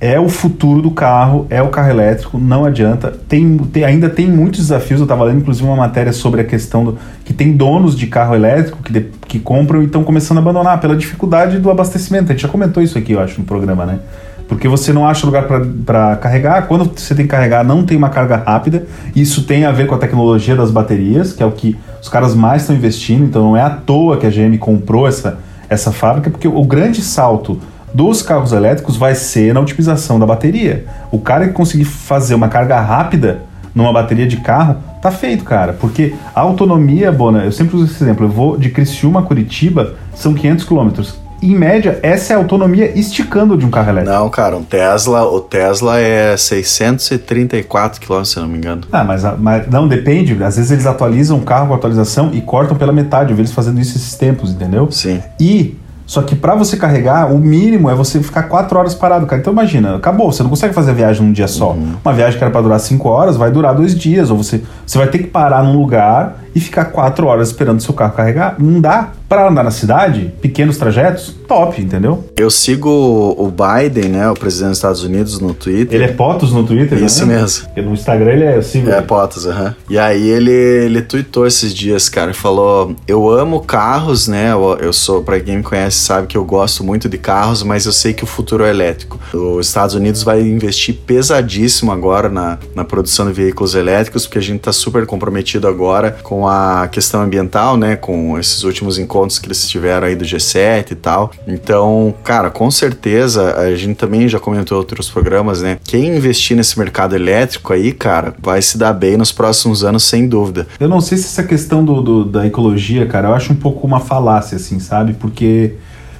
é 0.00 0.18
o 0.18 0.28
futuro 0.28 0.80
do 0.80 0.92
carro, 0.92 1.46
é 1.50 1.60
o 1.60 1.68
carro 1.68 1.90
elétrico, 1.90 2.38
não 2.38 2.64
adianta. 2.64 3.12
Tem, 3.28 3.58
tem 3.58 3.84
ainda 3.84 4.08
tem 4.08 4.30
muitos 4.30 4.60
desafios. 4.60 5.00
Eu 5.00 5.04
estava 5.04 5.24
lendo 5.24 5.40
inclusive 5.40 5.66
uma 5.66 5.76
matéria 5.76 6.12
sobre 6.12 6.40
a 6.40 6.44
questão 6.44 6.84
do 6.84 6.98
que 7.24 7.32
tem 7.32 7.56
donos 7.56 7.96
de 7.96 8.06
carro 8.06 8.34
elétrico 8.34 8.80
que, 8.82 8.92
de, 8.92 9.00
que 9.26 9.40
compram 9.40 9.82
e 9.82 9.86
estão 9.86 10.04
começando 10.04 10.38
a 10.38 10.40
abandonar 10.40 10.80
pela 10.80 10.94
dificuldade 10.94 11.58
do 11.58 11.68
abastecimento. 11.68 12.30
A 12.30 12.34
gente 12.34 12.42
já 12.42 12.48
comentou 12.48 12.80
isso 12.80 12.96
aqui, 12.96 13.12
eu 13.12 13.20
acho, 13.20 13.40
no 13.40 13.46
programa, 13.46 13.84
né? 13.84 13.98
Porque 14.46 14.68
você 14.68 14.92
não 14.92 15.06
acha 15.06 15.26
lugar 15.26 15.46
para 15.84 16.16
carregar. 16.16 16.66
Quando 16.68 16.90
você 16.96 17.14
tem 17.14 17.26
que 17.26 17.30
carregar, 17.30 17.64
não 17.64 17.84
tem 17.84 17.96
uma 17.96 18.08
carga 18.08 18.36
rápida. 18.36 18.86
Isso 19.14 19.42
tem 19.42 19.66
a 19.66 19.72
ver 19.72 19.86
com 19.86 19.94
a 19.94 19.98
tecnologia 19.98 20.56
das 20.56 20.70
baterias, 20.70 21.32
que 21.32 21.42
é 21.42 21.46
o 21.46 21.50
que 21.50 21.76
os 22.00 22.08
caras 22.08 22.34
mais 22.34 22.62
estão 22.62 22.74
investindo. 22.74 23.24
Então 23.24 23.42
não 23.42 23.56
é 23.56 23.62
à 23.62 23.68
toa 23.68 24.16
que 24.16 24.26
a 24.26 24.30
GM 24.30 24.56
comprou 24.58 25.06
essa, 25.06 25.38
essa 25.68 25.92
fábrica, 25.92 26.30
porque 26.30 26.48
o 26.48 26.64
grande 26.64 27.02
salto 27.02 27.60
dos 27.92 28.22
carros 28.22 28.52
elétricos 28.52 28.96
vai 28.96 29.14
ser 29.14 29.54
na 29.54 29.60
otimização 29.60 30.18
da 30.18 30.26
bateria. 30.26 30.86
O 31.10 31.18
cara 31.18 31.46
que 31.46 31.52
conseguir 31.52 31.84
fazer 31.84 32.34
uma 32.34 32.48
carga 32.48 32.80
rápida 32.80 33.42
numa 33.74 33.92
bateria 33.92 34.26
de 34.26 34.38
carro, 34.38 34.76
tá 35.00 35.10
feito, 35.10 35.44
cara. 35.44 35.72
Porque 35.72 36.14
a 36.34 36.40
autonomia, 36.40 37.12
Bona, 37.12 37.44
eu 37.44 37.52
sempre 37.52 37.76
uso 37.76 37.92
esse 37.92 38.02
exemplo, 38.02 38.26
eu 38.26 38.30
vou 38.30 38.56
de 38.56 38.70
Criciúma 38.70 39.20
a 39.20 39.22
Curitiba, 39.22 39.94
são 40.14 40.34
500 40.34 40.64
quilômetros. 40.64 41.28
Em 41.40 41.54
média, 41.54 42.00
essa 42.02 42.32
é 42.32 42.36
a 42.36 42.38
autonomia 42.40 42.98
esticando 42.98 43.56
de 43.56 43.64
um 43.64 43.70
carro 43.70 43.90
elétrico. 43.90 44.18
Não, 44.18 44.28
cara, 44.28 44.56
um 44.56 44.64
Tesla, 44.64 45.22
o 45.22 45.40
Tesla 45.40 46.00
é 46.00 46.36
634 46.36 48.00
km, 48.00 48.24
se 48.24 48.40
não 48.40 48.48
me 48.48 48.58
engano. 48.58 48.82
Ah, 48.90 49.04
mas, 49.04 49.22
mas 49.38 49.68
não, 49.68 49.86
depende. 49.86 50.32
Às 50.42 50.56
vezes 50.56 50.72
eles 50.72 50.84
atualizam 50.84 51.38
o 51.38 51.42
carro 51.42 51.68
com 51.68 51.74
atualização 51.74 52.30
e 52.32 52.40
cortam 52.40 52.76
pela 52.76 52.92
metade. 52.92 53.30
Eu 53.30 53.36
vi 53.36 53.42
eles 53.42 53.52
fazendo 53.52 53.78
isso 53.80 53.96
esses 53.96 54.16
tempos, 54.16 54.50
entendeu? 54.50 54.90
Sim. 54.90 55.22
E 55.38 55.76
só 56.08 56.22
que 56.22 56.34
para 56.34 56.54
você 56.54 56.74
carregar, 56.78 57.30
o 57.30 57.38
mínimo 57.38 57.90
é 57.90 57.94
você 57.94 58.22
ficar 58.22 58.44
quatro 58.44 58.78
horas 58.78 58.94
parado, 58.94 59.26
cara. 59.26 59.42
Então 59.42 59.52
imagina, 59.52 59.96
acabou, 59.96 60.32
você 60.32 60.42
não 60.42 60.48
consegue 60.48 60.72
fazer 60.72 60.92
a 60.92 60.94
viagem 60.94 61.22
num 61.22 61.32
dia 61.32 61.46
só. 61.46 61.72
Uhum. 61.72 61.96
Uma 62.02 62.14
viagem 62.14 62.38
que 62.38 62.42
era 62.42 62.50
para 62.50 62.62
durar 62.62 62.80
cinco 62.80 63.10
horas 63.10 63.36
vai 63.36 63.50
durar 63.50 63.74
dois 63.74 63.94
dias, 63.94 64.30
ou 64.30 64.38
você, 64.38 64.62
você 64.86 64.96
vai 64.96 65.08
ter 65.08 65.18
que 65.18 65.26
parar 65.26 65.62
num 65.62 65.78
lugar 65.78 66.44
e 66.58 66.60
ficar 66.60 66.86
quatro 66.86 67.26
horas 67.26 67.48
esperando 67.48 67.80
seu 67.80 67.94
carro 67.94 68.12
carregar. 68.14 68.56
Não 68.58 68.80
dá. 68.80 69.12
Para 69.28 69.46
andar 69.46 69.62
na 69.62 69.70
cidade, 69.70 70.32
pequenos 70.40 70.78
trajetos, 70.78 71.34
top, 71.46 71.82
entendeu? 71.82 72.24
Eu 72.34 72.50
sigo 72.50 72.88
o 72.88 73.52
Biden, 73.52 74.08
né, 74.08 74.30
o 74.30 74.32
presidente 74.32 74.70
dos 74.70 74.78
Estados 74.78 75.04
Unidos, 75.04 75.38
no 75.38 75.52
Twitter. 75.52 76.00
Ele 76.00 76.10
é 76.10 76.14
POTUS 76.14 76.50
no 76.50 76.64
Twitter? 76.64 77.02
Isso 77.02 77.26
né? 77.26 77.36
mesmo. 77.36 77.66
Porque 77.66 77.82
no 77.82 77.92
Instagram 77.92 78.32
ele 78.32 78.44
é, 78.44 78.56
eu 78.56 78.62
sigo. 78.62 78.90
É, 78.90 78.96
ele. 78.96 79.06
POTUS, 79.06 79.46
aham. 79.46 79.66
Uhum. 79.66 79.74
E 79.90 79.98
aí 79.98 80.26
ele, 80.28 80.50
ele 80.50 81.02
tweetou 81.02 81.46
esses 81.46 81.74
dias, 81.74 82.08
cara, 82.08 82.32
falou: 82.32 82.96
Eu 83.06 83.28
amo 83.28 83.60
carros, 83.60 84.26
né? 84.28 84.50
Eu, 84.50 84.78
eu 84.80 84.92
sou, 84.94 85.22
pra 85.22 85.38
quem 85.38 85.58
me 85.58 85.62
conhece, 85.62 85.98
sabe 85.98 86.26
que 86.26 86.36
eu 86.36 86.44
gosto 86.44 86.82
muito 86.82 87.06
de 87.06 87.18
carros, 87.18 87.62
mas 87.62 87.84
eu 87.84 87.92
sei 87.92 88.14
que 88.14 88.24
o 88.24 88.26
futuro 88.26 88.64
é 88.64 88.70
elétrico. 88.70 89.20
Os 89.34 89.66
Estados 89.66 89.94
Unidos 89.94 90.22
vai 90.22 90.40
investir 90.40 90.94
pesadíssimo 91.06 91.92
agora 91.92 92.30
na, 92.30 92.58
na 92.74 92.82
produção 92.82 93.26
de 93.26 93.32
veículos 93.32 93.74
elétricos, 93.74 94.26
porque 94.26 94.38
a 94.38 94.42
gente 94.42 94.60
tá 94.60 94.72
super 94.72 95.04
comprometido 95.04 95.68
agora 95.68 96.16
com 96.22 96.47
a 96.47 96.47
questão 96.90 97.22
ambiental, 97.22 97.76
né? 97.76 97.96
Com 97.96 98.38
esses 98.38 98.62
últimos 98.64 98.98
encontros 98.98 99.38
que 99.38 99.46
eles 99.46 99.68
tiveram 99.68 100.06
aí 100.06 100.16
do 100.16 100.24
G7 100.24 100.92
e 100.92 100.94
tal. 100.94 101.30
Então, 101.46 102.14
cara, 102.24 102.50
com 102.50 102.70
certeza, 102.70 103.56
a 103.56 103.74
gente 103.74 103.96
também 103.96 104.28
já 104.28 104.38
comentou 104.38 104.76
em 104.76 104.80
outros 104.80 105.10
programas, 105.10 105.62
né? 105.62 105.78
Quem 105.84 106.16
investir 106.16 106.56
nesse 106.56 106.78
mercado 106.78 107.14
elétrico 107.14 107.72
aí, 107.72 107.92
cara, 107.92 108.34
vai 108.40 108.60
se 108.62 108.76
dar 108.78 108.92
bem 108.92 109.16
nos 109.16 109.32
próximos 109.32 109.84
anos, 109.84 110.04
sem 110.04 110.28
dúvida. 110.28 110.66
Eu 110.78 110.88
não 110.88 111.00
sei 111.00 111.18
se 111.18 111.26
essa 111.26 111.42
questão 111.42 111.84
do, 111.84 112.00
do 112.02 112.24
da 112.24 112.46
ecologia, 112.46 113.06
cara, 113.06 113.28
eu 113.28 113.34
acho 113.34 113.52
um 113.52 113.56
pouco 113.56 113.86
uma 113.86 114.00
falácia, 114.00 114.56
assim, 114.56 114.78
sabe? 114.78 115.14
Porque, 115.14 115.74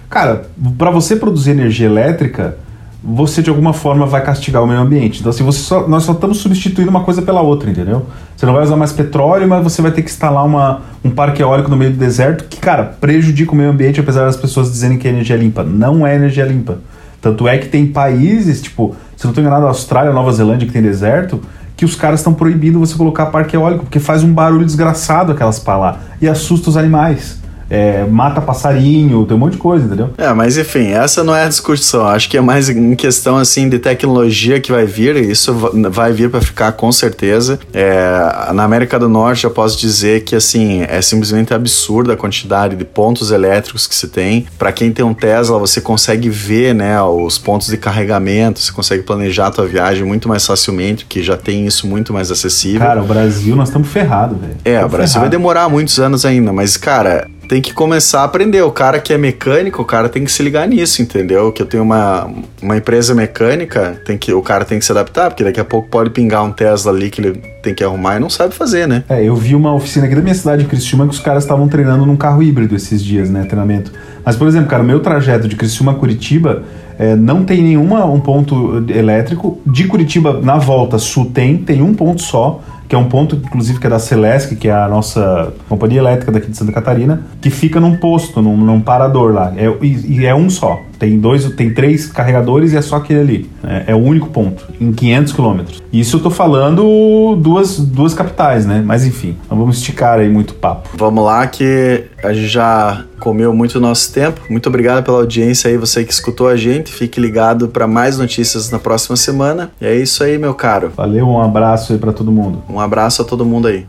cara, 0.08 0.48
para 0.76 0.90
você 0.90 1.16
produzir 1.16 1.50
energia 1.50 1.86
elétrica 1.86 2.56
você 3.02 3.42
de 3.42 3.48
alguma 3.48 3.72
forma 3.72 4.04
vai 4.06 4.22
castigar 4.22 4.62
o 4.62 4.66
meio 4.66 4.80
ambiente. 4.80 5.20
Então, 5.20 5.30
assim, 5.30 5.44
você 5.44 5.60
só, 5.60 5.86
nós 5.86 6.02
só 6.02 6.12
estamos 6.12 6.38
substituindo 6.38 6.90
uma 6.90 7.04
coisa 7.04 7.22
pela 7.22 7.40
outra, 7.40 7.70
entendeu? 7.70 8.06
Você 8.36 8.44
não 8.44 8.52
vai 8.52 8.62
usar 8.62 8.76
mais 8.76 8.92
petróleo, 8.92 9.46
mas 9.46 9.62
você 9.62 9.80
vai 9.80 9.92
ter 9.92 10.02
que 10.02 10.10
instalar 10.10 10.44
uma, 10.44 10.82
um 11.04 11.10
parque 11.10 11.40
eólico 11.40 11.70
no 11.70 11.76
meio 11.76 11.92
do 11.92 11.96
deserto 11.96 12.44
que, 12.44 12.58
cara, 12.58 12.84
prejudica 12.84 13.52
o 13.52 13.54
meio 13.54 13.70
ambiente, 13.70 14.00
apesar 14.00 14.24
das 14.24 14.36
pessoas 14.36 14.70
dizerem 14.70 14.98
que 14.98 15.06
é 15.06 15.10
energia 15.10 15.36
limpa. 15.36 15.62
Não 15.62 16.06
é 16.06 16.14
energia 16.14 16.44
limpa. 16.44 16.78
Tanto 17.20 17.46
é 17.46 17.58
que 17.58 17.68
tem 17.68 17.86
países, 17.86 18.62
tipo, 18.62 18.94
se 19.16 19.24
não 19.24 19.30
estou 19.30 19.42
enganado, 19.42 19.66
a 19.66 19.68
Austrália, 19.68 20.12
Nova 20.12 20.32
Zelândia, 20.32 20.66
que 20.66 20.72
tem 20.72 20.82
deserto, 20.82 21.40
que 21.76 21.84
os 21.84 21.94
caras 21.94 22.20
estão 22.20 22.34
proibindo 22.34 22.80
você 22.80 22.96
colocar 22.96 23.26
parque 23.26 23.54
eólico, 23.54 23.84
porque 23.84 24.00
faz 24.00 24.24
um 24.24 24.32
barulho 24.32 24.66
desgraçado 24.66 25.30
aquelas 25.30 25.60
pá 25.60 25.76
lá 25.76 25.98
e 26.20 26.28
assusta 26.28 26.70
os 26.70 26.76
animais 26.76 27.37
é, 27.70 28.04
mata 28.04 28.40
passarinho, 28.40 29.24
tem 29.26 29.36
um 29.36 29.40
monte 29.40 29.52
de 29.52 29.58
coisa, 29.58 29.84
entendeu? 29.84 30.10
É, 30.16 30.32
mas 30.32 30.56
enfim, 30.56 30.88
essa 30.88 31.22
não 31.22 31.34
é 31.34 31.44
a 31.44 31.48
discussão. 31.48 32.06
Acho 32.06 32.28
que 32.28 32.36
é 32.36 32.40
mais 32.40 32.68
em 32.68 32.94
questão 32.94 33.36
assim 33.36 33.68
de 33.68 33.78
tecnologia 33.78 34.60
que 34.60 34.72
vai 34.72 34.86
vir, 34.86 35.16
e 35.16 35.30
isso 35.30 35.52
vai 35.90 36.12
vir 36.12 36.30
para 36.30 36.40
ficar 36.40 36.72
com 36.72 36.90
certeza. 36.90 37.58
É, 37.72 38.52
na 38.52 38.64
América 38.64 38.98
do 38.98 39.08
Norte 39.08 39.44
eu 39.44 39.50
posso 39.50 39.78
dizer 39.78 40.22
que 40.22 40.34
assim 40.34 40.82
é 40.88 41.00
simplesmente 41.02 41.52
absurda 41.52 42.14
a 42.14 42.16
quantidade 42.16 42.76
de 42.76 42.84
pontos 42.84 43.30
elétricos 43.30 43.86
que 43.86 43.94
se 43.94 44.08
tem. 44.08 44.46
Para 44.58 44.72
quem 44.72 44.92
tem 44.92 45.04
um 45.04 45.14
Tesla, 45.14 45.58
você 45.58 45.80
consegue 45.80 46.28
ver, 46.28 46.74
né, 46.74 47.00
os 47.02 47.38
pontos 47.38 47.68
de 47.68 47.76
carregamento, 47.76 48.60
você 48.60 48.72
consegue 48.72 49.02
planejar 49.02 49.48
a 49.48 49.50
tua 49.50 49.66
viagem 49.66 50.04
muito 50.04 50.28
mais 50.28 50.46
facilmente, 50.46 51.04
que 51.04 51.22
já 51.22 51.36
tem 51.36 51.66
isso 51.66 51.86
muito 51.86 52.12
mais 52.12 52.30
acessível. 52.30 52.80
Cara, 52.80 53.02
o 53.02 53.06
Brasil 53.06 53.54
nós 53.56 53.68
estamos 53.68 53.88
ferrados, 53.88 54.38
velho. 54.38 54.56
É, 54.64 54.84
o 54.84 54.88
Brasil 54.88 55.14
ferrado. 55.14 55.20
vai 55.20 55.28
demorar 55.30 55.68
muitos 55.68 55.98
anos 55.98 56.24
ainda, 56.24 56.52
mas 56.52 56.76
cara, 56.76 57.28
tem 57.48 57.62
que 57.62 57.72
começar 57.72 58.20
a 58.20 58.24
aprender. 58.24 58.62
O 58.62 58.70
cara 58.70 59.00
que 59.00 59.12
é 59.12 59.18
mecânico, 59.18 59.80
o 59.80 59.84
cara 59.84 60.08
tem 60.08 60.22
que 60.22 60.30
se 60.30 60.42
ligar 60.42 60.68
nisso, 60.68 61.00
entendeu? 61.00 61.50
Que 61.50 61.62
eu 61.62 61.66
tenho 61.66 61.82
uma, 61.82 62.30
uma 62.62 62.76
empresa 62.76 63.14
mecânica, 63.14 64.00
tem 64.04 64.18
que, 64.18 64.32
o 64.32 64.42
cara 64.42 64.64
tem 64.64 64.78
que 64.78 64.84
se 64.84 64.92
adaptar, 64.92 65.30
porque 65.30 65.42
daqui 65.42 65.58
a 65.58 65.64
pouco 65.64 65.88
pode 65.88 66.10
pingar 66.10 66.44
um 66.44 66.52
Tesla 66.52 66.92
ali 66.92 67.08
que 67.08 67.22
ele 67.22 67.32
tem 67.62 67.74
que 67.74 67.82
arrumar 67.82 68.16
e 68.16 68.20
não 68.20 68.28
sabe 68.28 68.54
fazer, 68.54 68.86
né? 68.86 69.02
É, 69.08 69.24
eu 69.24 69.34
vi 69.34 69.54
uma 69.54 69.74
oficina 69.74 70.04
aqui 70.04 70.14
da 70.14 70.20
minha 70.20 70.34
cidade, 70.34 70.64
Criciúma, 70.64 71.06
que 71.06 71.14
os 71.14 71.20
caras 71.20 71.42
estavam 71.42 71.66
treinando 71.68 72.04
num 72.04 72.16
carro 72.16 72.42
híbrido 72.42 72.76
esses 72.76 73.02
dias, 73.02 73.30
né? 73.30 73.44
Treinamento. 73.44 73.90
Mas, 74.24 74.36
por 74.36 74.46
exemplo, 74.46 74.68
cara, 74.68 74.82
o 74.82 74.86
meu 74.86 75.00
trajeto 75.00 75.48
de 75.48 75.56
Criciúma 75.56 75.92
a 75.92 75.94
Curitiba 75.94 76.64
é, 76.98 77.16
não 77.16 77.44
tem 77.44 77.62
nenhuma 77.62 78.04
um 78.04 78.20
ponto 78.20 78.84
elétrico. 78.90 79.58
De 79.64 79.86
Curitiba 79.86 80.38
na 80.42 80.58
volta 80.58 80.98
sul 80.98 81.30
tem, 81.32 81.56
tem 81.56 81.80
um 81.80 81.94
ponto 81.94 82.20
só 82.20 82.60
que 82.88 82.94
é 82.94 82.98
um 82.98 83.08
ponto, 83.08 83.36
inclusive, 83.36 83.78
que 83.78 83.86
é 83.86 83.90
da 83.90 83.98
Celesc, 83.98 84.56
que 84.56 84.68
é 84.68 84.72
a 84.72 84.88
nossa 84.88 85.52
companhia 85.68 85.98
elétrica 85.98 86.32
daqui 86.32 86.50
de 86.50 86.56
Santa 86.56 86.72
Catarina, 86.72 87.22
que 87.40 87.50
fica 87.50 87.78
num 87.78 87.96
posto, 87.98 88.40
num, 88.40 88.56
num 88.56 88.80
parador 88.80 89.34
lá. 89.34 89.52
É, 89.56 89.66
e, 89.84 90.20
e, 90.20 90.26
é 90.26 90.34
um 90.34 90.48
só. 90.48 90.80
Tem 90.98 91.18
dois, 91.18 91.48
tem 91.52 91.72
três 91.72 92.06
carregadores 92.06 92.72
e 92.72 92.76
é 92.76 92.82
só 92.82 92.96
aquele 92.96 93.20
ali. 93.20 93.50
É, 93.62 93.92
é 93.92 93.94
o 93.94 93.98
único 93.98 94.28
ponto, 94.28 94.64
em 94.80 94.92
500 94.92 95.32
quilômetros. 95.32 95.82
Isso 95.92 96.16
eu 96.16 96.20
tô 96.20 96.30
falando 96.30 97.36
duas, 97.36 97.78
duas 97.78 98.14
capitais, 98.14 98.66
né? 98.66 98.82
Mas 98.84 99.06
enfim, 99.06 99.36
não 99.50 99.58
vamos 99.58 99.78
esticar 99.78 100.18
aí 100.18 100.28
muito 100.28 100.54
papo. 100.54 100.88
Vamos 100.94 101.24
lá 101.24 101.46
que 101.46 102.04
a 102.22 102.32
gente 102.32 102.48
já 102.48 103.04
comeu 103.20 103.52
muito 103.54 103.80
nosso 103.80 104.12
tempo. 104.12 104.40
Muito 104.50 104.68
obrigado 104.68 105.04
pela 105.04 105.18
audiência 105.18 105.70
aí, 105.70 105.76
você 105.76 106.04
que 106.04 106.12
escutou 106.12 106.48
a 106.48 106.56
gente. 106.56 106.92
Fique 106.92 107.20
ligado 107.20 107.68
para 107.68 107.86
mais 107.86 108.18
notícias 108.18 108.70
na 108.70 108.78
próxima 108.78 109.16
semana. 109.16 109.70
E 109.80 109.86
é 109.86 109.94
isso 109.94 110.22
aí, 110.24 110.38
meu 110.38 110.54
caro. 110.54 110.92
Valeu, 110.96 111.28
um 111.28 111.40
abraço 111.40 111.92
aí 111.92 111.98
para 111.98 112.12
todo 112.12 112.32
mundo. 112.32 112.62
Um 112.68 112.80
abraço 112.80 113.22
a 113.22 113.24
todo 113.24 113.44
mundo 113.44 113.68
aí. 113.68 113.86